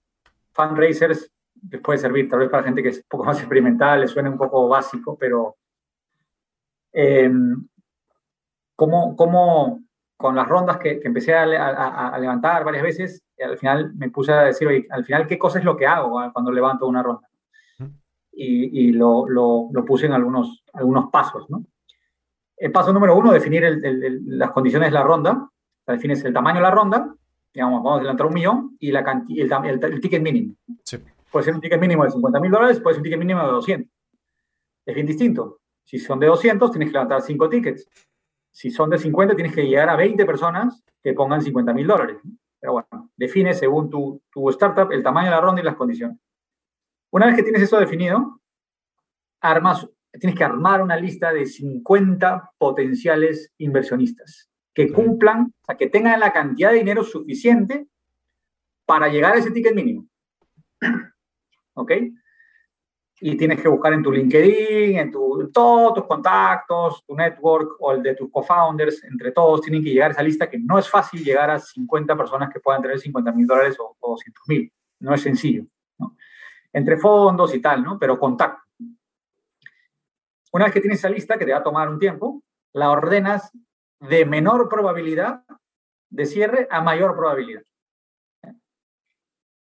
fundraisers 0.52 1.30
les 1.70 1.80
puede 1.80 1.98
servir, 1.98 2.28
tal 2.28 2.40
vez 2.40 2.48
para 2.48 2.62
gente 2.62 2.82
que 2.82 2.88
es 2.90 2.98
un 2.98 3.08
poco 3.08 3.24
más 3.24 3.38
experimental, 3.38 4.00
les 4.00 4.10
suene 4.10 4.28
un 4.28 4.38
poco 4.38 4.68
básico, 4.68 5.16
pero 5.18 5.57
eh, 6.92 7.30
como, 8.76 9.16
como 9.16 9.80
con 10.16 10.34
las 10.34 10.48
rondas 10.48 10.78
que, 10.78 10.98
que 11.00 11.08
empecé 11.08 11.34
a, 11.34 11.42
a, 11.44 12.18
levantar 12.18 12.64
varias 12.64 12.82
veces, 12.82 13.24
al 13.40 13.56
final 13.56 13.94
me 13.94 14.10
puse 14.10 14.32
a 14.32 14.42
decir, 14.42 14.66
oye, 14.66 14.86
al 14.90 15.04
final, 15.04 15.26
¿qué 15.26 15.38
cosa 15.38 15.58
es 15.58 15.64
lo 15.64 15.76
que 15.76 15.86
hago 15.86 16.20
cuando 16.32 16.50
levanto 16.50 16.88
una 16.88 17.02
ronda? 17.02 17.28
Y, 18.32 18.88
y 18.88 18.92
lo, 18.92 19.28
lo, 19.28 19.68
lo, 19.72 19.84
puse 19.84 20.06
en 20.06 20.12
algunos, 20.12 20.62
algunos 20.72 21.10
pasos, 21.10 21.48
¿no? 21.50 21.64
El 22.56 22.72
paso 22.72 22.92
número 22.92 23.16
uno, 23.16 23.32
definir 23.32 23.64
las 24.26 24.50
condiciones 24.50 24.88
de 24.88 24.94
la 24.94 25.04
ronda. 25.04 25.48
defines 25.86 26.24
el 26.24 26.34
tamaño 26.34 26.56
de 26.56 26.62
la 26.62 26.70
ronda, 26.70 27.14
digamos, 27.54 27.82
vamos 27.82 27.98
a 27.98 28.00
adelantar 28.00 28.26
un 28.26 28.34
millón, 28.34 28.76
y 28.80 28.90
la 28.90 29.00
el, 29.28 29.84
el, 29.84 30.00
ticket 30.00 30.22
mínimo. 30.22 30.54
Puede 31.30 31.44
ser 31.44 31.54
un 31.54 31.60
ticket 31.60 31.80
mínimo 31.80 32.04
de 32.04 32.10
50 32.10 32.40
mil 32.40 32.50
dólares, 32.50 32.80
puede 32.80 32.94
ser 32.94 33.00
un 33.00 33.04
ticket 33.04 33.18
mínimo 33.18 33.42
de 33.42 33.48
200. 33.48 33.90
Es 34.86 34.94
bien 34.94 35.06
distinto. 35.06 35.58
Si 35.88 35.98
son 35.98 36.20
de 36.20 36.26
200, 36.26 36.70
tienes 36.70 36.90
que 36.90 36.92
levantar 36.92 37.22
5 37.22 37.48
tickets. 37.48 37.88
Si 38.50 38.70
son 38.70 38.90
de 38.90 38.98
50, 38.98 39.34
tienes 39.34 39.54
que 39.54 39.66
llegar 39.66 39.88
a 39.88 39.96
20 39.96 40.26
personas 40.26 40.84
que 41.02 41.14
pongan 41.14 41.40
50 41.40 41.72
mil 41.72 41.86
dólares. 41.86 42.18
Pero 42.60 42.74
bueno, 42.74 43.10
define 43.16 43.54
según 43.54 43.88
tu, 43.88 44.20
tu 44.30 44.50
startup 44.50 44.92
el 44.92 45.02
tamaño 45.02 45.30
de 45.30 45.36
la 45.36 45.40
ronda 45.40 45.62
y 45.62 45.64
las 45.64 45.76
condiciones. 45.76 46.18
Una 47.10 47.24
vez 47.24 47.36
que 47.36 47.42
tienes 47.42 47.62
eso 47.62 47.80
definido, 47.80 48.38
armas 49.40 49.88
tienes 50.20 50.36
que 50.36 50.44
armar 50.44 50.82
una 50.82 50.96
lista 50.96 51.32
de 51.32 51.46
50 51.46 52.52
potenciales 52.58 53.54
inversionistas 53.56 54.50
que 54.74 54.92
cumplan, 54.92 55.54
o 55.62 55.64
sea, 55.64 55.78
que 55.78 55.88
tengan 55.88 56.20
la 56.20 56.34
cantidad 56.34 56.70
de 56.70 56.80
dinero 56.80 57.02
suficiente 57.02 57.88
para 58.84 59.08
llegar 59.08 59.36
a 59.36 59.38
ese 59.38 59.52
ticket 59.52 59.74
mínimo. 59.74 60.06
¿Ok? 61.72 61.92
Y 63.20 63.36
tienes 63.36 63.60
que 63.60 63.68
buscar 63.68 63.92
en 63.92 64.02
tu 64.02 64.12
LinkedIn, 64.12 64.96
en, 64.96 65.10
tu, 65.10 65.50
todos 65.52 65.94
tus 65.94 66.06
contactos, 66.06 67.04
tu 67.04 67.16
network 67.16 67.76
o 67.80 67.92
el 67.92 68.02
de 68.02 68.14
tus 68.14 68.30
co-founders, 68.30 69.02
entre 69.04 69.32
todos 69.32 69.60
tienen 69.62 69.82
que 69.82 69.90
llegar 69.90 70.10
a 70.10 70.12
esa 70.12 70.22
lista 70.22 70.48
que 70.48 70.58
no 70.58 70.78
es 70.78 70.88
fácil 70.88 71.24
llegar 71.24 71.50
a 71.50 71.58
50 71.58 72.16
personas 72.16 72.52
que 72.52 72.60
puedan 72.60 72.80
tener 72.80 72.98
50 72.98 73.32
mil 73.32 73.46
dólares 73.46 73.76
o, 73.80 73.96
o 73.98 74.10
200 74.10 74.44
mil. 74.48 74.72
No 75.00 75.14
es 75.14 75.20
sencillo. 75.20 75.64
Entre 76.72 76.96
fondos 76.96 77.54
y 77.54 77.60
tal, 77.60 77.82
¿no? 77.82 77.98
Pero 77.98 78.18
contacto. 78.18 78.62
Una 80.52 80.64
vez 80.64 80.74
que 80.74 80.80
tienes 80.80 80.98
esa 81.00 81.10
lista, 81.10 81.36
que 81.36 81.44
te 81.44 81.52
va 81.52 81.58
a 81.58 81.62
tomar 81.62 81.88
un 81.88 81.98
tiempo, 81.98 82.42
la 82.72 82.90
ordenas 82.90 83.50
de 84.00 84.24
menor 84.24 84.68
probabilidad 84.68 85.42
de 86.10 86.26
cierre 86.26 86.68
a 86.70 86.80
mayor 86.80 87.14
probabilidad. 87.16 87.62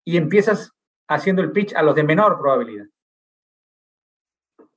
Y 0.03 0.17
empiezas 0.17 0.73
haciendo 1.07 1.41
el 1.41 1.51
pitch 1.51 1.75
a 1.75 1.83
los 1.83 1.95
de 1.95 2.03
menor 2.03 2.39
probabilidad. 2.39 2.87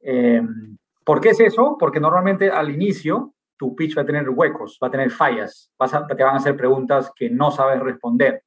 Em, 0.05 0.77
¿Por 1.05 1.21
qué 1.21 1.31
es 1.31 1.41
eso? 1.41 1.77
Porque 1.79 1.99
normalmente 1.99 2.51
al 2.51 2.71
inicio 2.71 3.35
tu 3.57 3.75
pitch 3.75 3.97
va 3.97 4.03
a 4.03 4.07
tener 4.07 4.29
huecos, 4.29 4.79
va 4.83 4.89
a 4.89 4.91
tener 4.91 5.11
fallas, 5.11 5.71
vas 5.79 5.91
te 5.91 6.23
van 6.23 6.35
a 6.35 6.39
hacer 6.39 6.57
preguntas 6.57 7.11
que 7.15 7.31
no 7.31 7.51
sabes 7.51 7.81
responder, 7.81 8.43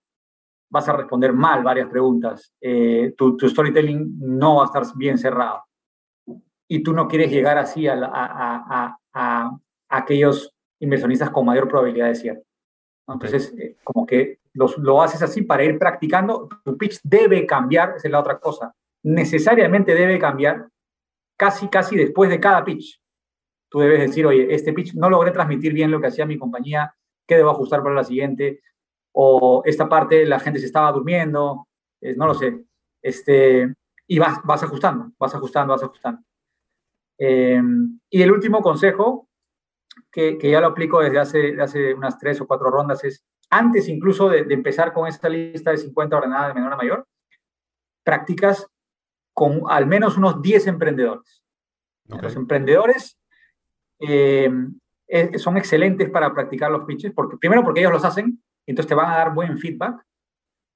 vas 0.70 0.88
a 0.88 0.93
responder 0.93 1.34
mal 1.34 1.64
varias 1.64 1.88
preguntas, 1.88 2.53
eh, 2.62 3.14
tu, 3.18 3.38
tu 3.38 3.49
storytelling 3.49 4.18
no 4.20 4.58
va 4.58 4.64
a 4.64 4.66
estar 4.66 4.84
bien 4.95 5.18
cerrado 5.18 5.64
y 6.68 6.84
tú 6.84 6.93
no 6.93 7.08
quieres 7.08 7.32
llegar 7.32 7.58
así 7.58 7.88
a, 7.88 7.95
a, 7.95 8.97
a, 9.14 9.58
aquellos 9.89 10.53
inversionistas 10.80 11.30
con 11.30 11.45
mayor 11.45 11.68
probabilidad 11.68 12.08
de 12.08 12.16
cierre. 12.16 12.43
Entonces, 13.08 13.53
eh, 13.58 13.78
como 13.84 14.05
que 14.05 14.39
lo 14.53 15.01
haces 15.01 15.22
así 15.22 15.43
para 15.43 15.64
ir 15.64 15.80
practicando. 15.80 16.49
Tu 16.66 16.78
pitch 16.78 16.99
debe 17.03 17.45
cambiar, 17.45 17.93
esa 17.95 18.08
es 18.08 18.12
la 18.12 18.20
otra 18.20 18.38
cosa. 18.38 18.76
Necesariamente 19.03 19.95
debe 19.95 20.20
cambiar 20.20 20.68
casi, 21.38 21.69
casi 21.69 21.95
después 21.95 22.29
de 22.29 22.39
cada 22.39 22.63
pitch. 22.65 23.01
Tú 23.69 23.79
debes 23.79 23.99
decir, 23.99 24.25
oye, 24.25 24.53
este 24.53 24.73
pitch 24.73 24.95
no 24.95 25.09
logré 25.09 25.31
transmitir 25.31 25.73
bien 25.73 25.91
lo 25.91 26.01
que 26.01 26.07
hacía 26.07 26.25
mi 26.25 26.38
compañía, 26.38 26.93
¿qué 27.25 27.35
debo 27.35 27.51
ajustar 27.51 27.83
para 27.83 27.95
la 27.95 28.03
siguiente? 28.03 28.61
O 29.13 29.61
esta 29.65 29.88
parte 29.88 30.25
la 30.25 30.39
gente 30.39 30.59
se 30.59 30.65
estaba 30.65 30.91
durmiendo, 30.91 31.67
no 32.15 32.27
lo 32.27 32.33
sé. 32.33 32.65
Este, 33.01 33.73
y 34.07 34.19
vas, 34.19 34.39
vas 34.43 34.63
ajustando, 34.63 35.11
vas 35.17 35.35
ajustando, 35.35 35.73
vas 35.73 35.83
ajustando. 35.83 36.21
Eh, 37.17 37.61
y 38.09 38.21
el 38.21 38.31
último 38.31 38.61
consejo, 38.61 39.29
que, 40.11 40.38
que, 40.38 40.51
ya 40.51 40.61
lo 40.61 40.67
aplico 40.67 41.01
desde 41.01 41.19
hace, 41.19 41.61
hace 41.61 41.93
unas 41.93 42.17
tres 42.17 42.39
o 42.41 42.47
cuatro 42.47 42.69
rondas, 42.69 43.03
es 43.03 43.25
antes 43.49 43.88
incluso 43.88 44.29
de, 44.29 44.45
empezar 44.49 44.93
con 44.93 45.07
esta 45.07 45.29
lista 45.29 45.71
de 45.71 45.77
50 45.77 46.17
ordenadas 46.17 46.49
de 46.49 46.53
menor 46.55 46.73
a 46.73 46.77
mayor, 46.77 47.07
practicas 48.03 48.67
con 49.38 49.61
al 49.69 49.85
menos 49.85 50.17
unos 50.17 50.41
10 50.41 50.65
emprendedores. 50.65 51.43
Los 52.07 52.35
emprendedores 52.35 53.19
eh, 53.99 54.49
eh, 55.07 55.38
son 55.38 55.57
excelentes 55.57 56.09
para 56.09 56.33
practicar 56.33 56.71
los 56.71 56.85
pitches, 56.85 57.13
porque, 57.13 57.38
primero 57.38 57.63
porque 57.63 57.81
ellos 57.81 57.91
los 57.91 58.03
hacen, 58.03 58.41
entonces 58.65 58.89
te 58.89 58.95
van 58.95 59.11
a 59.11 59.17
dar 59.17 59.35
buen 59.35 59.59
feedback. 59.59 60.03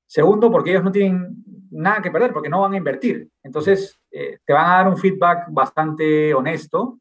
Segundo, 0.05 0.51
porque 0.51 0.69
ellos 0.69 0.83
no 0.83 0.91
tienen 0.91 1.43
nada 1.71 2.03
que 2.03 2.11
perder, 2.11 2.33
porque 2.33 2.49
no 2.49 2.61
van 2.61 2.73
a 2.73 2.77
invertir. 2.77 3.27
Entonces, 3.41 3.99
eh, 4.11 4.37
te 4.45 4.53
van 4.53 4.69
a 4.69 4.75
dar 4.75 4.87
un 4.89 4.97
feedback 4.97 5.47
bastante 5.49 6.31
honesto 6.31 6.99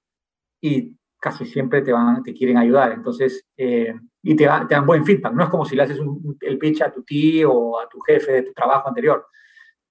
y 0.62 0.96
casi 1.20 1.44
siempre 1.44 1.82
te, 1.82 1.92
van, 1.92 2.22
te 2.22 2.32
quieren 2.32 2.56
ayudar. 2.56 2.92
Entonces, 2.92 3.44
y 3.54 4.34
te, 4.34 4.44
te, 4.46 4.74
dan 4.74 4.86
buen 4.86 5.04
feedback. 5.04 5.34
No 5.34 5.44
es 5.44 5.50
como 5.50 5.66
si 5.66 5.76
le 5.76 5.82
haces 5.82 6.00
el 6.40 6.58
pitch 6.58 6.80
a 6.80 6.90
tu 6.90 7.02
tío 7.02 7.52
o 7.52 7.78
a 7.78 7.86
tu 7.86 8.00
jefe 8.00 8.32
de 8.32 8.42
tu 8.44 8.54
trabajo 8.54 8.88
anterior. 8.88 9.26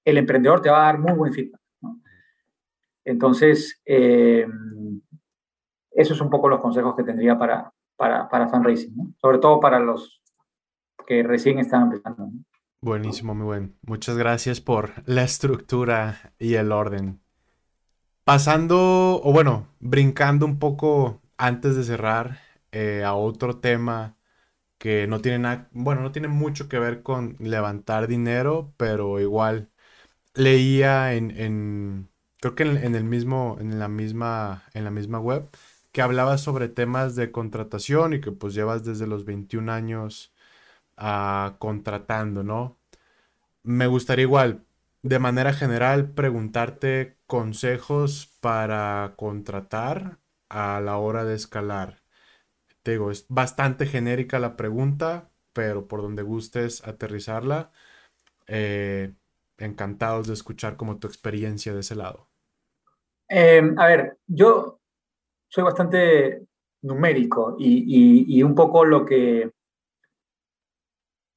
El 0.10 0.18
emprendedor 0.18 0.62
te 0.62 0.70
va 0.70 0.82
a 0.82 0.86
dar 0.86 1.00
muy 1.00 1.14
buen 1.14 1.34
feedback. 1.34 1.60
Entonces, 3.06 3.82
eh, 3.86 4.46
esos 5.92 6.18
son 6.18 6.28
un 6.28 6.32
poco 6.32 6.50
los 6.50 6.62
consejos 6.62 6.96
que 6.96 7.04
tendría 7.04 7.38
para, 7.38 7.72
para, 7.96 8.28
para 8.30 8.48
fundraising, 8.48 9.16
sobre 9.20 9.40
todo 9.40 9.60
para 9.60 9.80
los 9.80 10.22
que 11.08 11.24
recién 11.24 11.60
están 11.60 11.84
empezando. 11.84 12.30
Buenísimo, 12.82 13.36
muy 13.36 13.46
buen. 13.46 13.76
Muchas 13.82 14.18
gracias 14.18 14.62
por 14.62 14.92
la 15.06 15.24
estructura 15.24 16.34
y 16.40 16.54
el 16.54 16.72
orden. 16.72 17.20
Pasando, 18.24 19.22
o 19.24 19.34
bueno, 19.34 19.68
brincando 19.80 20.46
un 20.46 20.60
poco 20.60 21.20
antes 21.38 21.76
de 21.76 21.84
cerrar 21.84 22.40
eh, 22.72 23.04
a 23.04 23.16
otro 23.16 23.58
tema 23.58 24.16
que 24.78 25.08
no 25.08 25.20
tiene 25.20 25.40
nada, 25.40 25.68
bueno, 25.72 26.02
no 26.02 26.12
tiene 26.12 26.28
mucho 26.28 26.70
que 26.70 26.80
ver 26.80 27.04
con 27.04 27.36
levantar 27.40 28.08
dinero, 28.08 28.72
pero 28.78 29.20
igual 29.20 29.70
leía 30.34 31.14
en, 31.14 32.10
creo 32.40 32.56
que 32.56 32.64
en, 32.64 32.96
el 32.96 33.04
mismo, 33.04 33.58
en 33.60 33.80
la 33.80 33.88
misma, 33.88 34.64
en 34.74 34.84
la 34.86 34.92
misma 34.92 35.20
web, 35.20 35.50
que 35.92 36.02
hablaba 36.02 36.38
sobre 36.38 36.70
temas 36.70 37.16
de 37.16 37.32
contratación 37.32 38.14
y 38.14 38.22
que 38.22 38.32
pues 38.32 38.54
llevas 38.54 38.84
desde 38.86 39.08
los 39.08 39.26
21 39.26 39.72
años 39.72 40.34
ah, 40.98 41.56
contratando, 41.60 42.44
¿no? 42.44 42.78
Me 43.64 43.88
gustaría 43.88 44.24
igual, 44.24 44.66
de 45.04 45.20
manera 45.20 45.54
general, 45.54 46.12
preguntarte 46.12 47.18
consejos 47.28 48.28
para 48.42 49.14
contratar 49.18 50.20
a 50.50 50.82
la 50.82 50.98
hora 50.98 51.26
de 51.26 51.36
escalar 51.36 52.00
digo, 52.92 53.12
es 53.12 53.26
bastante 53.30 53.86
genérica 53.86 54.40
la 54.40 54.56
pregunta, 54.58 55.32
pero 55.54 55.88
por 55.88 56.02
donde 56.02 56.24
gustes 56.24 56.86
aterrizarla, 56.88 57.72
eh, 58.48 59.14
encantados 59.66 60.28
de 60.28 60.34
escuchar 60.34 60.78
como 60.78 61.00
tu 61.00 61.08
experiencia 61.08 61.74
de 61.74 61.82
ese 61.82 61.96
lado. 61.96 62.30
Em, 63.28 63.78
a 63.78 63.86
ver, 63.88 64.18
yo 64.28 64.80
soy 65.48 65.64
bastante 65.64 66.48
numérico 66.82 67.56
y, 67.60 68.42
un 68.42 68.56
poco 68.56 68.86
lo 68.86 69.06
que... 69.06 69.52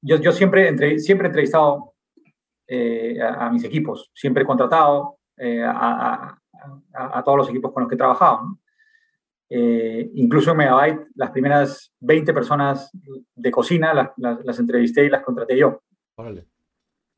Yo, 0.05 0.17
yo 0.17 0.33
siempre, 0.33 0.69
entre, 0.69 0.99
siempre 0.99 1.27
he 1.27 1.31
entrevistado 1.31 1.95
eh, 2.67 3.21
a, 3.21 3.51
mis 3.51 3.65
equipos, 3.65 4.11
siempre 4.15 4.43
he 4.43 4.47
contratado 4.47 5.19
eh, 5.37 5.63
a, 5.65 6.37
a, 6.95 7.23
todos 7.23 7.39
los 7.39 7.49
equipos 7.51 7.73
con 7.73 7.83
los 7.83 7.89
que 7.89 7.95
he 7.95 7.99
trabajado. 7.99 8.43
¿no? 8.43 8.59
Eh, 9.55 10.11
incluso 10.15 10.53
en 10.53 10.57
Megabyte, 10.57 11.09
las 11.15 11.31
primeras 11.31 11.93
20 12.01 12.33
personas 12.33 12.91
de 13.35 13.51
cocina 13.51 13.93
las, 13.93 14.11
las, 14.17 14.59
entrevisté 14.59 15.05
y 15.05 15.11
las 15.11 15.23
contraté 15.23 15.59
yo. 15.59 15.83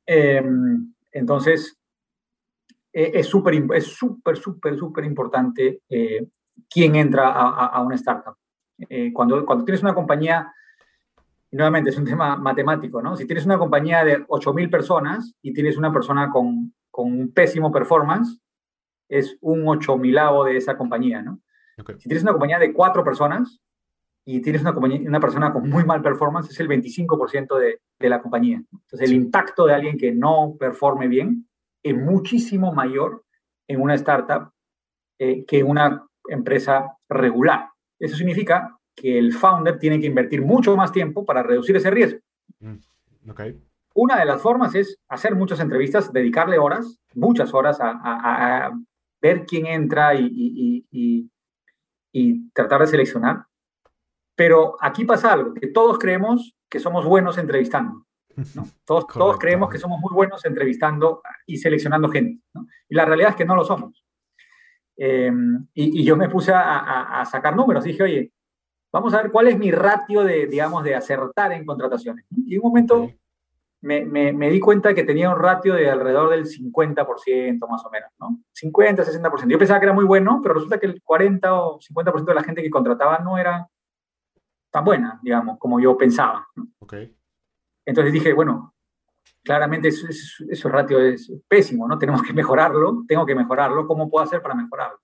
Em, 0.05 0.94
entonces, 1.15 1.79
e, 2.93 3.13
es 3.15 3.27
súper, 3.27 3.55
es 3.75 3.87
súper, 3.87 4.37
súper, 4.37 4.77
súper 4.77 5.05
importante 5.05 5.81
eh, 5.89 6.27
quién 6.69 6.97
entra 6.97 7.29
a, 7.29 7.67
a, 7.67 7.83
una 7.83 7.95
startup. 7.95 8.37
Eh, 8.89 9.13
cuando, 9.13 9.47
cuando 9.47 9.65
tienes 9.65 9.83
una 9.83 9.95
compañía, 9.95 10.53
nuevamente 11.53 11.91
es 11.91 11.97
un 11.97 12.05
tema 12.05 12.37
matemático, 12.37 13.01
¿no? 13.01 13.17
Si 13.17 13.27
tienes 13.27 13.47
una 13.47 13.59
compañía 13.59 14.05
de 14.05 14.27
8.000 14.27 14.71
personas 14.71 15.35
y 15.41 15.53
tienes 15.53 15.77
una 15.77 15.93
persona 15.93 16.31
con, 16.31 16.75
con 16.91 17.13
un 17.13 17.33
pésimo 17.33 17.71
performance, 17.71 18.41
es 19.09 19.39
un 19.41 19.65
8.000 19.65 20.45
de 20.47 20.57
esa 20.57 20.77
compañía, 20.77 21.23
¿no? 21.23 21.41
Si 21.99 22.09
tienes 22.09 22.23
una 22.23 22.33
compañía 22.33 22.59
de 22.59 22.73
cuatro 22.73 23.03
personas 23.05 23.61
y 24.27 24.41
tienes 24.41 24.63
una, 24.63 24.73
una 24.73 25.21
persona 25.21 25.53
con 25.53 25.69
muy 25.69 25.85
mal 25.85 26.01
performance, 26.01 26.51
es 26.51 26.61
el 26.61 26.69
25% 26.69 27.59
de, 27.59 27.81
de, 27.99 28.09
la 28.09 28.23
compañía. 28.23 28.63
Entonces, 28.73 29.09
el 29.09 29.15
impacto 29.15 29.67
de 29.67 29.75
alguien 29.75 29.99
que 29.99 30.13
no 30.13 30.57
performe 30.59 31.09
bien 31.09 31.47
es 31.83 31.95
muchísimo 31.95 32.73
mayor 32.73 33.25
en 33.69 33.81
una 33.81 33.95
startup 33.95 34.51
eh, 35.19 35.45
que 35.45 35.59
en 35.59 35.69
una 35.69 36.07
empresa 36.29 36.97
regular. 37.09 37.69
Eso 37.99 38.17
significa 38.17 38.77
que 38.97 39.19
el 39.19 39.33
founder 39.33 39.79
tiene 39.79 40.01
que 40.01 40.07
invertir 40.07 40.41
mucho 40.41 40.75
más 40.77 40.91
tiempo 40.91 41.25
para 41.25 41.43
reducir 41.43 41.77
ese 41.77 41.91
riesgo. 41.91 42.21
Mm, 42.61 42.77
una 43.95 44.19
de 44.19 44.25
las 44.25 44.41
formas 44.41 44.75
es 44.75 44.99
hacer 45.09 45.35
muchas 45.35 45.61
entrevistas, 45.61 46.13
dedicarle 46.13 46.59
horas, 46.59 46.99
muchas 47.15 47.53
horas 47.55 47.79
a, 47.81 47.93
a, 48.03 48.73
ver 49.21 49.47
quién 49.47 49.67
entra 49.67 50.15
y, 50.15 50.85
y, 50.91 51.31
y 52.13 52.51
tratar 52.51 52.81
de 52.81 52.87
seleccionar. 52.87 53.47
Pero 54.37 54.77
aquí 54.81 55.05
pasa 55.05 55.33
algo, 55.33 55.55
que 55.55 55.69
todos 55.69 55.99
creemos 55.99 56.55
que 56.69 56.81
somos 56.81 57.05
buenos 57.05 57.39
entrevistando. 57.39 58.07
¿no? 58.55 58.67
Todos, 58.85 59.07
todos 59.07 59.39
creemos 59.39 59.71
que 59.71 59.79
somos 59.79 60.01
muy 60.01 60.13
buenos 60.13 60.45
entrevistando 60.45 61.23
y 61.47 61.57
seleccionando 61.59 62.09
gente. 62.09 62.43
¿no? 62.53 62.67
Y 62.89 62.97
la 62.97 63.05
realidad 63.05 63.31
es 63.31 63.37
que 63.37 63.45
no 63.45 63.55
lo 63.55 63.65
somos. 63.65 64.05
Em, 64.97 65.69
y, 65.73 66.05
yo 66.05 66.17
me 66.17 66.29
puse 66.29 66.53
a, 66.53 67.21
a, 67.21 67.25
sacar 67.25 67.55
números. 67.55 67.85
Dije, 67.85 68.03
oye, 68.03 68.33
vamos 68.93 69.15
a 69.15 69.23
ver 69.23 69.31
cuál 69.31 69.49
es 69.49 69.59
mi 69.59 69.71
ratio 69.71 70.25
de, 70.25 70.49
digamos, 70.49 70.83
de 70.83 70.97
acertar 70.97 71.53
en 71.53 71.65
contrataciones. 71.65 72.25
Y 72.31 72.55
en 72.55 72.61
un 72.61 72.69
momento 72.69 73.11
me, 73.85 74.05
me, 74.05 74.51
di 74.51 74.61
cuenta 74.61 74.95
que 74.95 75.05
tenía 75.05 75.31
un 75.31 75.39
ratio 75.39 75.75
de 75.75 75.91
alrededor 75.91 76.31
del 76.31 76.47
50% 76.47 77.69
más 77.69 77.85
o 77.85 77.91
menos, 77.91 78.11
¿no? 78.19 78.41
50, 78.53 79.05
60%. 79.05 79.49
Yo 79.49 79.59
pensaba 79.59 79.79
que 79.79 79.87
era 79.87 79.93
muy 79.93 80.07
bueno, 80.07 80.41
pero 80.43 80.55
resulta 80.55 80.79
que 80.79 80.87
el 80.87 81.03
40 81.03 81.55
o 81.55 81.79
50% 81.79 82.25
de 82.25 82.35
la 82.35 82.43
gente 82.43 82.63
que 82.63 82.71
contrataba 82.71 83.19
no 83.19 83.37
era 83.37 83.69
tan 84.75 84.85
buena, 84.85 85.21
digamos, 85.23 85.57
como 85.57 85.79
yo 85.79 85.97
pensaba. 85.97 86.49
Okay. 86.81 87.17
Entonces 87.87 88.13
dije, 88.13 88.33
bueno, 88.33 88.75
claramente 89.45 89.87
ese 89.87 90.69
ratio 90.69 90.99
es 90.99 91.33
pésimo, 91.47 91.87
¿no? 91.87 91.97
Tenemos 91.97 92.25
que 92.25 92.33
mejorarlo, 92.33 93.05
tengo 93.07 93.25
que 93.25 93.37
mejorarlo, 93.37 93.87
¿cómo 93.87 94.11
puedo 94.11 94.25
hacer 94.25 94.43
para 94.43 94.57
mejorarlo? 94.57 94.99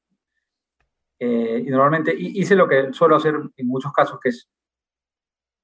Eh, 1.20 1.62
y 1.64 1.70
normalmente 1.70 2.12
hice 2.18 2.56
lo 2.56 2.66
que 2.66 2.92
suelo 2.92 3.14
hacer 3.14 3.36
en 3.54 3.66
muchos 3.68 3.92
casos, 3.92 4.18
que 4.20 4.30
es 4.30 4.50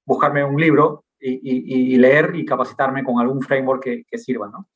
buscarme 0.07 0.45
un 0.45 0.61
libro 0.61 1.07
y, 1.19 1.97
leer 1.97 2.37
y 2.37 2.47
capacitarme 2.47 3.03
con 3.03 3.19
algún 3.19 3.43
framework 3.43 3.83
que, 3.83 4.19
sirva, 4.19 4.49
¿no? 4.49 4.69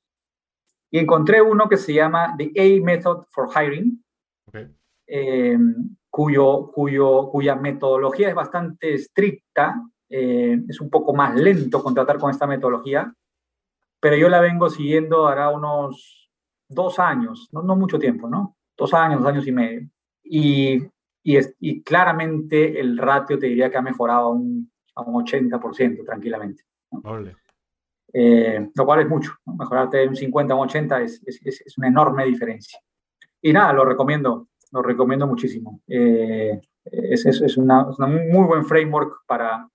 Y 0.90 0.98
encontré 0.98 1.40
uno 1.40 1.68
que 1.68 1.76
se 1.76 1.94
llama 1.94 2.34
The 2.36 2.50
A 2.56 2.84
Method 2.84 3.26
for 3.28 3.48
Hiring, 3.54 4.04
eh, 5.06 5.56
cuyo, 6.10 6.70
cuyo, 6.72 7.28
cuya 7.30 7.54
metodología 7.54 8.28
es 8.28 8.34
bastante 8.34 8.94
estricta, 8.94 9.82
eh, 10.08 10.60
es 10.68 10.80
un 10.80 10.90
poco 10.90 11.14
más 11.14 11.34
lento 11.34 11.82
contratar 11.82 12.18
con 12.18 12.30
esta 12.30 12.46
metodología, 12.46 13.14
pero 14.00 14.16
yo 14.16 14.28
la 14.28 14.40
vengo 14.40 14.68
siguiendo 14.68 15.28
hará 15.28 15.50
unos 15.50 16.30
dos 16.68 16.98
años, 16.98 17.48
no, 17.52 17.62
no 17.62 17.76
mucho 17.76 17.98
tiempo, 17.98 18.28
¿no? 18.28 18.56
Dos 18.76 18.92
años, 18.94 19.20
dos 19.20 19.28
años 19.28 19.46
y 19.46 19.52
medio. 19.52 19.88
Y, 20.22 20.82
y, 21.22 21.38
y 21.60 21.82
claramente 21.82 22.80
el 22.80 22.98
ratio 22.98 23.38
te 23.38 23.46
diría 23.46 23.70
que 23.70 23.78
ha 23.78 23.82
mejorado 23.82 24.30
un 24.30 24.70
a 24.94 25.02
un 25.02 25.24
80% 25.24 26.04
tranquilamente. 26.04 26.64
Eh, 28.12 28.70
lo 28.74 28.84
cual 28.84 29.00
es 29.00 29.08
mucho. 29.08 29.32
Mejorarte 29.46 29.98
de 29.98 30.08
un 30.08 30.16
50 30.16 30.52
a 30.52 30.56
un 30.56 30.64
80 30.64 31.02
es, 31.02 31.22
es, 31.26 31.60
es, 31.64 31.78
una 31.78 31.88
enorme 31.88 32.24
diferencia. 32.24 32.80
Y 33.40 33.52
nada, 33.52 33.72
lo 33.72 33.84
recomiendo, 33.84 34.48
lo 34.70 34.82
recomiendo 34.82 35.26
muchísimo. 35.26 35.80
Eh, 35.86 36.60
es, 36.84 37.26
es 37.26 37.56
una, 37.56 37.86
un 37.86 38.30
muy 38.30 38.46
buen 38.46 38.64
framework 38.64 39.24
para, 39.26 39.68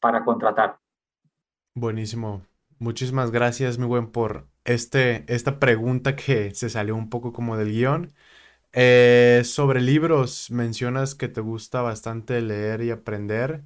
para 0.00 0.24
contratar. 0.24 0.78
Buenísimo. 1.74 2.42
Muchísimas 2.78 3.30
gracias, 3.30 3.78
mi 3.78 3.86
buen, 3.86 4.08
por 4.08 4.48
este, 4.64 5.24
esta 5.32 5.58
pregunta 5.58 6.16
que 6.16 6.54
se 6.54 6.68
salió 6.68 6.94
un 6.96 7.08
poco 7.08 7.32
como 7.32 7.56
del 7.56 7.72
guion. 7.72 8.14
Eh, 8.72 9.42
sobre 9.44 9.80
libros, 9.80 10.50
mencionas 10.50 11.14
que 11.14 11.28
te 11.28 11.40
gusta 11.40 11.80
bastante 11.80 12.40
leer 12.42 12.82
y 12.82 12.90
aprender. 12.90 13.64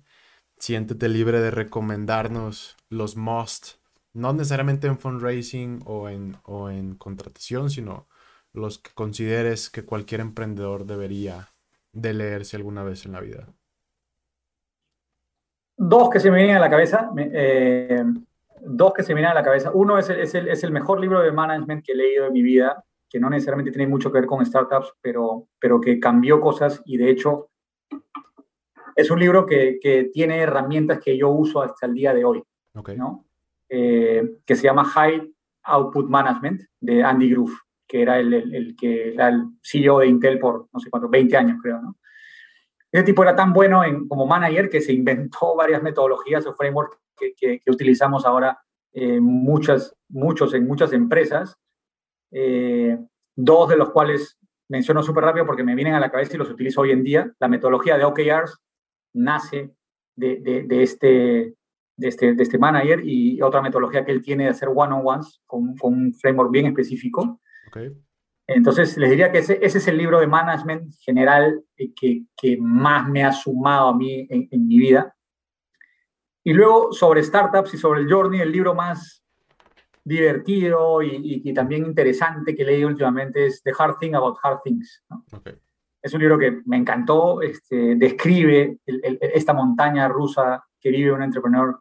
Siéntete 0.59 1.09
libre 1.09 1.41
de 1.41 1.51
recomendarnos 1.51 2.77
los 2.91 3.17
must, 3.17 3.79
no 4.13 4.33
necesariamente 4.33 4.87
en 4.87 4.99
fundraising 4.99 5.81
o 5.87 6.09
en, 6.09 6.37
o 6.45 6.71
en 6.71 6.95
contratación, 6.95 7.71
sino 7.71 8.09
los 8.53 8.79
que 8.79 8.91
consideres 8.95 9.71
que 9.71 9.85
cualquier 9.85 10.21
emprendedor 10.21 10.85
debería 10.85 11.49
de 11.93 12.15
leerse 12.15 12.57
alguna 12.57 12.83
vez 12.83 13.07
en 13.07 13.13
la 13.13 13.21
vida. 13.21 13.49
Dos 15.77 16.11
que 16.11 16.21
se 16.21 16.31
me 16.31 16.39
vienen 16.39 16.57
a 16.57 16.61
la 16.61 16.71
cabeza. 16.71 17.11
Eh, 17.17 18.05
dos 18.61 18.93
que 18.93 19.03
se 19.03 19.15
me 19.15 19.21
vienen 19.21 19.33
a 19.33 19.41
la 19.41 19.45
cabeza. 19.45 19.71
Uno 19.73 19.99
es 19.99 20.11
el, 20.11 20.21
es, 20.21 20.35
el, 20.35 20.49
es 20.49 20.63
el 20.63 20.73
mejor 20.73 21.01
libro 21.01 21.21
de 21.21 21.33
management 21.33 21.85
que 21.85 21.93
he 21.93 21.97
leído 21.97 22.27
en 22.27 22.33
mi 22.33 22.43
vida 22.43 22.85
que 23.11 23.19
no 23.19 23.29
necesariamente 23.29 23.73
tiene 23.73 23.89
mucho 23.89 24.11
que 24.11 24.21
ver 24.21 24.27
con 24.27 24.47
startups, 24.47 24.95
pero, 25.03 25.49
pero 25.59 25.81
que 25.81 25.99
cambió 25.99 26.41
cosas 26.41 26.81
y 26.87 26.97
de 26.97 27.11
hecho 27.11 27.51
es 28.95 29.11
un 29.11 29.19
libro 29.19 29.45
que, 29.45 29.79
que 29.83 30.05
tiene 30.05 30.39
herramientas 30.39 31.01
que 31.01 31.19
yo 31.19 31.31
uso 31.31 31.61
hasta 31.61 31.87
el 31.87 31.95
día 31.95 32.15
de 32.15 32.25
hoy, 32.25 32.43
¿no? 32.97 33.25
Eh, 33.69 34.37
que 34.47 34.55
se 34.55 34.65
llama 34.65 34.85
High 34.85 35.33
Output 35.65 36.09
Management 36.09 36.63
de 36.81 37.03
Andy 37.03 37.31
Groove, 37.31 37.57
que 37.91 38.03
era 38.03 38.21
el, 38.21 38.33
el, 38.33 38.77
que 38.77 39.15
era 39.15 39.31
el 39.31 39.47
CEO 39.61 39.99
de 39.99 40.07
Intel 40.07 40.39
por 40.39 40.69
no 40.73 40.79
sé 40.79 40.89
cuánto, 40.89 41.09
20 41.09 41.37
años 41.37 41.59
creo, 41.61 41.83
¿no? 41.83 41.97
Ese 42.93 43.05
tipo 43.05 43.23
era 43.23 43.35
tan 43.35 43.53
bueno 43.53 43.85
en, 43.85 44.07
como 44.07 44.27
manager 44.27 44.69
que 44.69 44.81
se 44.81 44.93
inventó 44.93 45.55
varias 45.57 45.83
metodologías 45.83 46.47
o 46.47 46.55
frameworks 46.55 46.97
que, 47.17 47.35
que, 47.37 47.71
utilizamos 47.71 48.25
ahora 48.25 48.59
eh, 48.93 49.21
muchas, 49.21 49.95
muchos 50.09 50.55
en 50.55 50.67
muchas 50.67 50.93
empresas 50.93 51.59
eh, 52.31 52.97
dos 53.35 53.69
de 53.69 53.77
los 53.77 53.91
cuales 53.91 54.39
menciono 54.69 55.03
súper 55.03 55.25
rápido 55.25 55.47
porque 55.47 55.65
me 55.65 55.75
vienen 55.75 55.95
a 55.95 56.01
la 56.01 56.11
cabeza 56.11 56.35
y 56.35 56.39
los 56.39 56.51
utilizo 56.51 56.83
hoy 56.83 56.93
en 56.93 57.03
día. 57.03 57.33
La 57.41 57.49
metodología 57.49 57.99
de 57.99 58.05
OKRs 58.05 58.59
nace 59.15 59.75
de, 60.17 60.37
de, 60.41 60.83
este, 60.83 61.55
de, 61.97 62.09
este, 62.09 62.35
de 62.35 62.43
este 62.43 62.59
manager 62.59 63.01
y 63.05 63.43
otra 63.43 63.63
metodología 63.63 64.05
que 64.05 64.13
él 64.13 64.23
tiene 64.23 64.45
de 64.45 64.51
hacer 64.51 64.69
one-on-ones 64.73 65.43
con, 65.45 65.77
con, 65.77 65.95
un 65.95 66.15
framework 66.15 66.53
bien 66.53 66.67
específico. 66.67 67.41
Entonces, 68.47 68.97
les 68.97 69.11
diría 69.11 69.31
que 69.31 69.39
ese, 69.39 69.59
ese, 69.63 69.79
es 69.79 69.89
el 69.89 69.97
libro 69.97 70.19
de 70.19 70.27
management 70.27 70.93
general 71.01 71.63
que, 71.77 72.25
que 72.37 72.57
más 72.59 73.09
me 73.09 73.23
ha 73.23 73.33
sumado 73.33 73.89
a 73.89 73.97
mí 73.97 74.27
en, 74.29 74.49
en, 74.51 74.67
mi 74.67 74.79
vida. 74.79 75.15
Y 76.43 76.53
luego, 76.53 76.93
sobre 76.93 77.23
startups 77.23 77.75
y 77.75 77.79
sobre 77.79 78.01
el 78.01 78.13
journey, 78.13 78.41
el 78.41 78.51
libro 78.51 78.75
más 78.75 79.21
divertido 80.05 81.03
y, 81.03 81.53
también 81.55 81.87
interesante 81.87 82.55
que 82.55 82.65
leí 82.65 82.85
últimamente 82.85 83.47
es 83.47 83.63
The 83.63 83.73
Hard 83.79 83.99
Thing 83.99 84.15
About 84.15 84.39
Hard 84.43 84.61
Things. 84.65 85.05
Es 86.03 86.15
un 86.15 86.21
libro 86.21 86.39
que 86.39 86.63
me 86.65 86.77
encantó, 86.77 87.43
este, 87.43 87.95
describe 87.97 88.79
esta 88.87 89.53
montaña 89.53 90.09
rusa 90.09 90.65
que 90.81 90.91
vive 90.91 91.13
un 91.13 91.23
entrepreneur 91.23 91.79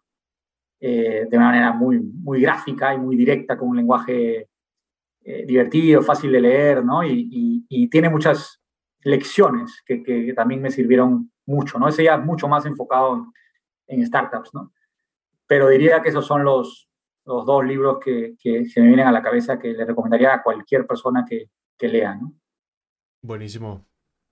eh, 0.81 1.25
de 1.29 1.37
una 1.37 1.47
manera 1.47 1.73
muy, 1.73 1.99
muy 1.99 2.41
gráfica 2.41 2.93
y 2.93 2.97
muy 2.97 3.15
directa, 3.15 3.57
con 3.57 3.69
un 3.69 3.77
lenguaje 3.77 4.49
eh, 5.31 5.45
divertido, 5.45 6.01
fácil 6.01 6.31
de 6.31 6.41
leer, 6.41 6.83
¿no? 6.83 7.03
Y, 7.03 7.87
tiene 7.91 8.09
muchas 8.09 8.59
lecciones 9.01 9.83
que, 9.85 10.33
también 10.35 10.59
me 10.59 10.71
sirvieron 10.71 11.31
mucho, 11.45 11.77
¿no? 11.77 11.87
Ese 11.87 12.03
ya 12.03 12.15
es 12.15 12.25
mucho 12.25 12.47
más 12.47 12.65
enfocado 12.65 13.31
en, 13.87 13.99
en 13.99 14.07
startups, 14.07 14.55
¿no? 14.55 14.73
Pero 15.45 15.69
diría 15.69 16.01
que 16.01 16.09
esos 16.09 16.25
son 16.25 16.43
los, 16.43 16.89
los 17.25 17.45
dos 17.45 17.63
libros 17.63 17.99
que, 18.03 18.37
que, 18.39 18.65
se 18.65 18.81
me 18.81 18.87
vienen 18.87 19.05
a 19.05 19.11
la 19.11 19.21
cabeza 19.21 19.59
que 19.59 19.71
le 19.73 19.85
recomendaría 19.85 20.33
a 20.33 20.41
cualquier 20.41 20.87
persona 20.87 21.23
que, 21.29 21.51
que 21.77 21.87
lea. 21.87 22.15
¿no? 22.15 22.33
Buenísimo. 23.21 23.85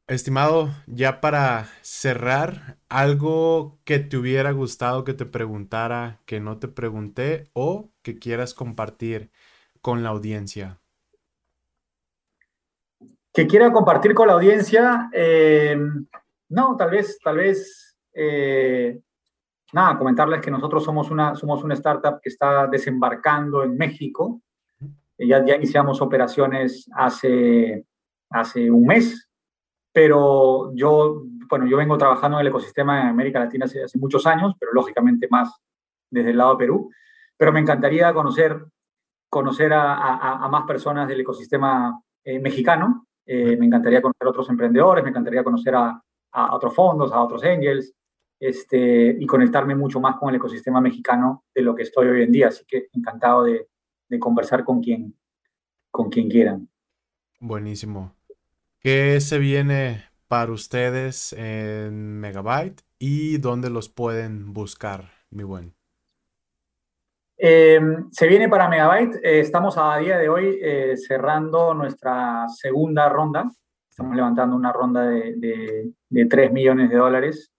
Estimado, 0.08 0.72
ya 0.88 1.22
para 1.22 1.66
cerrar, 1.82 2.80
algo 2.90 3.80
que 3.84 4.00
te 4.00 4.18
hubiera 4.18 4.50
gustado 4.52 5.04
que 5.04 5.14
te 5.14 5.28
preguntara, 5.28 6.22
que 6.26 6.40
no 6.40 6.58
te 6.58 6.68
pregunté 6.68 7.52
o 7.54 7.92
que 8.02 8.18
quieras 8.18 8.56
compartir 8.56 9.30
con 9.82 10.02
la 10.02 10.10
audiencia. 10.10 10.82
Que 13.38 13.46
quiera 13.46 13.72
compartir 13.72 14.16
con 14.16 14.26
la 14.26 14.34
audiencia, 14.34 15.12
eh, 15.14 15.78
no, 16.50 16.76
tal 16.76 16.90
vez, 16.90 17.20
tal 17.24 17.38
vez 17.38 17.96
eh, 18.12 19.00
nada, 19.74 19.96
comentarles 19.96 20.42
que 20.42 20.50
nosotros 20.50 20.84
somos 20.84 21.12
una, 21.12 21.36
somos 21.36 21.64
una 21.64 21.76
startup 21.76 22.20
que 22.20 22.30
está 22.30 22.66
desembarcando 22.66 23.62
en 23.62 23.78
México. 23.78 24.42
Ya, 25.20 25.46
ya 25.46 25.56
iniciamos 25.56 26.02
operaciones 26.02 26.90
hace, 26.96 27.86
hace 28.32 28.72
un 28.72 28.88
mes, 28.88 29.30
pero 29.94 30.74
yo, 30.74 31.22
bueno, 31.48 31.68
yo 31.68 31.78
vengo 31.78 31.96
trabajando 31.96 32.38
en 32.38 32.42
el 32.42 32.48
ecosistema 32.48 33.02
en 33.02 33.10
América 33.10 33.42
Latina 33.42 33.66
hace, 33.66 33.84
hace 33.84 34.00
muchos 34.00 34.26
años, 34.26 34.56
pero 34.60 34.74
lógicamente 34.74 35.28
más 35.30 35.54
desde 36.10 36.32
el 36.32 36.38
lado 36.38 36.54
de 36.54 36.58
Perú. 36.58 36.90
Pero 37.38 37.54
me 37.54 37.60
encantaría 37.60 38.12
conocer, 38.16 38.66
conocer 39.30 39.74
a, 39.74 39.94
a, 39.94 40.44
a 40.44 40.48
más 40.48 40.66
personas 40.66 41.08
del 41.08 41.20
ecosistema 41.20 42.02
eh, 42.24 42.40
mexicano. 42.40 43.04
Eh, 43.28 43.58
me 43.58 43.66
encantaría 43.66 44.02
conocer 44.02 44.26
a 44.26 44.30
otros 44.30 44.50
emprendedores, 44.50 45.04
me 45.04 45.10
encantaría 45.10 45.44
conocer 45.44 45.76
a, 45.76 46.02
a 46.32 46.56
otros 46.56 46.74
fondos, 46.74 47.12
a 47.12 47.22
otros 47.22 47.44
angels, 47.44 47.94
este, 48.40 49.18
y 49.20 49.26
conectarme 49.26 49.76
mucho 49.76 50.00
más 50.00 50.16
con 50.16 50.30
el 50.30 50.36
ecosistema 50.36 50.80
mexicano 50.80 51.44
de 51.54 51.62
lo 51.62 51.76
que 51.76 51.84
estoy 51.84 52.08
hoy 52.08 52.24
en 52.24 52.32
día. 52.32 52.48
Así 52.48 52.64
que 52.66 52.88
encantado 52.94 53.44
de, 53.44 53.68
de 54.08 54.20
conversar 54.20 54.64
con 54.64 54.82
quien, 54.82 55.14
con 55.92 56.10
quien 56.10 56.30
quieran. 56.30 56.70
Buenísimo. 57.40 58.16
¿Qué 58.80 59.20
se 59.20 59.40
viene 59.40 60.06
para 60.28 60.52
ustedes 60.52 61.34
en 61.34 62.20
Megabyte 62.20 62.82
y 63.00 63.38
dónde 63.38 63.70
los 63.70 63.90
pueden 63.90 64.54
buscar, 64.54 65.12
mi 65.30 65.44
buen? 65.44 65.77
Eh, 67.40 67.80
se 68.12 68.28
viene 68.28 68.50
para 68.50 68.68
Megabyte. 68.68 69.20
Eh, 69.24 69.40
estamos 69.42 69.78
a 69.78 69.98
día 69.98 70.18
de 70.18 70.28
hoy 70.28 70.58
eh, 70.62 70.96
cerrando 70.98 71.74
nuestra 71.74 72.48
segunda 72.50 73.08
ronda. 73.10 73.50
Estamos 73.88 74.16
levantando 74.16 74.56
una 74.56 74.72
ronda 74.72 75.08
de, 75.08 75.36
de, 75.38 75.92
de 76.10 76.26
3 76.26 76.52
millones 76.52 76.90
de 76.90 76.98
dólares 76.98 77.52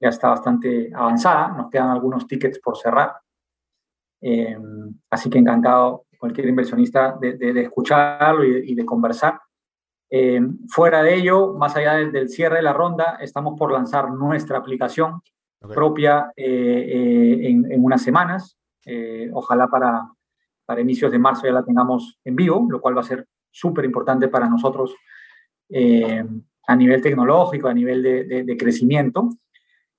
ya 0.00 0.08
está 0.08 0.28
bastante 0.28 0.90
avanzada, 0.92 1.48
nos 1.48 1.70
quedan 1.70 1.88
algunos 1.88 2.26
tickets 2.26 2.58
por 2.58 2.76
cerrar. 2.76 3.14
Así 5.08 5.30
que 5.30 5.38
encantado 5.38 6.06
cualquier 6.18 6.48
inversionista 6.48 7.16
de, 7.18 7.36
de, 7.36 7.60
escucharlo 7.62 8.44
y, 8.44 8.74
de 8.74 8.84
conversar. 8.84 9.40
Fuera 10.68 11.02
de 11.02 11.14
ello, 11.14 11.54
más 11.54 11.76
allá 11.76 11.94
del, 11.94 12.10
del, 12.10 12.28
cierre 12.28 12.56
de 12.56 12.62
la 12.62 12.72
ronda, 12.72 13.18
estamos 13.20 13.58
por 13.58 13.72
lanzar 13.72 14.10
nuestra 14.10 14.58
aplicación 14.58 15.22
okay. 15.60 15.74
propia 15.74 16.32
en, 16.36 17.70
en, 17.70 17.84
unas 17.84 18.02
semanas. 18.02 18.58
Ojalá 19.32 19.68
para, 19.68 20.08
para 20.64 20.80
inicios 20.80 21.10
de 21.12 21.18
marzo 21.18 21.46
ya 21.46 21.52
la 21.52 21.64
tengamos 21.64 22.18
en 22.24 22.36
vivo, 22.36 22.66
lo 22.68 22.80
cual 22.80 22.96
va 22.96 23.00
a 23.00 23.04
ser 23.04 23.26
súper 23.50 23.84
importante 23.84 24.28
para 24.28 24.48
nosotros 24.48 24.94
a 26.66 26.76
nivel 26.76 27.02
tecnológico, 27.02 27.68
a 27.68 27.74
nivel 27.74 28.02
de, 28.02 28.24
de, 28.24 28.44
de 28.44 28.56
crecimiento. 28.56 29.28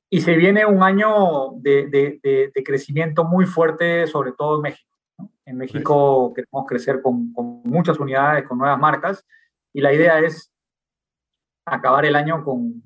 Y 0.09 0.21
se 0.21 0.35
viene 0.35 0.65
un 0.65 0.83
año 0.83 1.51
de, 1.57 1.87
de, 1.87 2.51
de 2.53 2.63
crecimiento 2.63 3.23
muy 3.23 3.45
fuerte, 3.45 4.07
sobre 4.07 4.31
todo 4.31 4.57
en 4.57 4.61
México. 4.61 4.97
¿no? 5.17 5.31
En 5.45 5.57
México 5.57 6.27
sí. 6.29 6.35
queremos 6.35 6.65
crecer 6.67 7.01
con, 7.01 7.33
con, 7.33 7.61
muchas 7.63 7.99
unidades, 7.99 8.47
con 8.47 8.57
nuevas 8.57 8.79
marcas, 8.79 9.25
y 9.73 9.81
la 9.81 9.93
idea 9.93 10.19
es 10.19 10.51
acabar 11.65 12.05
el 12.05 12.15
año 12.15 12.43
con, 12.43 12.83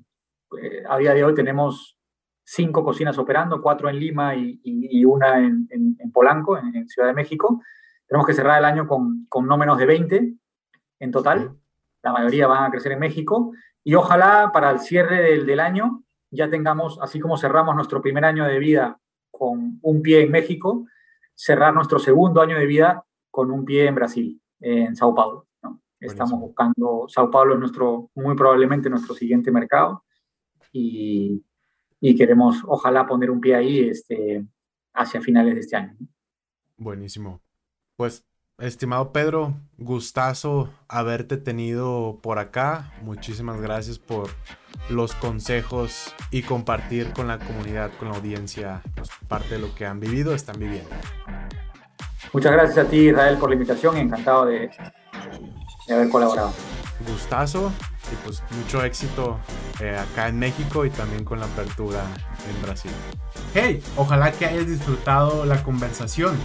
eh, 0.60 0.82
a 0.88 0.98
día 0.98 1.14
de 1.14 1.24
hoy 1.24 1.34
tenemos 1.34 1.96
cinco 2.52 2.82
cocinas 2.82 3.16
operando, 3.16 3.62
cuatro 3.62 3.88
en 3.88 3.96
Lima 3.96 4.34
y, 4.34 4.60
y, 4.64 4.98
y 5.00 5.04
una 5.04 5.38
en, 5.38 5.68
en, 5.70 5.96
en 6.00 6.10
Polanco, 6.10 6.58
en, 6.58 6.74
en, 6.74 6.88
Ciudad 6.88 7.06
de 7.06 7.14
México. 7.14 7.62
Tenemos 8.08 8.26
que 8.26 8.34
cerrar 8.34 8.58
el 8.58 8.64
año 8.64 8.88
con, 8.88 9.26
con 9.28 9.46
no 9.46 9.56
menos 9.56 9.78
de 9.78 9.86
20 9.86 10.34
en 10.98 11.10
total. 11.12 11.56
La 12.02 12.12
mayoría 12.12 12.48
van 12.48 12.64
a 12.64 12.70
crecer 12.70 12.90
en 12.90 12.98
México. 12.98 13.52
Y 13.84 13.94
ojalá 13.94 14.50
para 14.52 14.70
el 14.70 14.80
cierre 14.80 15.22
del, 15.22 15.46
del 15.46 15.60
año 15.60 16.02
ya 16.32 16.50
tengamos, 16.50 16.98
así 17.00 17.20
como 17.20 17.36
cerramos 17.36 17.76
nuestro 17.76 18.02
primer 18.02 18.24
año 18.24 18.44
de 18.44 18.58
vida 18.58 18.98
con 19.30 19.78
un 19.80 20.02
pie 20.02 20.22
en 20.22 20.32
México, 20.32 20.86
cerrar 21.36 21.72
nuestro 21.72 22.00
segundo 22.00 22.40
año 22.40 22.58
de 22.58 22.66
vida 22.66 23.04
con 23.30 23.52
un 23.52 23.64
pie 23.64 23.86
en 23.86 23.94
Brasil, 23.94 24.42
en 24.58 24.96
Sao 24.96 25.14
Paulo. 25.14 25.46
¿no? 25.62 25.80
Estamos 26.00 26.40
buscando, 26.40 27.04
Sao 27.06 27.30
Paulo 27.30 27.54
es 27.54 27.60
nuestro, 27.60 28.10
muy 28.16 28.34
probablemente 28.34 28.90
nuestro 28.90 29.14
siguiente 29.14 29.52
mercado 29.52 30.04
y, 30.72 31.44
y 32.00 32.16
queremos, 32.16 32.62
ojalá, 32.66 33.06
poner 33.06 33.30
un 33.30 33.40
pie 33.40 33.54
ahí 33.54 33.88
este, 33.88 34.44
hacia 34.94 35.20
finales 35.20 35.54
de 35.54 35.60
este 35.60 35.76
año. 35.76 35.96
Buenísimo. 36.76 37.40
Pues 37.96 38.24
Estimado 38.60 39.10
Pedro, 39.10 39.54
gustazo 39.78 40.68
haberte 40.86 41.38
tenido 41.38 42.18
por 42.22 42.38
acá. 42.38 42.92
Muchísimas 43.02 43.58
gracias 43.58 43.98
por 43.98 44.28
los 44.90 45.14
consejos 45.14 46.14
y 46.30 46.42
compartir 46.42 47.14
con 47.14 47.26
la 47.26 47.38
comunidad, 47.38 47.90
con 47.98 48.10
la 48.10 48.16
audiencia, 48.16 48.82
pues, 48.94 49.08
parte 49.28 49.54
de 49.54 49.60
lo 49.60 49.74
que 49.74 49.86
han 49.86 49.98
vivido, 49.98 50.34
están 50.34 50.58
viviendo. 50.58 50.90
Muchas 52.34 52.52
gracias 52.52 52.86
a 52.86 52.90
ti, 52.90 53.08
Israel, 53.08 53.38
por 53.38 53.48
la 53.48 53.54
invitación. 53.54 53.96
Encantado 53.96 54.44
de, 54.44 54.70
de 55.88 55.94
haber 55.94 56.10
colaborado. 56.10 56.52
Gustazo 57.08 57.72
y 58.12 58.16
pues 58.24 58.42
mucho 58.50 58.84
éxito 58.84 59.38
eh, 59.80 59.96
acá 59.96 60.28
en 60.28 60.38
México 60.38 60.84
y 60.84 60.90
también 60.90 61.24
con 61.24 61.40
la 61.40 61.46
apertura 61.46 62.02
en 62.48 62.62
Brasil. 62.62 62.90
Hey, 63.54 63.82
ojalá 63.96 64.32
que 64.32 64.46
hayas 64.46 64.66
disfrutado 64.66 65.44
la 65.44 65.62
conversación. 65.62 66.36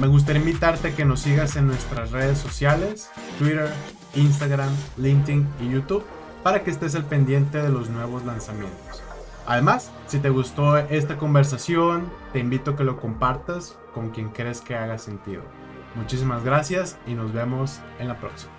Me 0.00 0.06
gustaría 0.06 0.40
invitarte 0.40 0.88
a 0.88 0.96
que 0.96 1.04
nos 1.04 1.20
sigas 1.20 1.56
en 1.56 1.66
nuestras 1.66 2.10
redes 2.10 2.38
sociales, 2.38 3.10
Twitter, 3.38 3.70
Instagram, 4.14 4.70
LinkedIn 4.96 5.46
y 5.60 5.70
YouTube, 5.70 6.04
para 6.42 6.62
que 6.62 6.70
estés 6.70 6.94
al 6.94 7.04
pendiente 7.04 7.62
de 7.62 7.68
los 7.68 7.88
nuevos 7.88 8.24
lanzamientos. 8.24 9.02
Además, 9.46 9.90
si 10.06 10.18
te 10.18 10.30
gustó 10.30 10.78
esta 10.78 11.16
conversación, 11.16 12.10
te 12.32 12.38
invito 12.38 12.72
a 12.72 12.76
que 12.76 12.84
lo 12.84 12.98
compartas 12.98 13.78
con 13.92 14.10
quien 14.10 14.30
crees 14.30 14.60
que 14.60 14.74
haga 14.74 14.98
sentido. 14.98 15.42
Muchísimas 15.94 16.44
gracias 16.44 16.98
y 17.06 17.14
nos 17.14 17.32
vemos 17.32 17.80
en 17.98 18.08
la 18.08 18.18
próxima. 18.18 18.53